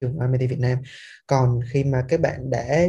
[0.00, 0.78] trường MIT Việt Nam.
[1.26, 2.88] Còn khi mà các bạn đã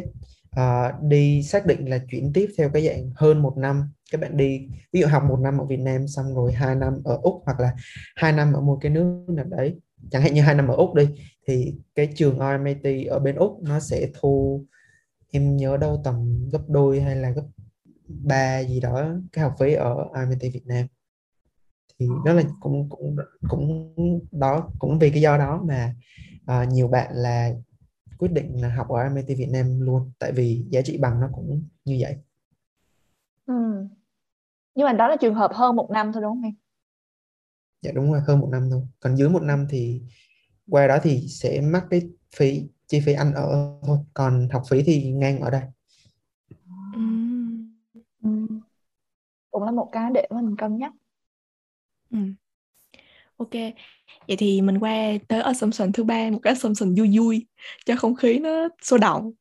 [0.60, 3.90] uh, đi xác định là chuyển tiếp theo cái dạng hơn một năm.
[4.12, 7.02] Các bạn đi ví dụ học một năm ở Việt Nam xong rồi hai năm
[7.04, 7.72] ở Úc hoặc là
[8.16, 9.76] hai năm ở một cái nước nào đấy
[10.12, 11.10] chẳng hạn như hai năm ở Úc đi
[11.48, 14.66] thì cái trường RMIT ở bên Úc nó sẽ thu
[15.32, 17.46] em nhớ đâu tầm gấp đôi hay là gấp
[18.08, 20.88] ba gì đó cái học phí ở RMIT Việt Nam.
[22.00, 23.16] Thì đó là cũng cũng
[23.50, 23.94] cũng
[24.32, 25.96] đó cũng vì cái do đó mà
[26.52, 27.52] uh, nhiều bạn là
[28.20, 31.30] quyết định là học ở MIT Việt Nam luôn tại vì giá trị bằng nó
[31.34, 32.16] cũng như vậy.
[33.46, 33.54] Ừ.
[34.76, 36.54] Nhưng mà đó là trường hợp hơn một năm thôi đúng không em?
[37.82, 38.82] Dạ đúng rồi hơn một năm thôi.
[39.00, 40.02] Còn dưới một năm thì
[40.70, 42.02] qua đó thì sẽ mắc cái
[42.36, 43.98] phí chi phí ăn ở thôi.
[44.14, 45.62] Còn học phí thì ngang ở đây.
[46.94, 47.00] Ừ.
[48.24, 48.30] Ừ.
[49.52, 50.94] Cũng là một cái để mình cân nhắc.
[52.10, 52.18] Ừ.
[53.40, 53.52] Ok,
[54.28, 54.94] vậy thì mình qua
[55.28, 57.46] tới assumption thứ ba, một cái assumption vui vui
[57.86, 59.32] cho không khí nó sôi động.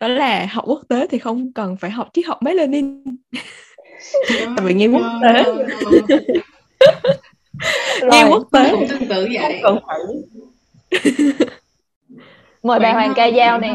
[0.00, 3.04] Đó là học quốc tế thì không cần phải học triết học Mác Lênin.
[4.28, 5.44] Tại vì nghe quốc tế
[8.10, 9.60] nghe quốc tế cũng tương tự vậy.
[9.62, 9.98] Cần phải
[12.62, 13.74] Mời bà Hoàng ca dao nè.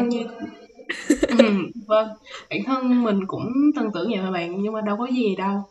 [1.28, 1.50] ừ,
[1.86, 2.08] vâng,
[2.50, 5.62] bản thân mình cũng tương tự vậy mà bạn nhưng mà đâu có gì đâu.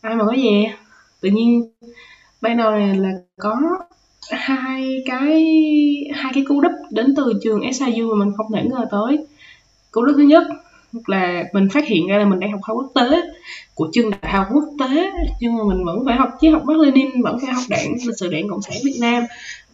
[0.00, 0.66] Ai mà có gì
[1.20, 1.72] tự nhiên
[2.46, 3.56] ban đầu này là có
[4.30, 5.44] hai cái
[6.14, 9.18] hai cái cú đúp đến từ trường SIU mà mình không thể ngờ tới.
[9.90, 10.44] Cú đúp thứ nhất
[11.06, 13.20] là mình phát hiện ra là mình đang học khoa quốc tế
[13.74, 16.76] của trường đại học quốc tế nhưng mà mình vẫn phải học triết học Mác
[16.76, 19.24] Lênin vẫn phải học đảng lịch sử đảng cộng sản Việt Nam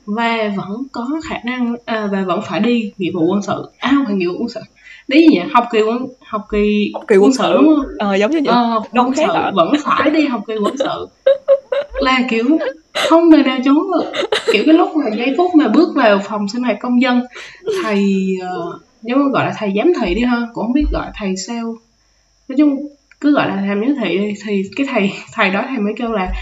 [0.06, 3.92] và vẫn có khả năng à, và vẫn phải đi nghĩa vụ quân sự à
[3.94, 4.60] không phải nghĩa vụ quân sự
[5.08, 5.40] đấy gì nhỉ?
[5.52, 7.86] Học kỳ quân học kỳ, học kỳ quân, quân sự đúng không?
[7.98, 11.06] Ờ, giống như vậy ờ, quân sự vẫn phải đi học kỳ quân sự
[11.94, 12.58] là kiểu
[13.08, 14.12] không đời nào trốn được.
[14.52, 17.22] Kiểu cái lúc mà giây phút mà bước vào phòng sinh hoạt công dân
[17.82, 20.36] thầy uh, giống gọi là thầy giám thị đi ha.
[20.54, 21.76] Cũng không biết gọi thầy sao.
[22.48, 22.76] Nói chung
[23.20, 24.34] cứ gọi là thầy giám thị đi.
[24.46, 26.32] Thì cái thầy thầy đó thầy mới kêu là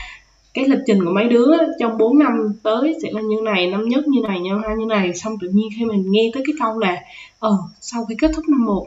[0.54, 1.46] cái lịch trình của mấy đứa
[1.78, 2.32] trong 4 năm
[2.62, 5.14] tới sẽ là như này năm nhất như này năm hai như này.
[5.14, 6.96] Xong tự nhiên khi mình nghe tới cái câu là
[7.38, 8.86] ờ sau khi kết thúc năm một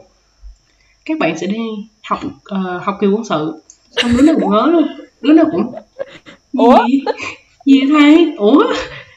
[1.04, 1.60] các bạn sẽ đi
[2.02, 3.54] học uh, học kỳ quân sự.
[3.90, 4.84] Xong đứa nào cũng ngớ luôn
[5.20, 5.72] đứa nào cũng
[6.52, 6.78] ủa?
[6.88, 7.04] gì?
[7.66, 8.64] Gì thầy ủa?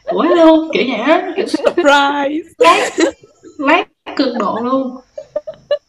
[0.04, 0.68] Ủa hello?
[0.74, 1.34] Kiểu vậy á.
[1.36, 2.50] Kiểu surprise.
[2.58, 2.90] Lát
[3.58, 3.86] lát
[4.16, 4.98] cực độ luôn.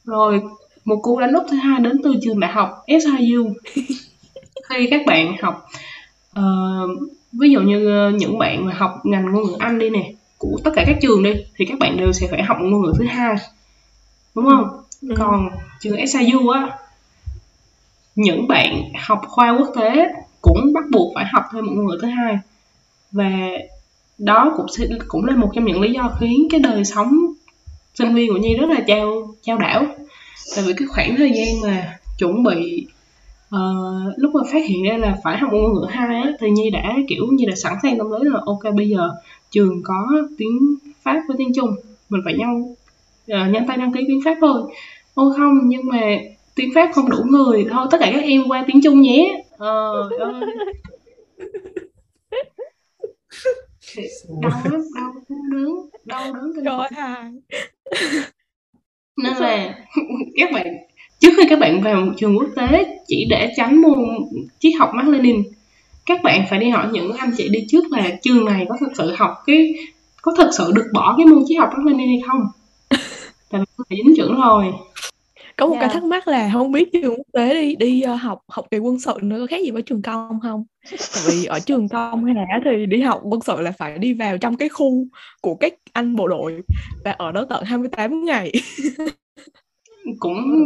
[0.04, 0.40] Rồi
[0.84, 3.52] một cú đánh úp thứ hai đến từ trường đại học SIU
[4.68, 5.68] khi các bạn học
[6.38, 6.90] uh,
[7.32, 10.70] ví dụ như những bạn mà học ngành ngôn ngữ Anh đi nè của tất
[10.74, 13.36] cả các trường đi thì các bạn đều sẽ phải học ngôn ngữ thứ hai
[14.34, 14.68] đúng không?
[15.02, 15.14] Ừ.
[15.18, 15.48] còn
[15.80, 16.78] trường SIU á
[18.14, 20.06] những bạn học khoa quốc tế
[20.42, 22.38] cũng bắt buộc phải học thêm một ngôn ngữ thứ hai.
[23.12, 23.30] Và
[24.18, 27.12] đó cũng sẽ, cũng là một trong những lý do khiến cái đời sống
[27.94, 29.86] sinh viên của nhi rất là trao trao đảo.
[30.56, 32.86] Tại vì cái khoảng thời gian mà chuẩn bị
[33.54, 36.70] uh, lúc mà phát hiện ra là phải học ngôn ngữ hai á, thì nhi
[36.70, 39.10] đã kiểu như là sẵn sàng tâm lý là ok bây giờ
[39.50, 40.06] trường có
[40.38, 40.58] tiếng
[41.02, 41.70] pháp với tiếng trung
[42.08, 42.76] mình phải nhau
[43.32, 44.62] uh, nhanh tay đăng ký tiếng pháp thôi.
[45.14, 46.18] Ô không nhưng mà
[46.54, 49.44] tiếng pháp không đủ người thôi tất cả các em qua tiếng trung nhé.
[49.58, 50.32] Ờ ơi
[54.42, 55.12] đau lắm đau
[55.50, 56.88] đớn đau đớn kinh ơi.
[59.16, 59.78] nên là
[60.36, 60.66] các bạn
[61.18, 63.98] trước khi các bạn vào trường quốc tế chỉ để tránh môn
[64.58, 65.42] triết học Mác Lênin
[66.06, 68.92] các bạn phải đi hỏi những anh chị đi trước là trường này có thực
[68.98, 69.74] sự học cái
[70.22, 72.40] có thực sự được bỏ cái môn triết học Mác Lênin hay không?
[73.50, 74.64] Tại vì phải dính chữ rồi.
[75.56, 75.80] Có một Dạ.
[75.80, 78.78] cái thắc mắc là không biết trường quốc tế đi đi ờ, học học kỳ
[78.78, 80.64] quân sự nữa có khác gì với trường công không?
[80.90, 84.12] Tại vì ở trường công hay là thì đi học quân sự là phải đi
[84.14, 85.06] vào trong cái khu
[85.42, 86.60] của các anh bộ đội
[87.04, 88.52] và ở đó tận 28 ngày
[90.20, 90.62] cũng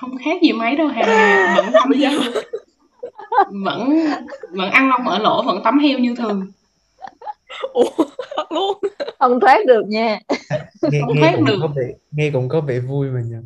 [0.00, 2.20] không khác gì mấy đâu hà vẫn tắm heo.
[3.64, 4.06] vẫn
[4.50, 6.46] vẫn ăn lông ở lỗ vẫn tắm heo như thường.
[7.72, 8.04] Ủa
[8.50, 8.78] luôn.
[9.18, 10.20] Không thoát được nha.
[10.90, 11.58] Nghe Không nghe thoát cũng được.
[11.60, 13.36] có vẻ nghe cũng có vẻ vui mà nhỉ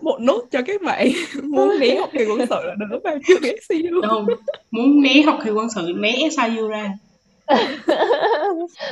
[0.00, 1.08] một nốt cho các bạn
[1.42, 4.26] muốn né học kỳ quân sự là đừng có vào trường SCU đâu
[4.70, 6.92] muốn né học kỳ quân sự né SIU ra.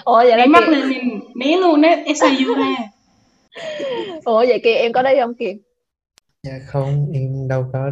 [0.04, 2.76] Ủa vậy là né mắt lên nhìn né luôn né SIU ra
[4.24, 5.56] ủa vậy Kiệt em có đi không Kiệt?
[6.42, 7.90] Dạ không em đâu có.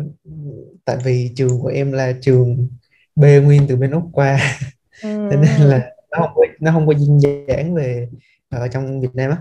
[0.85, 2.69] Tại vì trường của em là trường
[3.17, 4.59] B nguyên từ bên Úc qua.
[5.03, 5.09] Ừ.
[5.31, 8.09] cho nên là nó không có, nó không có duyên dáng về
[8.49, 9.39] ở trong Việt Nam á.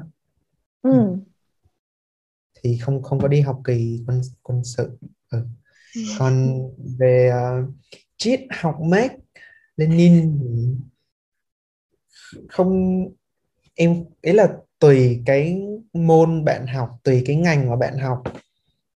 [0.82, 1.18] Ừ.
[2.64, 4.98] thì không không có đi học kỳ quân quân sự.
[5.32, 5.46] Ừ.
[6.20, 6.60] còn
[7.00, 7.70] về uh,
[8.18, 9.14] triết học Mác
[9.78, 10.40] Lenin
[12.50, 13.04] không
[13.76, 15.62] em ý là tùy cái
[15.94, 18.24] môn bạn học tùy cái ngành mà bạn học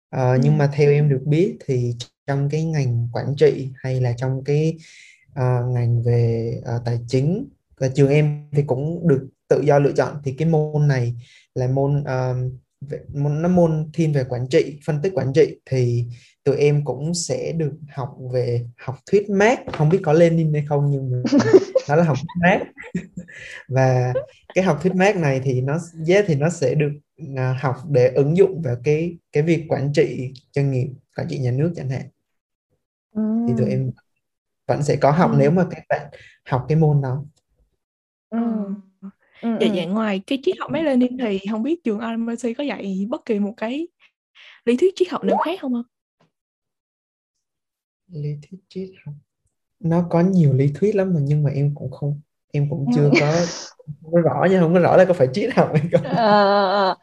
[0.09, 0.39] à, ừ.
[0.43, 1.95] nhưng mà theo em được biết thì
[2.27, 4.77] trong cái ngành quản trị hay là trong cái
[5.31, 9.91] uh, ngành về uh, tài chính và trường em thì cũng được tự do lựa
[9.91, 11.13] chọn thì cái môn này
[11.55, 12.51] là môn uh,
[12.89, 16.05] về, môn nó môn thiên về quản trị phân tích quản trị thì
[16.43, 20.65] tụi em cũng sẽ được học về học thuyết mát không biết có Lenin hay
[20.69, 21.17] không nhưng mà
[21.89, 22.59] nó là học thuyết mát
[23.67, 24.13] và
[24.55, 25.77] cái học thuyết mát này thì nó
[26.07, 26.91] yeah, thì nó sẽ được
[27.23, 31.39] uh, học để ứng dụng vào cái cái việc quản trị doanh nghiệp quản trị
[31.39, 32.05] nhà nước chẳng hạn
[33.15, 33.21] ừ.
[33.47, 33.91] thì tụi em
[34.67, 35.35] vẫn sẽ có học ừ.
[35.39, 36.09] nếu mà các bạn
[36.49, 37.25] học cái môn đó
[38.29, 38.39] ừ.
[39.41, 42.63] Ừ, dạ, dạ ngoài cái triết học Mác Lênin thì không biết trường RMIT có
[42.63, 43.87] dạy bất kỳ một cái
[44.65, 45.81] lý thuyết triết học nào khác không ạ?
[48.07, 49.15] lý thuyết triết học.
[49.79, 52.21] Nó có nhiều lý thuyết lắm mà nhưng mà em cũng không
[52.53, 53.47] em cũng chưa có
[54.03, 56.01] không có rõ nha không có rõ là có phải triết học hay không.
[56.03, 56.95] À,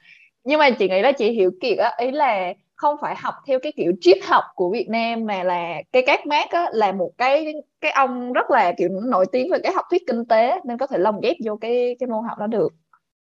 [0.45, 2.55] nhưng mà chị nghĩ là chị hiểu kiệt á ý là
[2.85, 6.27] không phải học theo cái kiểu triết học của Việt Nam mà là cái các
[6.27, 9.85] mát á là một cái cái ông rất là kiểu nổi tiếng về cái học
[9.91, 12.73] thuyết kinh tế nên có thể lồng ghép vô cái cái môn học đó được.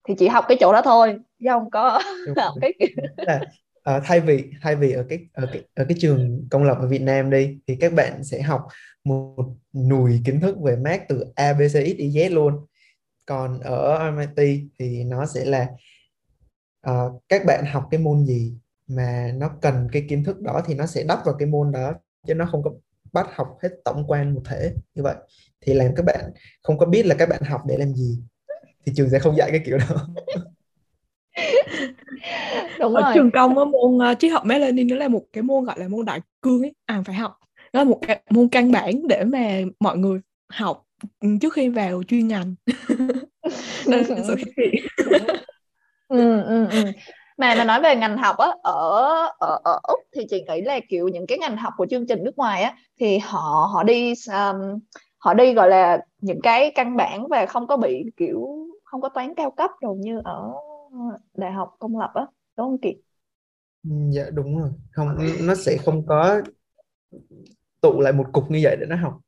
[0.07, 2.01] Thì chị học cái chỗ đó thôi chứ không có
[2.37, 2.87] học cái kiểu
[3.17, 3.41] là
[3.97, 6.87] uh, thay vì thay vì ở cái ở cái ở cái trường công lập ở
[6.87, 8.61] Việt Nam đi thì các bạn sẽ học
[9.03, 12.65] một nùi kiến thức về math từ A B C X Y Z luôn.
[13.25, 15.67] Còn ở MIT thì nó sẽ là
[16.89, 18.53] uh, các bạn học cái môn gì
[18.87, 21.93] mà nó cần cái kiến thức đó thì nó sẽ đắp vào cái môn đó
[22.27, 22.71] chứ nó không có
[23.13, 25.15] bắt học hết tổng quan một thể như vậy.
[25.61, 26.31] Thì làm các bạn
[26.63, 28.19] không có biết là các bạn học để làm gì
[28.85, 29.85] thì trường sẽ không dạy cái kiểu đó.
[32.79, 33.11] Đúng ở rồi.
[33.15, 35.87] trường công á môn uh, triết học Melanin nó là một cái môn gọi là
[35.87, 36.73] môn đại cương ấy.
[36.85, 37.37] À phải học.
[37.73, 40.19] Nó là một cái môn căn bản để mà mọi người
[40.49, 40.85] học
[41.19, 42.55] ừ, trước khi vào chuyên ngành.
[43.87, 44.81] Nên sự khác biệt
[46.07, 46.91] ừ, ừ, ừ
[47.37, 48.99] mà mà nói về ngành học á ở
[49.39, 52.23] ở ở úc thì chị nghĩ là kiểu những cái ngành học của chương trình
[52.23, 54.79] nước ngoài á thì họ họ đi um,
[55.17, 58.47] họ đi gọi là những cái căn bản và không có bị kiểu
[58.83, 60.51] không có toán cao cấp đâu như ở
[61.33, 62.25] đại học công lập á
[62.57, 62.95] đúng không Kiệt?
[63.83, 65.17] Ừ, dạ đúng rồi không
[65.47, 66.41] nó sẽ không có
[67.81, 69.19] tụ lại một cục như vậy để nó học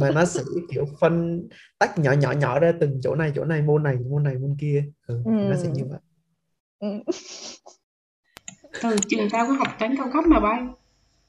[0.00, 0.40] mà nó sẽ
[0.70, 1.42] kiểu phân
[1.78, 4.56] tách nhỏ nhỏ nhỏ ra từng chỗ này chỗ này môn này môn này môn
[4.60, 5.32] kia ừ, ừ.
[5.48, 5.98] nó sẽ như vậy
[6.82, 6.88] ừ.
[8.82, 10.58] ừ trường tao có học toán cao cấp mà bay.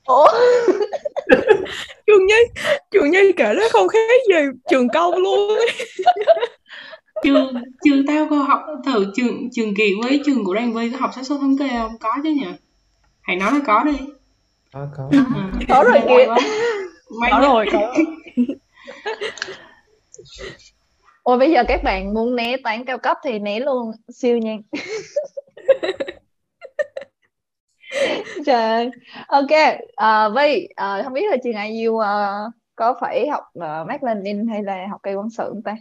[0.06, 0.28] Ủa?
[2.08, 4.36] Trường nhi trường nhi kể nó không khác gì
[4.70, 5.60] trường công luôn
[7.24, 10.98] trường trường tao có học thử trường trường kỳ với trường của Đan Vi có
[10.98, 11.98] học xác suất thống kê không?
[12.00, 12.48] Có chứ nhỉ?
[13.22, 13.98] Hãy nói là có đi.
[14.74, 15.10] Có có.
[15.12, 16.36] À, có rồi kìa.
[17.32, 17.94] Có rồi có.
[21.24, 24.62] Ôi bây giờ các bạn muốn né toán cao cấp thì né luôn siêu nhanh
[28.46, 28.90] trời
[29.28, 29.52] ok
[29.96, 32.04] à, Vi à, không biết là trường IU uh,
[32.76, 35.76] có phải học uh, Mác Lênin hay là học cây quân sự không ta?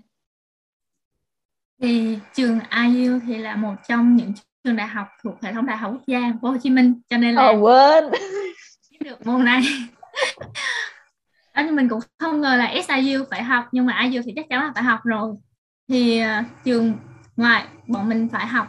[1.83, 4.33] Thì trường IU thì là một trong những
[4.65, 7.17] trường đại học thuộc hệ thống đại học quốc gia phố Hồ Chí Minh cho
[7.17, 8.05] nên là oh, quên.
[9.01, 9.61] được môn này.
[11.55, 14.47] Đó nhưng mình cũng không ngờ là SIU phải học nhưng mà IU thì chắc
[14.49, 15.35] chắn là phải học rồi.
[15.89, 16.93] Thì uh, trường
[17.37, 18.69] ngoài bọn mình phải học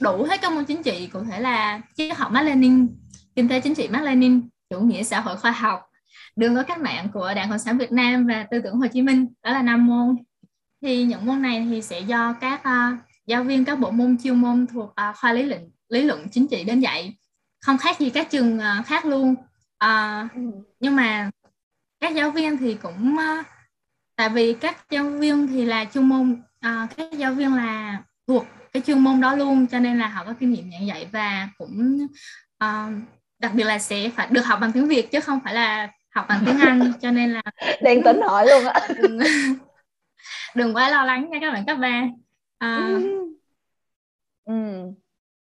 [0.00, 2.88] đủ hết các môn chính trị cụ thể là triết học Mác Lênin
[3.36, 5.80] kinh tế chính trị Mác Lênin chủ nghĩa xã hội khoa học
[6.36, 9.02] đường lối cách mạng của Đảng Cộng sản Việt Nam và tư tưởng Hồ Chí
[9.02, 9.26] Minh.
[9.42, 10.16] Đó là năm môn.
[10.82, 14.34] Thì những môn này thì sẽ do các uh, giáo viên các bộ môn chuyên
[14.34, 17.16] môn thuộc uh, khoa lý luận lý luận chính trị đến dạy.
[17.60, 19.34] Không khác gì các trường uh, khác luôn.
[19.84, 20.30] Uh,
[20.80, 21.30] nhưng mà
[22.00, 23.46] các giáo viên thì cũng uh,
[24.16, 28.46] tại vì các giáo viên thì là chuyên môn uh, các giáo viên là thuộc
[28.76, 31.48] cái chuyên môn đó luôn cho nên là họ có kinh nghiệm giảng dạy và
[31.58, 32.06] cũng
[32.64, 32.92] uh,
[33.38, 36.26] đặc biệt là sẽ phải được học bằng tiếng Việt chứ không phải là học
[36.28, 37.42] bằng tiếng Anh cho nên là
[37.82, 39.18] đang tính hỏi luôn á đừng,
[40.54, 42.02] đừng quá lo lắng nha các bạn cấp ba
[42.64, 43.02] uh,
[44.44, 44.54] ừ.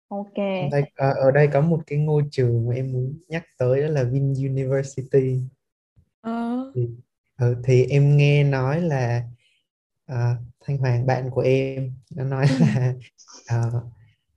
[0.08, 0.36] ok
[0.72, 3.88] đây, ở, ở đây có một cái ngôi trường mà em muốn nhắc tới đó
[3.88, 5.40] là Vin University
[6.20, 6.72] ờ.
[6.74, 6.88] thì,
[7.38, 9.22] ừ, thì em nghe nói là
[10.12, 12.56] uh, Thanh Hoàng bạn của em nó nói ừ.
[12.60, 12.94] là
[13.54, 13.82] uh,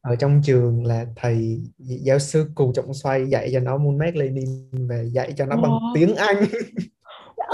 [0.01, 4.15] ở trong trường là thầy giáo sư Cù Trọng Xoay dạy cho nó môn Mác
[4.15, 6.45] Lênin và dạy cho nó bằng tiếng Anh.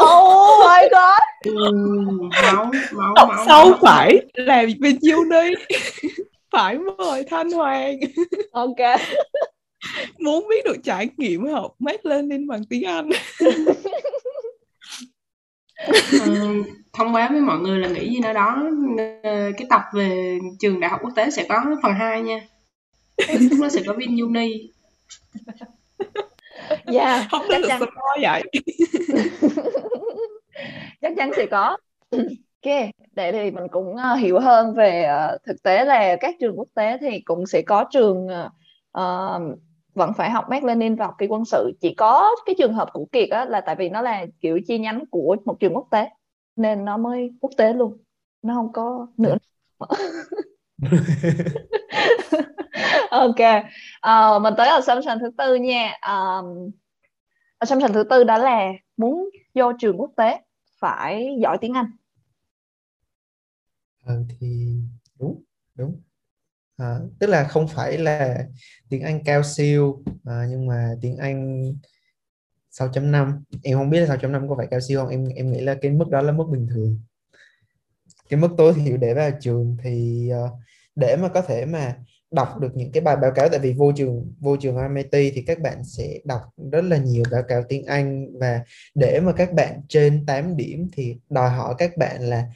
[0.01, 1.53] Oh my god.
[2.43, 5.77] Máu máu máu sâu phải làm bên nhiêu đi
[6.51, 7.99] phải mời Thanh Hoàng.
[8.51, 8.99] Ok.
[10.19, 13.09] Muốn biết được trải nghiệm học Mác Lênin bằng tiếng Anh
[15.87, 18.63] uh, thông báo với mọi người là nghĩ gì nữa đó
[18.93, 18.99] uh,
[19.57, 22.41] cái tập về trường đại học quốc tế sẽ có phần 2 nha.
[23.39, 24.71] Lúc đó sẽ có viên uni
[26.85, 27.81] dạ yeah, không chắc chắn.
[27.95, 28.43] có vậy.
[31.01, 31.77] Chắc chắn sẽ có.
[32.11, 36.59] Ok để thì mình cũng uh, hiểu hơn về uh, thực tế là các trường
[36.59, 38.27] quốc tế thì cũng sẽ có trường
[38.97, 39.59] uh,
[39.93, 41.71] vẫn phải học Mác Lênin và học kỳ quân sự.
[41.81, 44.79] Chỉ có cái trường hợp của Kiệt á, là tại vì nó là kiểu chi
[44.79, 46.09] nhánh của một trường quốc tế
[46.55, 47.97] nên nó mới quốc tế luôn.
[48.41, 49.37] Nó không có nữa.
[53.11, 53.39] Ok.
[54.07, 55.97] Uh, mình tới assumption thứ tư nha.
[56.07, 56.71] Um,
[57.57, 60.41] assumption thứ tư đó là muốn vô trường quốc tế
[60.79, 61.91] phải giỏi tiếng Anh.
[64.03, 64.81] Ờ, thì
[65.19, 65.43] đúng
[65.75, 66.01] đúng
[66.79, 68.45] à, tức là không phải là
[68.89, 71.73] tiếng Anh cao siêu à, nhưng mà tiếng Anh
[72.71, 75.09] 6.5 em không biết là 6.5 có phải cao siêu không?
[75.09, 76.99] Em em nghĩ là cái mức đó là mức bình thường.
[78.29, 80.49] Cái mức tối thiểu để vào trường thì uh,
[80.95, 81.95] để mà có thể mà
[82.31, 85.43] đọc được những cái bài báo cáo tại vì vô trường vô trường MIT thì
[85.47, 88.37] các bạn sẽ đọc rất là nhiều báo cáo tiếng Anh.
[88.39, 88.61] Và
[88.95, 92.47] để mà các bạn trên 8 điểm thì đòi hỏi các bạn là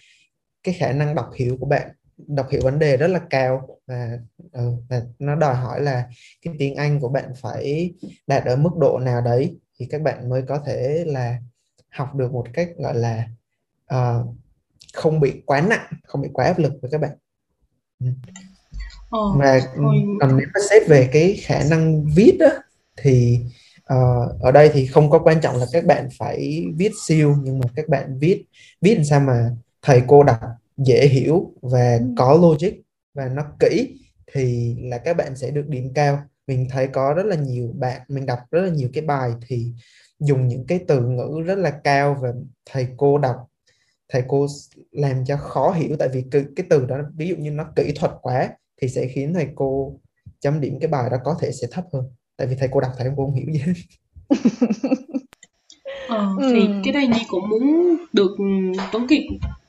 [0.63, 1.91] cái khả năng đọc hiểu của bạn
[2.27, 4.09] đọc hiểu vấn đề rất là cao và,
[4.51, 6.03] ừ, và nó đòi hỏi là
[6.41, 7.93] cái tiếng Anh của bạn phải
[8.27, 11.37] đạt ở mức độ nào đấy thì các bạn mới có thể là
[11.89, 13.27] học được một cách gọi là
[13.93, 14.35] uh,
[14.93, 17.11] không bị quá nặng không bị quá áp lực với các bạn
[17.99, 18.07] ừ.
[19.35, 19.61] và
[20.21, 22.49] còn nếu mà xét về cái khả năng viết đó,
[22.97, 23.39] thì
[23.93, 27.59] uh, ở đây thì không có quan trọng là các bạn phải viết siêu nhưng
[27.59, 28.45] mà các bạn viết
[28.81, 29.49] viết làm sao mà
[29.81, 30.39] thầy cô đọc
[30.77, 32.05] dễ hiểu và ừ.
[32.17, 32.73] có logic
[33.13, 33.99] và nó kỹ
[34.33, 38.01] thì là các bạn sẽ được điểm cao mình thấy có rất là nhiều bạn
[38.07, 39.73] mình đọc rất là nhiều cái bài thì
[40.19, 42.29] dùng những cái từ ngữ rất là cao và
[42.65, 43.35] thầy cô đọc
[44.09, 44.47] thầy cô
[44.91, 47.91] làm cho khó hiểu tại vì cái, cái từ đó ví dụ như nó kỹ
[47.95, 48.49] thuật quá
[48.81, 49.99] thì sẽ khiến thầy cô
[50.39, 52.03] chấm điểm cái bài đó có thể sẽ thấp hơn
[52.37, 53.73] tại vì thầy cô đọc thầy cô không hiểu gì hết
[56.07, 56.73] ờ, thì ừ.
[56.83, 58.31] cái này Nhi cũng muốn được
[58.91, 59.23] Tuấn Kiệt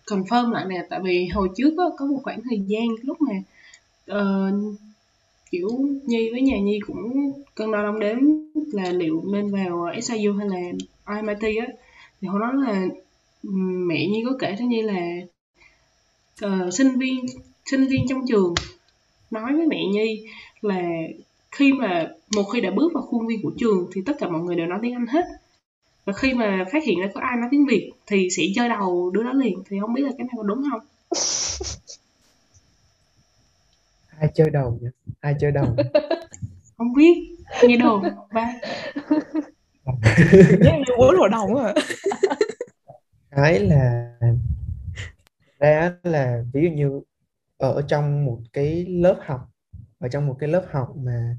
[0.07, 3.35] confirm lại nè tại vì hồi trước á, có một khoảng thời gian lúc mà
[4.19, 4.75] uh,
[5.51, 5.69] kiểu
[6.07, 8.19] Nhi với nhà Nhi cũng cân đo đong đếm
[8.73, 10.59] là liệu nên vào SIU hay là
[11.17, 11.67] IMIT á.
[12.21, 12.87] Thì hồi đó là
[13.87, 15.01] mẹ Nhi có kể cho Nhi là
[16.47, 17.27] uh, sinh viên
[17.65, 18.55] sinh viên trong trường
[19.31, 20.27] nói với mẹ Nhi
[20.61, 20.83] là
[21.51, 24.43] khi mà một khi đã bước vào khuôn viên của trường thì tất cả mọi
[24.43, 25.25] người đều nói tiếng Anh hết
[26.05, 29.11] và khi mà phát hiện ra có ai nói tiếng Việt thì sẽ chơi đầu
[29.11, 29.63] đứa đó liền.
[29.69, 30.81] Thì không biết là cái này có đúng không?
[34.19, 34.89] Ai chơi đầu nhỉ?
[35.21, 35.67] Ai chơi đầu?
[36.77, 37.37] Không biết.
[37.63, 38.03] Nghe đồ
[38.33, 38.55] ba.
[40.61, 41.75] Đến bốn hội đồng à.
[43.31, 44.17] Cái là
[45.59, 47.01] ra là ví dụ như
[47.57, 49.41] ở trong một cái lớp học
[49.99, 51.37] ở trong một cái lớp học mà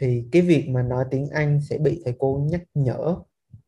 [0.00, 3.16] thì cái việc mà nói tiếng Anh sẽ bị thầy cô nhắc nhở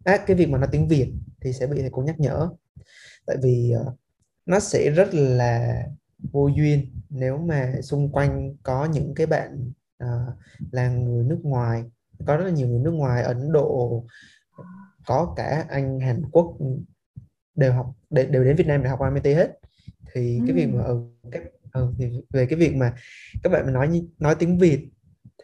[0.04, 2.48] à, cái việc mà nói tiếng Việt thì sẽ bị thầy cô nhắc nhở.
[3.26, 3.94] Tại vì uh,
[4.46, 5.82] nó sẽ rất là
[6.32, 9.72] vô duyên nếu mà xung quanh có những cái bạn
[10.04, 10.34] uh,
[10.70, 11.84] là người nước ngoài.
[12.26, 14.04] Có rất là nhiều người nước ngoài Ấn Độ
[15.06, 16.56] có cả Anh Hàn Quốc
[17.54, 19.58] đều học đều đến Việt Nam để học MIT hết.
[20.12, 20.44] Thì ừ.
[20.46, 21.42] cái việc mà ở ừ, các
[21.72, 22.94] ừ, thì về cái việc mà
[23.42, 24.88] các bạn nói nói tiếng Việt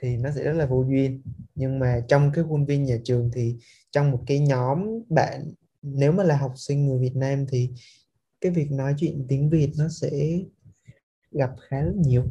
[0.01, 1.23] thì nó sẽ rất là vô duyên.
[1.55, 3.57] Nhưng mà trong cái khuôn viên nhà trường thì
[3.97, 4.79] trong một cái nhóm
[5.09, 7.71] bạn nếu mà là học sinh người Việt Nam thì
[8.41, 10.11] cái việc nói chuyện tiếng Việt nó sẽ
[11.31, 12.23] gặp khá là nhiều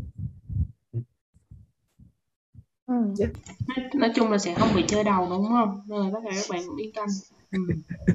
[2.88, 2.96] ừ.
[3.20, 3.32] yeah.
[3.96, 6.46] nói chung là sẽ không bị chơi đầu đúng không nên là tất cả các
[6.50, 7.08] bạn cũng yên tâm
[7.52, 7.60] ừ.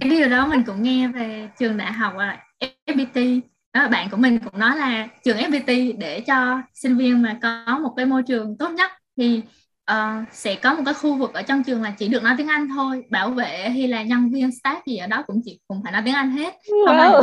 [0.01, 2.47] cái điều đó mình cũng nghe về trường đại học là
[2.87, 3.41] FPT
[3.73, 7.79] đó bạn của mình cũng nói là trường FPT để cho sinh viên mà có
[7.79, 9.43] một cái môi trường tốt nhất thì
[9.91, 12.49] uh, sẽ có một cái khu vực ở trong trường là chỉ được nói tiếng
[12.49, 13.05] Anh thôi.
[13.11, 16.03] Bảo vệ hay là nhân viên staff gì ở đó cũng chỉ cũng phải nói
[16.05, 16.55] tiếng Anh hết.
[16.87, 17.23] Không nói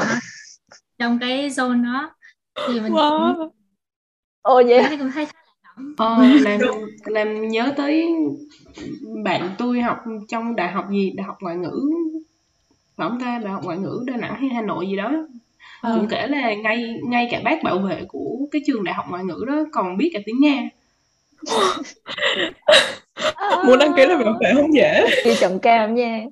[1.00, 2.12] trong cái zone đó.
[2.68, 3.36] Thì mình wow.
[3.38, 3.50] cũng...
[4.42, 5.28] ồ vậy thì cũng thấy
[5.98, 6.60] ờ, làm
[7.06, 8.06] làm nhớ tới
[9.24, 9.98] bạn tôi học
[10.28, 11.14] trong đại học gì?
[11.16, 11.92] Đại học ngoại ngữ.
[12.98, 15.12] Phải không ta đại học ngoại ngữ đà nẵng hay hà nội gì đó.
[15.82, 15.96] Ờ.
[15.96, 19.24] cũng kể là ngay ngay cả bác bảo vệ của cái trường đại học ngoại
[19.24, 20.70] ngữ đó còn biết cả tiếng nga
[23.66, 25.08] muốn đăng ký là bảo vệ không dễ?
[25.26, 26.26] Đi chọn cam nha.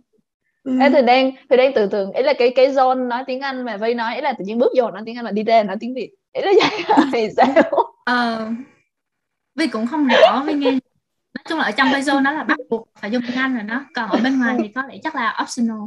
[0.64, 0.80] Ừ.
[0.82, 3.66] Ê, thì đang thì đang tưởng tượng ý là cái cái zone nói tiếng Anh
[3.66, 5.64] mà Vi nói ý là tự nhiên bước vô nói tiếng Anh mà đi ra
[5.64, 6.12] nói tiếng Việt.
[6.34, 6.84] Ý là vậy
[7.14, 7.48] thì sao?
[8.06, 8.50] Ờ
[9.56, 10.72] Vi cũng không rõ Vi nghe.
[10.72, 13.56] Nói chung là ở trong cái zone đó là bắt buộc phải dùng tiếng Anh
[13.56, 13.86] rồi đó.
[13.96, 15.78] Còn ở bên ngoài thì có lẽ chắc là optional.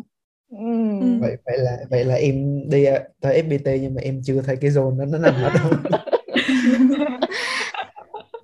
[0.51, 1.19] Ừ.
[1.21, 2.85] vậy vậy là vậy là em đi
[3.21, 5.99] tới FPT nhưng mà em chưa thấy cái zone đó nó nằm ở đâu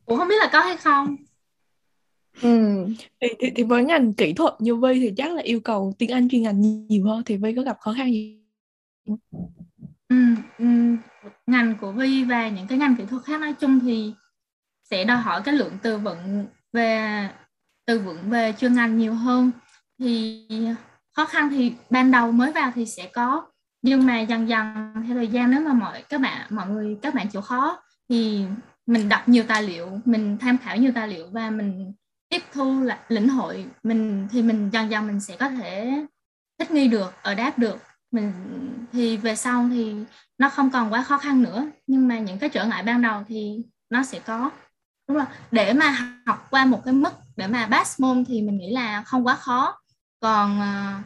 [0.06, 1.16] cũng không biết là có hay không?
[2.42, 2.86] Ừ.
[3.20, 6.10] thì, thì, thì với ngành kỹ thuật như Vi thì chắc là yêu cầu tiếng
[6.10, 8.40] Anh chuyên ngành nhiều hơn thì Vi có gặp khó khăn gì?
[10.08, 10.16] Ừ,
[10.58, 10.66] ừ,
[11.46, 14.12] ngành của Vi và những cái ngành kỹ thuật khác nói chung thì
[14.90, 17.28] sẽ đòi hỏi cái lượng từ vựng về
[17.86, 19.50] từ vựng về chuyên ngành nhiều hơn.
[19.98, 20.46] Thì
[21.12, 23.46] khó khăn thì ban đầu mới vào thì sẽ có
[23.82, 27.14] nhưng mà dần dần theo thời gian nếu mà mọi các bạn mọi người các
[27.14, 28.44] bạn chịu khó thì
[28.86, 31.92] mình đọc nhiều tài liệu mình tham khảo nhiều tài liệu và mình
[32.28, 36.04] tiếp thu là lĩnh hội mình thì mình dần dần mình sẽ có thể
[36.58, 37.78] thích nghi được ở đáp được.
[38.10, 38.32] Mình
[38.92, 39.94] thì về sau thì
[40.38, 43.22] nó không còn quá khó khăn nữa nhưng mà những cái trở ngại ban đầu
[43.28, 44.50] thì nó sẽ có.
[45.08, 48.58] Đúng rồi để mà học qua một cái mức để mà pass môn thì mình
[48.58, 49.80] nghĩ là không quá khó.
[50.20, 51.04] Còn uh,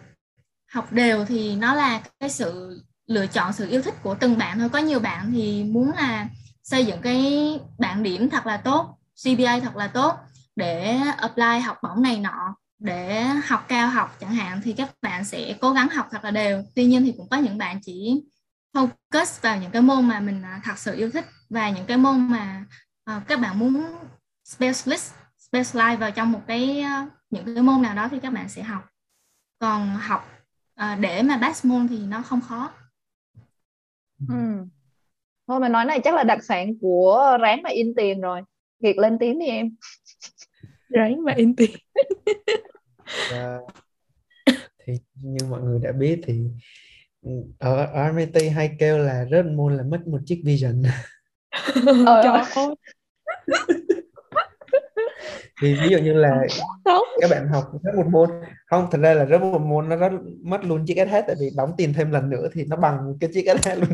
[0.73, 4.59] học đều thì nó là cái sự lựa chọn sự yêu thích của từng bạn
[4.59, 4.69] thôi.
[4.69, 6.29] Có nhiều bạn thì muốn là
[6.69, 10.17] xây dựng cái bảng điểm thật là tốt CPA thật là tốt
[10.57, 15.25] để apply học bổng này nọ để học cao học chẳng hạn thì các bạn
[15.25, 16.63] sẽ cố gắng học thật là đều.
[16.75, 18.23] Tuy nhiên thì cũng có những bạn chỉ
[18.75, 21.97] focus vào những cái môn mà mình à, thật sự yêu thích và những cái
[21.97, 22.65] môn mà
[23.17, 23.85] uh, các bạn muốn
[24.45, 25.13] specialist
[25.51, 28.63] specialize vào trong một cái uh, những cái môn nào đó thì các bạn sẽ
[28.63, 28.89] học.
[29.59, 30.29] Còn học
[30.81, 32.71] uh, để mà pass môn thì nó không khó.
[34.29, 34.65] Ừ
[35.49, 38.41] thôi mà nói này chắc là đặc sản của ráng mà in tiền rồi.
[38.83, 39.77] Kiệt lên tiếng đi em.
[40.89, 41.71] Ráng mà in tiền.
[43.33, 43.59] Và
[44.87, 46.45] thì như mọi người đã biết thì
[47.23, 50.83] ừ, ở, ở MIT hay kêu là rớt môn là mất một chiếc vision.
[52.07, 52.45] Ờ,
[55.63, 56.47] thì ví dụ như là
[57.21, 58.31] các bạn học rớt một môn
[58.67, 61.51] không thật ra là rớt một môn nó rất mất luôn chiếc SH tại vì
[61.57, 63.89] đóng tiền thêm lần nữa thì nó bằng cái chiếc SH luôn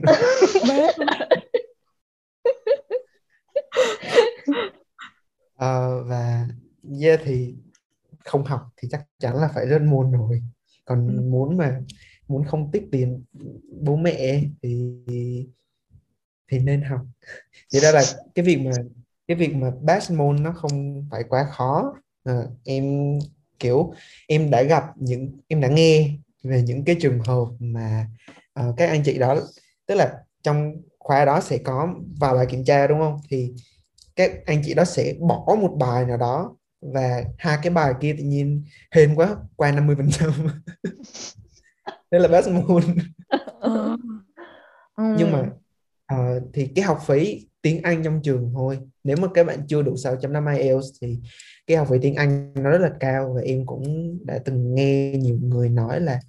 [5.54, 6.48] uh, và
[7.00, 7.54] yeah thì
[8.24, 10.42] không học thì chắc chắn là phải rớt môn rồi.
[10.84, 11.22] Còn ừ.
[11.22, 11.80] muốn mà
[12.28, 13.24] muốn không tích tiền
[13.80, 14.94] bố mẹ thì
[16.48, 17.00] thì nên học.
[17.72, 18.02] Thì đó là
[18.34, 18.72] cái việc mà
[19.28, 21.94] cái việc mà pass môn nó không phải quá khó.
[22.24, 23.18] À, em
[23.58, 23.92] kiểu
[24.28, 26.10] em đã gặp những em đã nghe
[26.42, 28.06] về những cái trường hợp mà
[28.60, 29.36] uh, các anh chị đó
[29.86, 33.20] tức là trong khóa đó sẽ có vài bài kiểm tra đúng không?
[33.28, 33.52] Thì
[34.16, 38.14] các anh chị đó sẽ bỏ một bài nào đó và hai cái bài kia
[38.18, 40.30] tự nhiên hên quá qua 50 phần trăm.
[42.10, 42.82] Đây là best môn.
[43.60, 43.96] Ờ.
[45.18, 45.40] nhưng mà
[46.14, 48.78] uh, thì cái học phí tiếng Anh trong trường thôi.
[49.04, 51.18] Nếu mà các bạn chưa đủ 6.5 IELTS thì
[51.66, 55.12] cái học phí tiếng Anh nó rất là cao và em cũng đã từng nghe
[55.12, 56.20] nhiều người nói là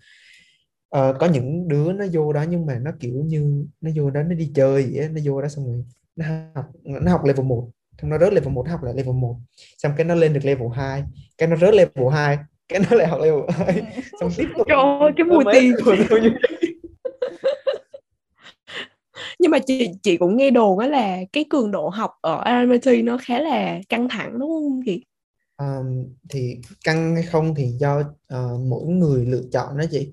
[0.98, 4.24] uh, có những đứa nó vô đó nhưng mà nó kiểu như nó vô đó
[4.24, 5.84] nó đi chơi vậy nó vô đó xong rồi
[6.16, 7.70] nó học nó học level 1
[8.02, 9.36] xong nó rớt level 1 học lại level 1
[9.78, 11.04] xong cái nó lên được level 2
[11.38, 12.38] cái nó rớt level 2
[12.68, 13.82] cái nó lại học level 2
[14.20, 15.74] xong tiếp tục trời ơi cái mùi tiền.
[19.40, 23.06] nhưng mà chị chị cũng nghe đồn đó là cái cường độ học ở RMIT
[23.06, 25.06] nó khá là căng thẳng đúng không chị?
[25.58, 30.12] Um, thì căng hay không thì do uh, mỗi người lựa chọn đó chị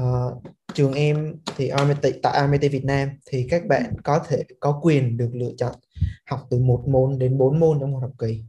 [0.00, 0.42] uh,
[0.74, 5.16] trường em thì RMIT tại RMIT Việt Nam thì các bạn có thể có quyền
[5.16, 5.74] được lựa chọn
[6.26, 8.44] học từ một môn đến 4 môn trong một học kỳ.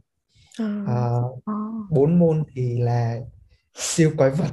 [0.62, 1.42] Uh,
[1.90, 3.18] bốn uh, môn thì là
[3.74, 4.50] siêu quái vật.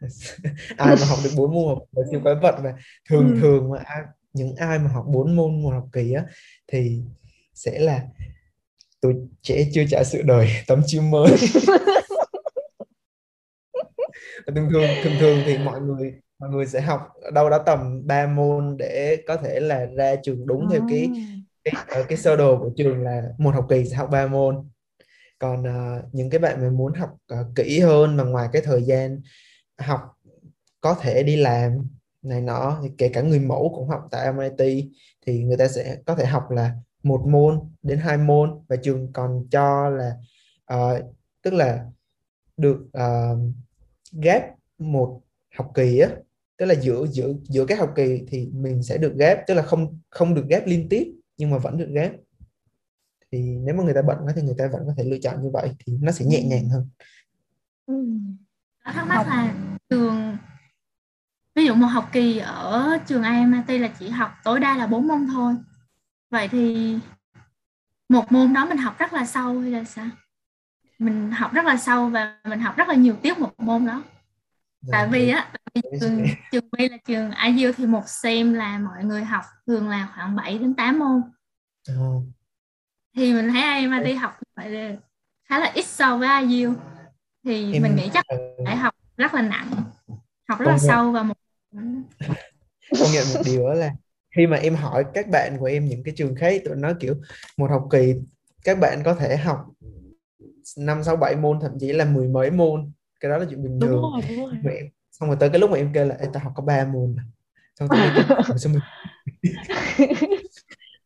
[0.76, 2.74] Ai mà học được bốn môn là siêu quái vật và
[3.08, 3.40] thường ừ.
[3.40, 6.24] thường mà ai, những ai mà học bốn môn một học kỳ á
[6.72, 7.02] thì
[7.54, 8.02] sẽ là
[9.00, 11.36] tuổi trẻ chưa trải sự đời tấm chim mới
[14.46, 17.00] thường thường thường thường thì mọi người mọi người sẽ học
[17.32, 21.10] đâu đó tầm 3 môn để có thể là ra trường đúng theo cái
[21.64, 24.68] cái ờ, cái sơ đồ của trường là một học kỳ sẽ học 3 môn.
[25.38, 28.82] Còn uh, những cái bạn mà muốn học uh, kỹ hơn mà ngoài cái thời
[28.82, 29.20] gian
[29.78, 30.00] học
[30.80, 31.88] có thể đi làm
[32.22, 34.84] này nọ thì kể cả người mẫu cũng học tại MIT
[35.26, 36.72] thì người ta sẽ có thể học là
[37.02, 40.12] một môn đến hai môn và trường còn cho là
[40.74, 41.04] uh,
[41.42, 41.84] tức là
[42.56, 43.38] được uh,
[44.22, 44.42] ghép
[44.78, 45.20] một
[45.56, 46.08] học kỳ á
[46.56, 49.62] tức là giữa giữa giữa các học kỳ thì mình sẽ được ghép tức là
[49.62, 52.12] không không được ghép liên tiếp nhưng mà vẫn được ghép
[53.32, 55.50] thì nếu mà người ta bận thì người ta vẫn có thể lựa chọn như
[55.52, 56.44] vậy thì nó sẽ nhẹ ừ.
[56.46, 56.88] nhàng hơn
[57.86, 58.04] ừ.
[58.84, 59.54] thắc mắc là
[59.90, 60.36] trường
[61.54, 65.06] ví dụ một học kỳ ở trường IMIT là chỉ học tối đa là 4
[65.06, 65.54] môn thôi
[66.30, 66.94] vậy thì
[68.08, 70.06] một môn đó mình học rất là sâu hay là sao
[71.04, 74.02] mình học rất là sâu và mình học rất là nhiều tiết một môn đó.
[74.92, 75.52] Tại vì á
[76.00, 80.12] trường trường B là trường IU thì một sem là mọi người học thường là
[80.14, 81.22] khoảng 7 đến 8 môn.
[82.00, 82.22] Oh.
[83.16, 84.96] thì mình thấy ai mà đi học vậy là
[85.48, 86.74] khá là ít so với IU.
[87.44, 87.82] Thì em...
[87.82, 88.24] mình nghĩ chắc
[88.64, 89.70] phải học rất là nặng
[90.48, 91.36] học rất là sâu và một
[92.98, 93.90] công nhận một điều đó là
[94.36, 97.14] khi mà em hỏi các bạn của em những cái trường khác tụi nó kiểu
[97.56, 98.14] một học kỳ
[98.64, 99.66] các bạn có thể học
[100.78, 103.80] năm sáu bảy môn thậm chí là mười mấy môn cái đó là chuyện bình
[103.80, 104.54] thường đúng rồi, đúng rồi.
[104.64, 106.84] Mà em, xong rồi tới cái lúc mà em kêu là tao học có ba
[106.84, 107.16] môn
[107.74, 108.82] xong rồi xong mình...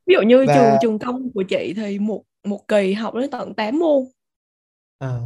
[0.06, 0.54] ví dụ như Và...
[0.54, 4.04] trường trường công của chị thì một một kỳ học đến tận 8 môn
[4.98, 5.18] à.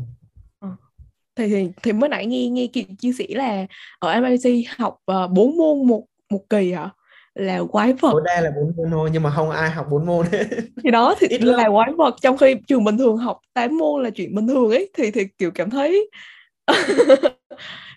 [0.61, 0.69] à.
[1.37, 3.67] thì, thì thì mới nãy nghe nghe chị chia sẻ là
[3.99, 6.91] ở MIT học uh, ờ, 4 môn một một kỳ hả
[7.35, 8.13] là quái vật.
[8.13, 10.27] Tối đa là bốn môn thôi nhưng mà không ai học bốn môn.
[10.85, 11.73] Thì đó thì Ít là lắm.
[11.73, 14.91] quái vật trong khi trường bình thường học 8 môn là chuyện bình thường ấy
[14.95, 16.11] thì thì kiểu cảm thấy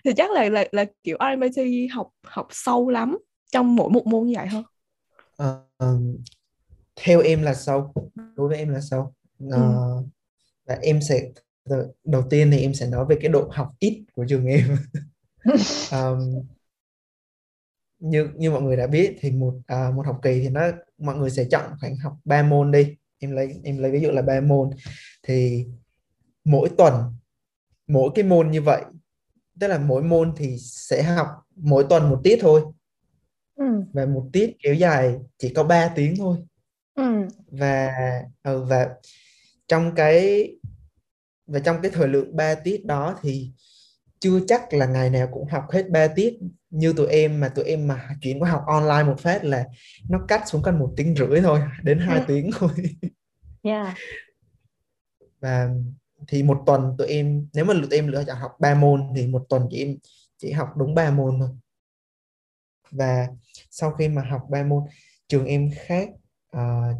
[0.04, 3.18] thì chắc là là là kiểu RMIT học học sâu lắm
[3.52, 4.64] trong mỗi một môn vậy hơn.
[5.42, 6.20] Uh,
[6.96, 7.92] theo em là sâu
[8.36, 9.14] đối với em là sâu.
[9.44, 9.58] Uh, ừ.
[10.66, 11.20] và em sẽ
[12.04, 14.76] đầu tiên thì em sẽ nói về cái độ học ít của trường em.
[15.92, 16.42] Um,
[17.98, 20.60] như như mọi người đã biết thì một à, một học kỳ thì nó
[20.98, 24.10] mọi người sẽ chọn khoảng học 3 môn đi em lấy em lấy ví dụ
[24.10, 24.70] là 3 môn
[25.22, 25.66] thì
[26.44, 26.94] mỗi tuần
[27.86, 28.82] mỗi cái môn như vậy
[29.60, 32.62] tức là mỗi môn thì sẽ học mỗi tuần một tiết thôi
[33.54, 33.64] ừ.
[33.92, 36.38] và một tiết kéo dài chỉ có 3 tiếng thôi
[36.94, 37.28] ừ.
[37.50, 37.92] và
[38.42, 38.88] ừ, và
[39.68, 40.50] trong cái
[41.46, 43.52] và trong cái thời lượng 3 tiết đó thì
[44.20, 46.38] chưa chắc là ngày nào cũng học hết 3 tiết
[46.70, 49.64] như tụi em mà tụi em mà chuyển qua học online một phát là
[50.08, 52.28] nó cắt xuống còn một tiếng rưỡi thôi đến hai yeah.
[52.28, 52.70] tiếng thôi
[53.62, 53.94] yeah.
[55.40, 55.70] và
[56.28, 59.26] thì một tuần tụi em nếu mà tụi em lựa chọn học 3 môn thì
[59.26, 59.96] một tuần chị em
[60.38, 61.48] chỉ học đúng 3 môn thôi
[62.90, 63.28] và
[63.70, 64.82] sau khi mà học 3 môn
[65.28, 66.08] trường em khác
[66.56, 66.96] uh,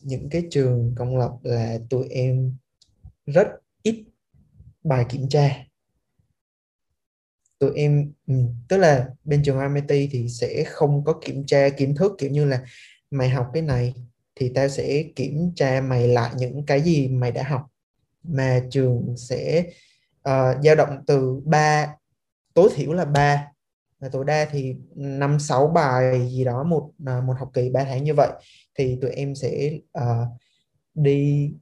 [0.00, 2.56] những cái trường công lập là tụi em
[3.26, 3.48] rất
[3.82, 4.04] ít
[4.84, 5.65] bài kiểm tra
[7.58, 8.34] tụi em ừ,
[8.68, 12.44] tức là bên trường MIT thì sẽ không có kiểm tra kiến thức kiểu như
[12.44, 12.60] là
[13.10, 13.94] mày học cái này
[14.34, 17.66] thì tao sẽ kiểm tra mày lại những cái gì mày đã học.
[18.22, 19.64] Mà trường sẽ
[20.28, 21.94] uh, dao động từ 3
[22.54, 23.48] tối thiểu là 3
[23.98, 27.84] và tối đa thì năm sáu bài gì đó một uh, một học kỳ 3
[27.84, 28.30] tháng như vậy
[28.78, 30.28] thì tụi em sẽ uh,
[30.94, 31.52] đi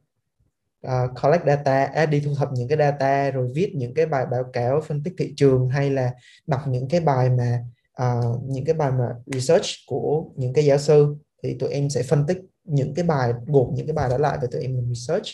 [0.85, 4.27] uh, collect data à, đi thu thập những cái data rồi viết những cái bài
[4.31, 6.13] báo cáo phân tích thị trường hay là
[6.47, 7.65] đọc những cái bài mà
[8.03, 12.03] uh, những cái bài mà research của những cái giáo sư thì tụi em sẽ
[12.03, 14.95] phân tích những cái bài gộp những cái bài đó lại và tụi em làm
[14.95, 15.27] research.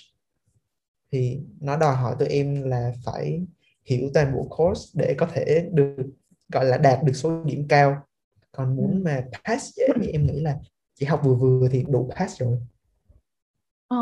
[1.13, 3.47] Thì nó đòi hỏi tụi em là phải
[3.85, 5.97] hiểu toàn bộ course để có thể được
[6.53, 7.97] gọi là đạt được số điểm cao.
[8.53, 9.01] Còn muốn ừ.
[9.05, 10.57] mà pass thì em nghĩ là
[10.95, 12.59] chỉ học vừa vừa thì đủ pass rồi.
[13.89, 13.97] Ờ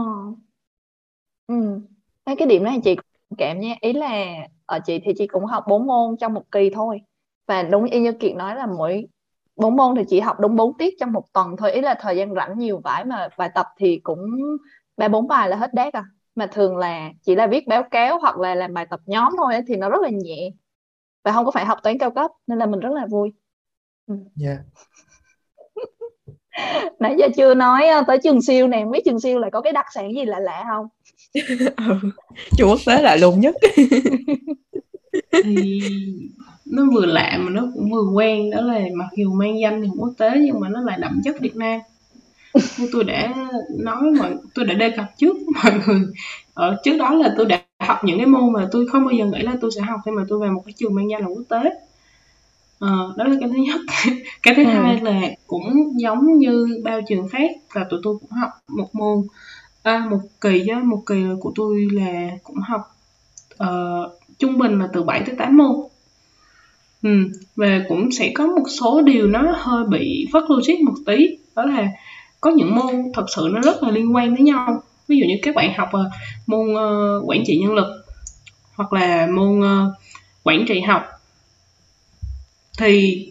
[1.48, 1.54] ừ.
[2.26, 4.24] Cái điểm này chị cũng kèm nha ý là
[4.66, 7.00] ở chị thì chị cũng học 4 môn trong một kỳ thôi.
[7.48, 9.08] Và đúng y như Kiệt nói là mỗi
[9.56, 11.72] bốn môn thì chị học đúng 4 tiết trong một tuần thôi.
[11.72, 14.20] Ý là thời gian rảnh nhiều vãi mà bài tập thì cũng
[14.96, 16.04] ba bốn bài là hết đét à.
[16.34, 19.54] Mà thường là chỉ là viết báo cáo hoặc là làm bài tập nhóm thôi
[19.68, 20.50] thì nó rất là nhẹ.
[21.24, 23.32] Và không có phải học toán cao cấp nên là mình rất là vui.
[24.06, 24.14] Ừ.
[24.36, 24.58] yeah.
[27.00, 29.72] nãy giờ chưa nói ờ, tới trường siêu này mấy trường siêu lại có cái
[29.72, 30.86] đặc sản gì lạ lạ không?
[31.76, 31.94] Ừ.
[32.56, 33.54] trường quốc tế lạ lùng nhất.
[35.44, 35.80] Thì
[36.66, 39.94] nó vừa lạ mà nó cũng vừa quen đó là mặc dù mang danh trường
[39.98, 41.80] quốc tế nhưng mà nó lại đậm chất Việt Nam.
[42.78, 43.34] Như tôi đã
[43.78, 46.00] nói mọi tôi đã đề cập trước mọi người
[46.54, 49.24] ở trước đó là tôi đã học những cái môn mà tôi không bao giờ
[49.26, 51.28] nghĩ là tôi sẽ học khi mà tôi về một cái trường mang danh là
[51.28, 51.70] quốc tế
[52.80, 53.80] à, đó là cái thứ nhất.
[54.42, 54.70] Cái thứ ừ.
[54.70, 59.26] hai là cũng giống như bao trường khác là tụi tôi cũng học một môn.
[59.82, 62.80] À, một kỳ á một kỳ của tôi là cũng học
[63.62, 65.76] uh, trung bình là từ 7 tới 8 môn.
[67.02, 67.10] Ừ,
[67.56, 71.16] và cũng sẽ có một số điều nó hơi bị phất logic một tí.
[71.56, 71.88] Đó là
[72.40, 74.82] có những môn thật sự nó rất là liên quan đến nhau.
[75.08, 76.12] Ví dụ như các bạn học uh,
[76.46, 78.04] môn uh, quản trị nhân lực
[78.74, 79.94] hoặc là môn uh,
[80.44, 81.17] quản trị học
[82.78, 83.26] thì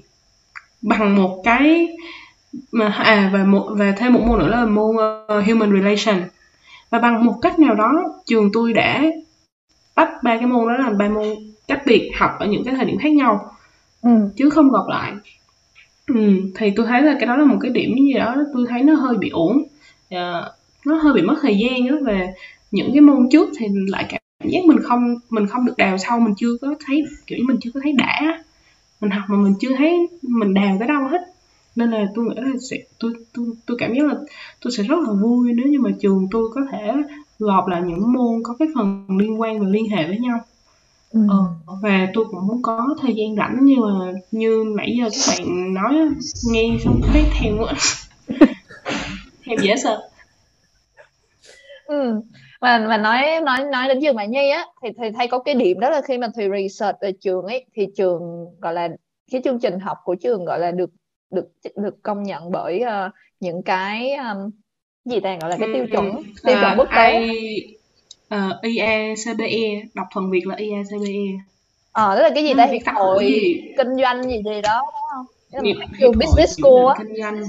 [0.81, 1.87] bằng một cái
[2.71, 6.29] mà à và một và thêm một môn nữa là môn uh, human relation.
[6.89, 7.91] Và bằng một cách nào đó
[8.25, 9.03] trường tôi đã
[9.95, 11.25] tách ba cái môn đó làm ba môn
[11.67, 13.51] cách biệt học ở những cái thời điểm khác nhau
[14.01, 14.09] ừ.
[14.35, 15.13] chứ không gọt lại.
[16.07, 18.83] Ừ, thì tôi thấy là cái đó là một cái điểm gì đó tôi thấy
[18.83, 19.63] nó hơi bị ổn
[20.09, 20.41] à,
[20.85, 22.27] nó hơi bị mất thời gian đó và
[22.71, 26.19] những cái môn trước thì lại cảm giác mình không mình không được đào sâu
[26.19, 28.43] mình chưa có thấy kiểu như mình chưa có thấy đã
[29.01, 31.21] mình học mà mình chưa thấy mình đào tới đâu hết.
[31.75, 34.15] Nên là tôi nghĩ là sẽ tôi tôi tôi cảm giác là
[34.61, 36.93] tôi sẽ rất là vui nếu như mà trường tôi có thể
[37.39, 40.39] gộp lại những môn có cái phần liên quan và liên hệ với nhau.
[41.09, 41.19] Ừ.
[41.29, 41.37] ờ,
[41.81, 45.73] và tôi cũng muốn có thời gian rảnh nhưng mà như nãy giờ các bạn
[45.73, 45.93] nói
[46.51, 47.73] nghe xong thấy thèm quá.
[49.45, 50.01] Thèm dễ sợ.
[51.87, 52.21] Ừ
[52.61, 55.55] mà mà nói nói nói đến trường bạn nhi á thì thì thấy có cái
[55.55, 58.89] điểm đó là khi mà thùy research ở trường ấy thì trường gọi là
[59.31, 60.89] cái chương trình học của trường gọi là được
[61.31, 64.49] được được công nhận bởi uh, những cái um,
[65.05, 67.29] gì ta gọi là cái tiêu chuẩn ừ, tiêu chuẩn quốc tế.
[68.35, 71.43] uh, IACBE đọc thuần Việt là IACBE
[71.91, 73.61] ờ đó là cái gì ta hiệp hội gì?
[73.77, 75.25] kinh doanh gì gì đó đúng không?
[75.63, 76.95] Nghiệp, trường business school á.
[76.97, 77.41] kinh doanh.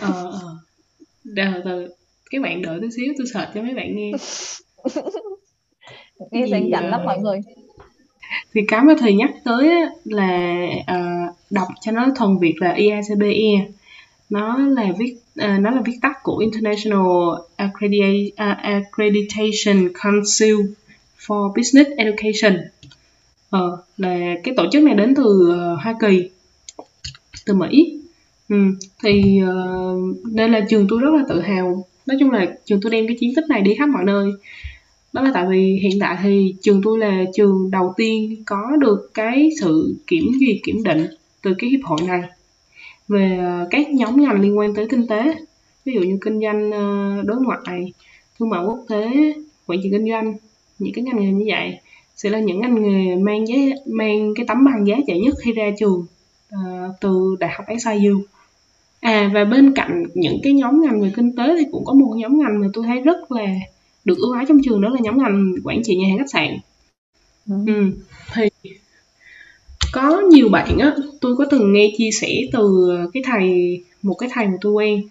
[0.00, 0.56] Ờ ờ.
[1.24, 1.88] Đờ, đờ.
[2.30, 4.12] Các bạn đợi tí xíu tôi sợ cho mấy bạn nghe.
[6.30, 7.40] Nghe sang chảnh lắm mọi người.
[8.54, 9.70] Thì cái mà thầy nhắc tới
[10.04, 13.68] là uh, đọc cho nó thuần việt là IACBE
[14.30, 17.06] nó là viết uh, nó là viết tắt của International
[17.56, 20.56] Accreditation, uh, Accreditation Council
[21.26, 22.60] for Business Education.
[23.56, 26.30] Uh, là cái tổ chức này đến từ uh, Hoa Kỳ
[27.46, 27.94] từ Mỹ.
[28.48, 28.56] Ừ.
[29.02, 32.92] thì uh, nên là trường tôi rất là tự hào nói chung là trường tôi
[32.92, 34.30] đem cái chiến tích này đi khắp mọi nơi.
[35.12, 39.10] Đó là tại vì hiện tại thì trường tôi là trường đầu tiên có được
[39.14, 41.06] cái sự kiểm duyệt kiểm định
[41.42, 42.22] từ cái hiệp hội này
[43.08, 45.34] về ờ, các nhóm ngành liên quan tới kinh tế.
[45.84, 47.92] Ví dụ như kinh doanh ờ, đối ngoại
[48.38, 49.08] thương mại quốc tế
[49.66, 50.34] quản trị kinh doanh
[50.78, 51.78] những cái ngành nghề như vậy
[52.16, 53.54] sẽ là những ngành nghề mang giá
[53.86, 56.06] mang cái tấm bằng giá trị nhất khi ra trường
[56.54, 58.22] uh, từ đại học SIU
[59.00, 62.14] à và bên cạnh những cái nhóm ngành về kinh tế thì cũng có một
[62.16, 63.46] nhóm ngành mà tôi thấy rất là
[64.04, 66.58] được ưu ái trong trường đó là nhóm ngành quản trị nhà hàng khách sạn
[67.48, 67.54] ừ.
[67.66, 67.90] Ừ.
[68.34, 68.48] thì
[69.92, 74.28] có nhiều bạn á tôi có từng nghe chia sẻ từ cái thầy một cái
[74.32, 75.02] thầy mà tôi quen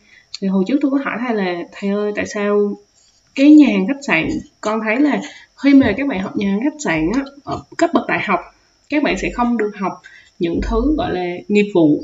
[0.42, 2.78] thì hồi trước tôi có hỏi thầy là thầy ơi tại sao
[3.36, 4.30] cái nhà hàng khách sạn
[4.62, 5.22] con thấy là
[5.56, 8.40] khi mà các bạn học nhà hàng khách sạn á ở cấp bậc đại học
[8.90, 10.02] các bạn sẽ không được học
[10.40, 12.04] những thứ gọi là nghiệp vụ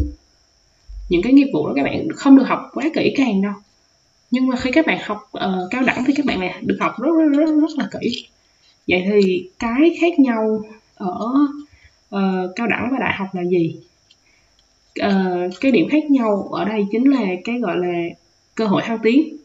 [1.13, 3.53] những cái nghiệp vụ đó các bạn không được học quá kỹ càng đâu.
[4.31, 6.93] Nhưng mà khi các bạn học uh, cao đẳng thì các bạn lại được học
[7.01, 8.27] rất rất rất, rất là kỹ.
[8.87, 10.61] Vậy thì cái khác nhau
[10.95, 11.29] ở
[12.15, 13.75] uh, cao đẳng và đại học là gì?
[15.05, 17.93] Uh, cái điểm khác nhau ở đây chính là cái gọi là
[18.55, 19.37] cơ hội thăng tiến.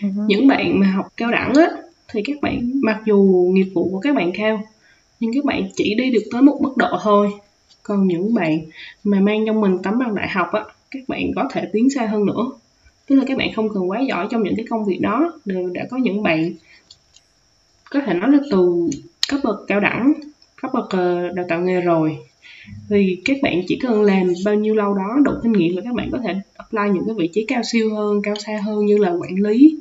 [0.00, 0.26] Uh-huh.
[0.26, 1.68] những bạn mà học cao đẳng á
[2.12, 4.62] thì các bạn mặc dù nghiệp vụ của các bạn cao
[5.20, 7.30] nhưng các bạn chỉ đi được tới một mức độ thôi
[7.82, 8.60] còn những bạn
[9.04, 12.06] mà mang trong mình tấm bằng đại học á các bạn có thể tiến xa
[12.06, 12.50] hơn nữa.
[13.06, 15.70] Tức là các bạn không cần quá giỏi trong những cái công việc đó đều
[15.74, 16.52] đã có những bạn
[17.90, 18.90] có thể nói là từ
[19.28, 20.12] cấp bậc cao đẳng
[20.62, 22.18] cấp bậc ờ, đào tạo nghề rồi.
[22.88, 25.94] Thì các bạn chỉ cần làm bao nhiêu lâu đó đủ kinh nghiệm là các
[25.94, 28.98] bạn có thể apply những cái vị trí cao siêu hơn cao xa hơn như
[28.98, 29.78] là quản lý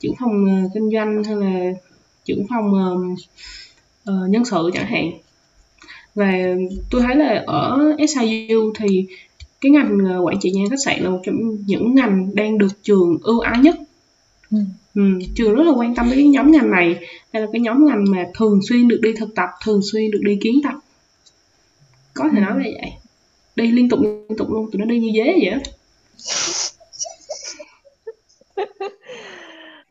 [0.00, 1.72] trưởng phòng uh, kinh doanh hay là
[2.24, 3.18] trưởng phòng uh,
[4.10, 5.10] uh, nhân sự chẳng hạn
[6.14, 6.32] và
[6.90, 9.06] tôi thấy là ở SIU thì
[9.60, 11.36] cái ngành ờ, quản trị nhà khách sạn là một trong
[11.66, 13.76] những ngành đang được trường ưu ái nhất.
[14.50, 14.58] Ừ.
[14.94, 15.02] Ừ,
[15.34, 16.96] trường rất là quan tâm đến cái nhóm ngành này.
[17.32, 20.20] Đây là cái nhóm ngành mà thường xuyên được đi thực tập thường xuyên được
[20.22, 20.74] đi kiến tập.
[22.14, 22.40] Có thể ừ.
[22.40, 22.92] nói là vậy.
[23.56, 25.60] Đi liên tục liên tục luôn tụi nó đi như dế vậy á.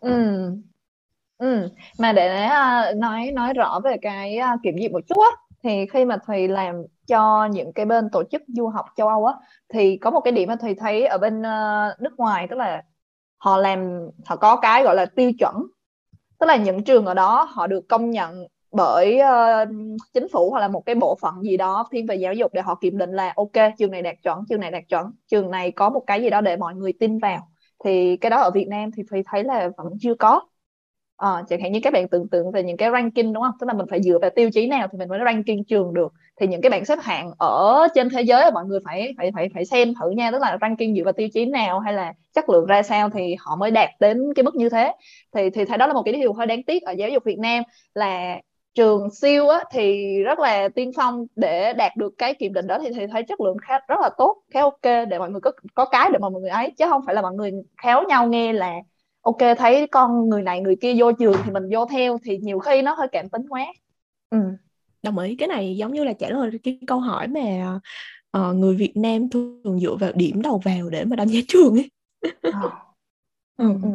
[0.01, 0.51] Ừ.
[1.37, 1.69] Ừ.
[1.97, 5.85] Mà để uh, nói nói rõ về cái uh, kiểm duyệt một chút á thì
[5.93, 6.75] khi mà thùy làm
[7.07, 9.33] cho những cái bên tổ chức du học châu Âu á
[9.73, 12.83] thì có một cái điểm mà thùy thấy ở bên uh, nước ngoài tức là
[13.37, 15.55] họ làm họ có cái gọi là tiêu chuẩn.
[16.39, 19.69] Tức là những trường ở đó họ được công nhận bởi uh,
[20.13, 22.61] chính phủ hoặc là một cái bộ phận gì đó thiên về giáo dục để
[22.61, 25.71] họ kiểm định là ok trường này đạt chuẩn trường này đạt chuẩn trường này
[25.71, 27.47] có một cái gì đó để mọi người tin vào.
[27.83, 30.41] Thì cái đó ở Việt Nam thì Thùy thấy là vẫn chưa có
[31.21, 33.53] à, chẳng hạn như các bạn tưởng tượng về những cái ranking đúng không?
[33.59, 36.13] Tức là mình phải dựa vào tiêu chí nào thì mình mới ranking trường được.
[36.39, 39.49] Thì những cái bảng xếp hạng ở trên thế giới mọi người phải phải phải
[39.53, 40.31] phải xem thử nha.
[40.31, 43.35] Tức là ranking dựa vào tiêu chí nào hay là chất lượng ra sao thì
[43.39, 44.93] họ mới đạt đến cái mức như thế.
[45.33, 47.39] Thì thì thấy đó là một cái điều hơi đáng tiếc ở giáo dục Việt
[47.39, 47.63] Nam
[47.93, 48.39] là
[48.73, 52.79] trường siêu á, thì rất là tiên phong để đạt được cái kiểm định đó
[52.79, 55.51] thì thì thấy chất lượng khá rất là tốt khá ok để mọi người có
[55.75, 56.71] có cái để mọi người ấy.
[56.77, 57.51] Chứ không phải là mọi người
[57.83, 58.73] khéo nhau nghe là
[59.21, 62.59] ok thấy con người này người kia vô trường thì mình vô theo thì nhiều
[62.59, 63.65] khi nó hơi cảm tính quá
[64.29, 64.37] ừ.
[65.03, 67.79] đồng ý cái này giống như là trả lời cái câu hỏi mà
[68.37, 71.75] uh, người Việt Nam thường dựa vào điểm đầu vào để mà đánh giá trường
[71.75, 71.91] ấy
[72.41, 72.51] ờ.
[73.57, 73.73] ừ.
[73.83, 73.89] Ừ.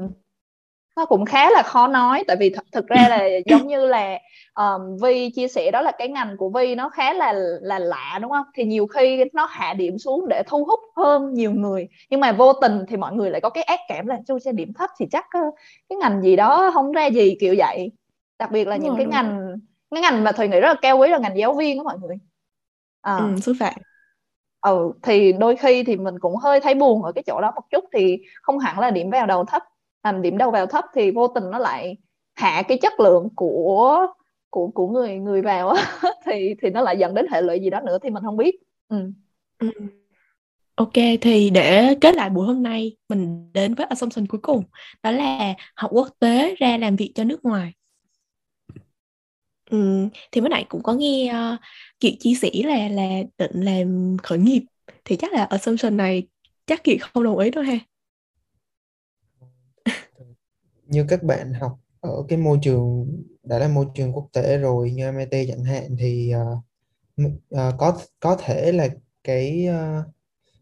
[0.97, 4.18] nó cũng khá là khó nói tại vì th- thực ra là giống như là
[4.55, 7.32] um, Vi chia sẻ đó là cái ngành của Vi nó khá là
[7.62, 8.47] là lạ đúng không?
[8.55, 11.88] Thì nhiều khi nó hạ điểm xuống để thu hút hơn nhiều người.
[12.11, 14.53] Nhưng mà vô tình thì mọi người lại có cái ác cảm là chu xe
[14.53, 15.24] điểm thấp thì chắc
[15.88, 17.92] cái ngành gì đó không ra gì kiểu vậy.
[18.38, 19.57] Đặc biệt là Đúng những rồi, cái ngành
[19.90, 21.99] cái ngành mà thùy nghĩ rất là cao quý là ngành giáo viên đó mọi
[21.99, 22.16] người.
[23.03, 23.74] À, ừ, sư phạm.
[24.61, 27.62] Ừ thì đôi khi thì mình cũng hơi thấy buồn ở cái chỗ đó một
[27.70, 29.62] chút thì không hẳn là điểm vào đầu thấp
[30.12, 31.96] làm điểm đầu vào thấp thì vô tình nó lại
[32.34, 34.07] hạ cái chất lượng của
[34.50, 37.70] của của người người vào á thì thì nó lại dẫn đến hệ lụy gì
[37.70, 38.57] đó nữa thì mình không biết
[38.88, 39.12] ừ.
[39.59, 39.70] ừ.
[40.74, 44.64] Ok thì để kết lại buổi hôm nay mình đến với assumption cuối cùng
[45.02, 47.72] đó là học quốc tế ra làm việc cho nước ngoài
[49.70, 51.61] ừ, thì mới nãy cũng có nghe ờ, uh,
[52.00, 54.62] Kiệt chia sẻ là là định làm khởi nghiệp
[55.04, 56.26] thì chắc là assumption này
[56.66, 57.78] chắc Kiệt không đồng ý đâu ha
[60.87, 64.91] như các bạn học ở cái môi trường đã là môi trường quốc tế rồi
[64.91, 68.89] như MIT chẳng hạn thì uh, uh, có có thể là
[69.24, 70.05] cái uh,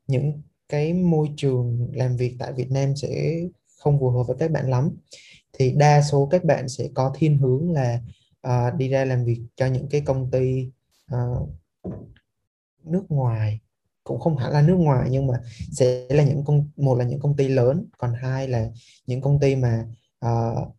[0.06, 3.40] những cái môi trường làm việc tại Việt Nam sẽ
[3.78, 4.90] không phù hợp với các bạn lắm.
[5.52, 8.00] Thì đa số các bạn sẽ có thiên hướng là
[8.48, 10.70] uh, đi ra làm việc cho những cái công ty
[11.14, 11.48] uh,
[12.84, 13.60] nước ngoài.
[14.04, 15.34] Cũng không hẳn là nước ngoài nhưng mà
[15.72, 18.70] sẽ là những công một là những công ty lớn còn hai là
[19.06, 19.86] những công ty mà
[20.26, 20.74] uh,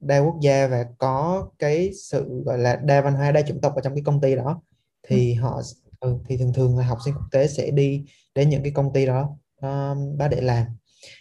[0.00, 3.74] đa quốc gia và có cái sự gọi là đa văn hóa đa chủng tộc
[3.74, 4.62] ở trong cái công ty đó
[5.02, 5.40] thì ừ.
[5.40, 5.60] họ
[6.00, 8.92] ừ, thì thường thường là học sinh quốc tế sẽ đi đến những cái công
[8.92, 10.66] ty đó um, đó để làm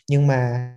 [0.09, 0.73] nhưng mà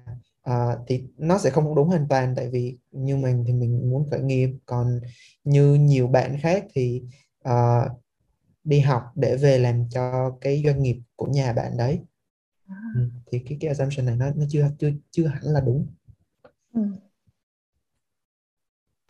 [0.50, 4.06] uh, thì nó sẽ không đúng hoàn toàn tại vì như mình thì mình muốn
[4.10, 5.00] khởi nghiệp còn
[5.44, 7.02] như nhiều bạn khác thì
[7.48, 7.92] uh,
[8.64, 12.00] đi học để về làm cho cái doanh nghiệp của nhà bạn đấy
[12.66, 12.76] à.
[12.94, 13.00] ừ,
[13.32, 15.86] thì cái cái assumption này nó nó chưa chưa chưa hẳn là đúng
[16.74, 16.80] ừ.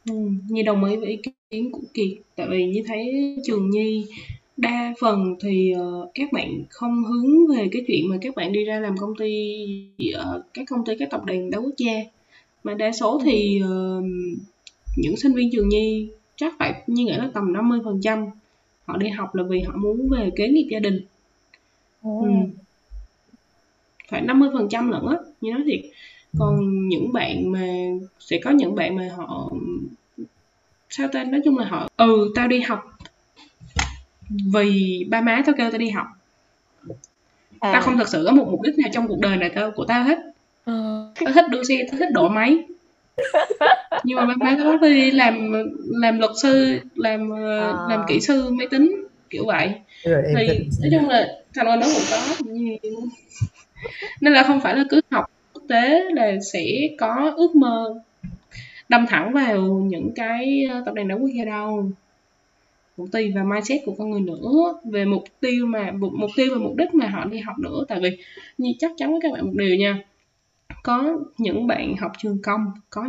[0.09, 0.15] Ừ,
[0.49, 1.19] Nhi đồng ý với ý
[1.51, 4.07] kiến của Kiệt tại vì như thấy trường Nhi
[4.57, 8.65] đa phần thì uh, các bạn không hướng về cái chuyện mà các bạn đi
[8.65, 9.57] ra làm công ty
[10.21, 11.93] uh, các công ty các tập đoàn đa quốc gia
[12.65, 14.05] mà đa số thì uh,
[14.97, 18.27] những sinh viên trường Nhi chắc phải như nghĩ là tầm 50 phần trăm
[18.85, 21.01] họ đi học là vì họ muốn về kế nghiệp gia đình.
[22.03, 22.11] Ừ.
[24.09, 25.81] phải 50 phần trăm lận á như nói thiệt
[26.39, 27.67] còn những bạn mà
[28.19, 29.51] sẽ có những bạn mà họ
[30.89, 32.81] sao ta nói chung là họ ừ tao đi học
[34.53, 36.07] vì ba má tao kêu tao đi học
[37.61, 37.73] à.
[37.73, 39.85] tao không thật sự có một mục đích nào trong cuộc đời này tao của
[39.85, 40.19] tao hết
[40.65, 41.13] ờ.
[41.25, 42.59] tao thích đua xe tao thích độ máy
[44.05, 45.53] nhưng mà ba má tao đi làm
[46.01, 47.87] làm luật sư làm à.
[47.89, 49.71] làm kỹ sư máy tính kiểu vậy
[50.05, 50.47] Rồi, thì
[50.81, 52.35] nói chung là thành ra nó cũng có
[54.21, 55.25] nên là không phải là cứ học
[55.71, 56.67] tế là sẽ
[56.99, 57.95] có ước mơ
[58.89, 61.91] đâm thẳng vào những cái ờ, tập đoàn đã quốc gia đâu
[63.01, 66.59] cũng tùy vào mindset của con người nữa, về mục tiêu mà, mục tiêu và
[66.59, 67.85] mục đích mà họ đi học nữa.
[67.89, 68.11] Tại vì
[68.59, 70.03] như chắc chắn với các bạn một điều nha,
[70.83, 73.09] có những bạn học trường công, có,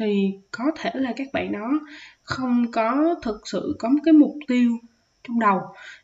[0.00, 1.80] thì có thể là các bạn đó
[2.22, 4.70] không có thực sự có một cái mục tiêu
[5.28, 5.60] trong đầu.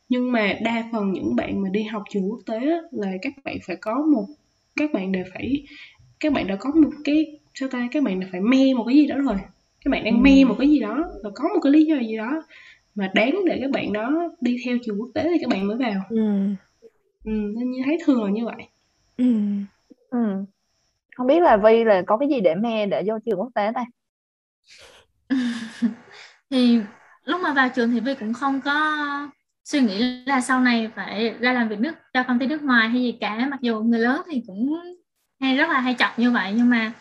[0.08, 3.56] Nhưng mà đa phần những bạn mà đi học trường quốc tế là các bạn
[3.66, 4.26] phải có một,
[4.76, 5.64] các bạn đều phải
[6.20, 8.96] các bạn đã có một cái sao ta các bạn đã phải mê một cái
[8.96, 9.36] gì đó rồi
[9.84, 10.20] các bạn đang ừ.
[10.20, 12.42] mê một cái gì đó và có một cái lý do gì đó
[12.94, 15.76] mà đáng để các bạn đó đi theo trường quốc tế thì các bạn mới
[15.76, 16.16] vào ừ.
[17.24, 18.68] Ừ, nên như thấy thường là như vậy
[19.16, 19.34] ừ.
[20.10, 20.44] Ừ.
[21.16, 23.70] không biết là Vi là có cái gì để mê để vô trường quốc tế
[23.74, 23.84] ta
[26.50, 26.80] thì
[27.24, 28.92] lúc mà vào trường thì Vi cũng không có
[29.64, 32.88] suy nghĩ là sau này phải ra làm việc nước cho công ty nước ngoài
[32.88, 34.74] hay gì cả mặc dù người lớn thì cũng
[35.44, 36.52] hay rất là hay chọc như vậy.
[36.56, 36.92] Nhưng mà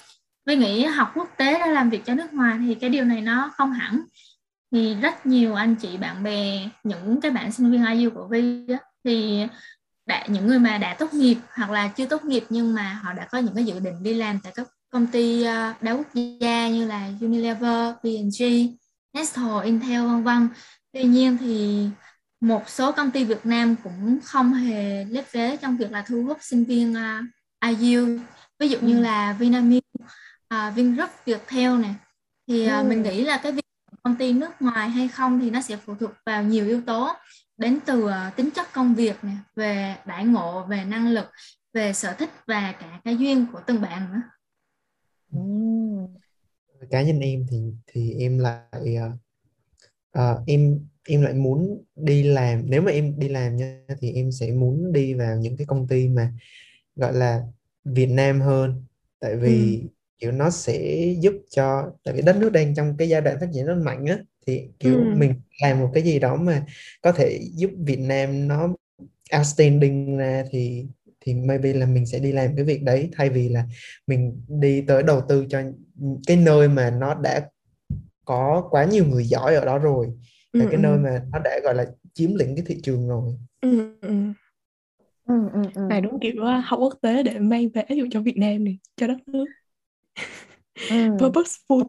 [0.45, 3.21] Vi nghĩ học quốc tế để làm việc cho nước ngoài thì cái điều này
[3.21, 4.01] nó không hẳn.
[4.71, 8.65] Thì rất nhiều anh chị bạn bè những cái bạn sinh viên IU của Vi
[8.67, 9.47] á, thì
[10.05, 13.13] đã, những người mà đã tốt nghiệp hoặc là chưa tốt nghiệp nhưng mà họ
[13.13, 16.07] đã có những cái dự định đi làm tại các công ty ờ, đa quốc
[16.39, 18.43] gia như là Unilever, P&G,
[19.13, 20.49] Nestle, Intel vân vân.
[20.93, 21.85] Tuy nhiên thì
[22.41, 26.23] một số công ty Việt Nam cũng không hề lép vế trong việc là thu
[26.23, 27.21] hút sinh viên ờ,
[27.69, 28.19] IU
[28.59, 29.01] ví dụ như ừ.
[29.01, 29.85] là Vinamilk,
[30.53, 31.95] uh, Vingroup, Viettel này
[32.47, 33.65] thì uh, mình nghĩ là cái việc
[34.03, 37.09] công ty nước ngoài hay không thì nó sẽ phụ thuộc vào nhiều yếu tố.
[37.57, 41.25] Đến từ uh, tính chất công việc này về đại ngộ về năng lực
[41.73, 44.21] về sở thích và cả cái duyên của từng bạn nữa.
[46.89, 47.57] Cá nhân em thì
[47.87, 48.97] thì em lại
[50.19, 52.61] uh, em em lại muốn đi làm.
[52.65, 55.87] Nếu mà em đi làm nha thì em sẽ muốn đi vào những cái công
[55.87, 56.31] ty mà
[56.95, 57.41] gọi là
[57.85, 58.83] Việt Nam hơn
[59.19, 59.87] tại vì ừ.
[60.19, 63.47] kiểu nó sẽ giúp cho tại vì đất nước đang trong cái giai đoạn phát
[63.53, 65.13] triển rất mạnh á thì kiểu ừ.
[65.15, 66.65] mình làm một cái gì đó mà
[67.01, 68.73] có thể giúp Việt Nam nó
[69.37, 70.85] outstanding ra thì
[71.25, 73.65] thì maybe là mình sẽ đi làm cái việc đấy thay vì là
[74.07, 75.61] mình đi tới đầu tư cho
[76.27, 77.49] cái nơi mà nó đã
[78.25, 80.07] có quá nhiều người giỏi ở đó rồi
[80.51, 80.79] ừ, là cái ừ.
[80.79, 84.13] nơi mà nó đã gọi là chiếm lĩnh cái thị trường rồi ừ, ừ.
[85.25, 85.81] Ừ, ừ, ừ.
[85.89, 88.63] này đúng kiểu uh, học quốc tế để mang về áp dụng cho Việt Nam
[88.63, 89.45] này cho đất nước
[90.89, 90.95] ừ.
[91.17, 91.83] purposeful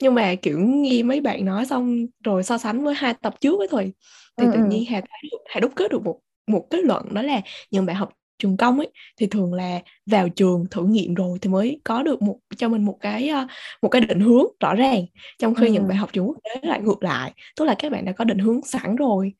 [0.00, 3.58] nhưng mà kiểu nghe mấy bạn nói xong rồi so sánh với hai tập trước
[3.60, 3.92] ấy thôi
[4.38, 4.64] thì ừ, tự ừ.
[4.64, 7.40] nhiên Hà thấy Hà đúc kết được một một kết luận đó là
[7.70, 11.50] những bạn học trường công ấy thì thường là vào trường thử nghiệm rồi thì
[11.50, 13.50] mới có được một cho mình một cái uh,
[13.82, 15.04] một cái định hướng rõ ràng
[15.38, 15.72] trong khi ừ.
[15.72, 18.24] những bạn học trường quốc tế lại ngược lại tức là các bạn đã có
[18.24, 19.32] định hướng sẵn rồi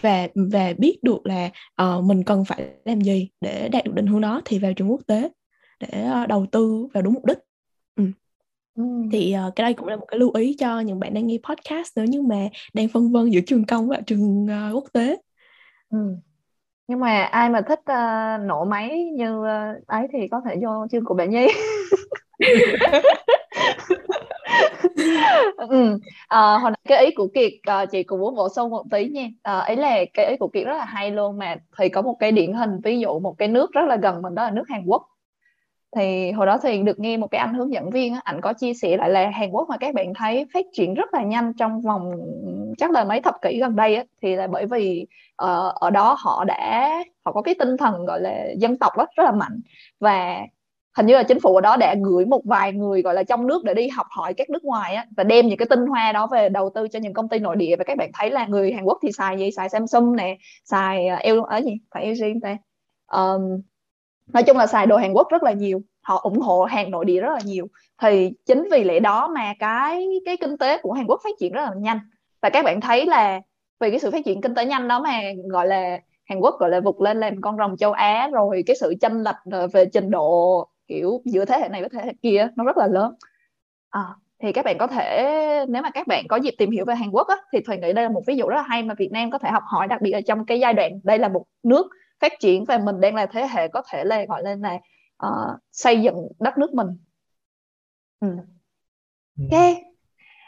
[0.00, 1.50] và và biết được là
[1.82, 4.90] uh, mình cần phải làm gì để đạt được định hướng đó thì vào trường
[4.90, 5.28] quốc tế
[5.80, 7.38] để uh, đầu tư vào đúng mục đích
[7.96, 8.04] ừ.
[8.74, 8.82] Ừ.
[9.12, 11.38] thì uh, cái đây cũng là một cái lưu ý cho những bạn đang nghe
[11.48, 15.16] podcast nếu như mà đang phân vân giữa trường công và trường uh, quốc tế
[15.90, 16.16] ừ
[16.88, 20.86] nhưng mà ai mà thích uh, nổ máy như uh, ấy thì có thể vô
[20.92, 21.46] chương của bạn Nhi.
[25.56, 25.98] Ừ.
[26.28, 29.08] à, hồi nãy cái ý của Kiệt à, chị cũng muốn bổ sung một tí
[29.08, 29.26] nha.
[29.42, 31.56] À, ấy là cái ý của Kiệt rất là hay luôn mà.
[31.78, 34.34] Thì có một cái điển hình ví dụ một cái nước rất là gần mình
[34.34, 35.02] đó là nước Hàn Quốc
[35.96, 38.74] thì hồi đó thì được nghe một cái anh hướng dẫn viên ảnh có chia
[38.74, 41.80] sẻ lại là Hàn Quốc mà các bạn thấy phát triển rất là nhanh trong
[41.80, 42.12] vòng
[42.78, 45.06] chắc là mấy thập kỷ gần đây á, thì là bởi vì
[45.42, 46.90] uh, ở đó họ đã
[47.24, 49.60] họ có cái tinh thần gọi là dân tộc đó, rất là mạnh.
[50.00, 50.40] Và
[50.96, 53.46] hình như là chính phủ ở đó đã gửi một vài người gọi là trong
[53.46, 56.12] nước để đi học hỏi các nước ngoài á, và đem những cái tinh hoa
[56.12, 57.76] đó về đầu tư cho những công ty nội địa.
[57.76, 59.50] Và các bạn thấy là người Hàn Quốc thì xài gì?
[59.50, 61.72] Xài Samsung nè xài ờ, uh, ở ờ, gì?
[61.94, 62.56] Phải LG ta?
[63.12, 63.62] Um,
[64.26, 67.04] nói chung là xài đồ Hàn Quốc rất là nhiều họ ủng hộ hàng nội
[67.04, 67.66] địa rất là nhiều.
[68.02, 71.52] Thì chính vì lẽ đó mà cái cái kinh tế của Hàn Quốc phát triển
[71.52, 71.98] rất là nhanh.
[72.42, 73.40] Và các bạn thấy là
[73.80, 75.20] vì cái sự phát triển kinh tế nhanh đó mà
[75.50, 78.76] gọi là Hàn Quốc gọi là vụt lên làm con rồng châu Á rồi cái
[78.80, 82.12] sự chênh lệch ờ, về trình độ kiểu giữa thế hệ này với thế hệ
[82.22, 83.14] kia nó rất là lớn.
[83.90, 84.02] À,
[84.42, 87.10] thì các bạn có thể nếu mà các bạn có dịp tìm hiểu về Hàn
[87.10, 89.12] Quốc á, thì thầy nghĩ đây là một ví dụ rất là hay mà Việt
[89.12, 91.44] Nam có thể học hỏi đặc biệt là trong cái giai đoạn đây là một
[91.62, 91.86] nước
[92.22, 94.78] phát triển và mình đang là thế hệ có thể là gọi lên là
[95.26, 96.88] uh, xây dựng đất nước mình.
[98.20, 98.28] Ừ.
[99.38, 99.44] Ừ.
[99.50, 99.76] ok.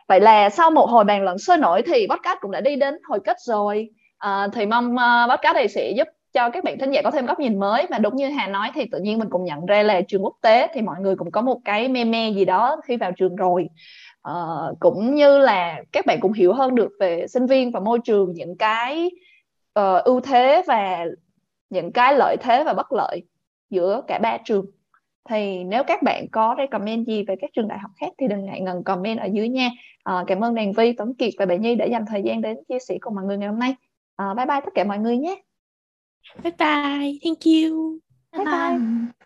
[0.08, 2.94] Vậy là sau một hồi bàn luận sôi nổi thì podcast cũng đã đi đến
[3.08, 3.90] hồi kết rồi.
[4.26, 7.26] Uh, thì mong uh, podcast này sẽ giúp cho các bạn thính giả có thêm
[7.26, 7.86] góc nhìn mới.
[7.90, 10.36] Và đúng như Hà nói thì tự nhiên mình cũng nhận ra là trường quốc
[10.42, 13.36] tế thì mọi người cũng có một cái mê mê gì đó khi vào trường
[13.36, 13.68] rồi.
[14.30, 17.98] Uh, cũng như là các bạn cũng hiểu hơn được về sinh viên và môi
[18.04, 19.10] trường những cái
[19.80, 21.04] uh, ưu thế và
[21.74, 23.22] những cái lợi thế và bất lợi
[23.70, 24.66] giữa cả ba trường.
[25.28, 28.44] Thì nếu các bạn có recommend gì về các trường đại học khác thì đừng
[28.44, 29.70] ngại ngần comment ở dưới nha.
[30.04, 32.56] À, cảm ơn Đàn Vi, Tuấn Kiệt và bạn Nhi đã dành thời gian đến
[32.68, 33.74] chia sẻ cùng mọi người ngày hôm nay.
[34.16, 35.42] À, bye bye tất cả mọi người nhé.
[36.42, 37.18] Bye bye.
[37.24, 37.98] Thank you.
[38.32, 39.23] Bye bye, bye.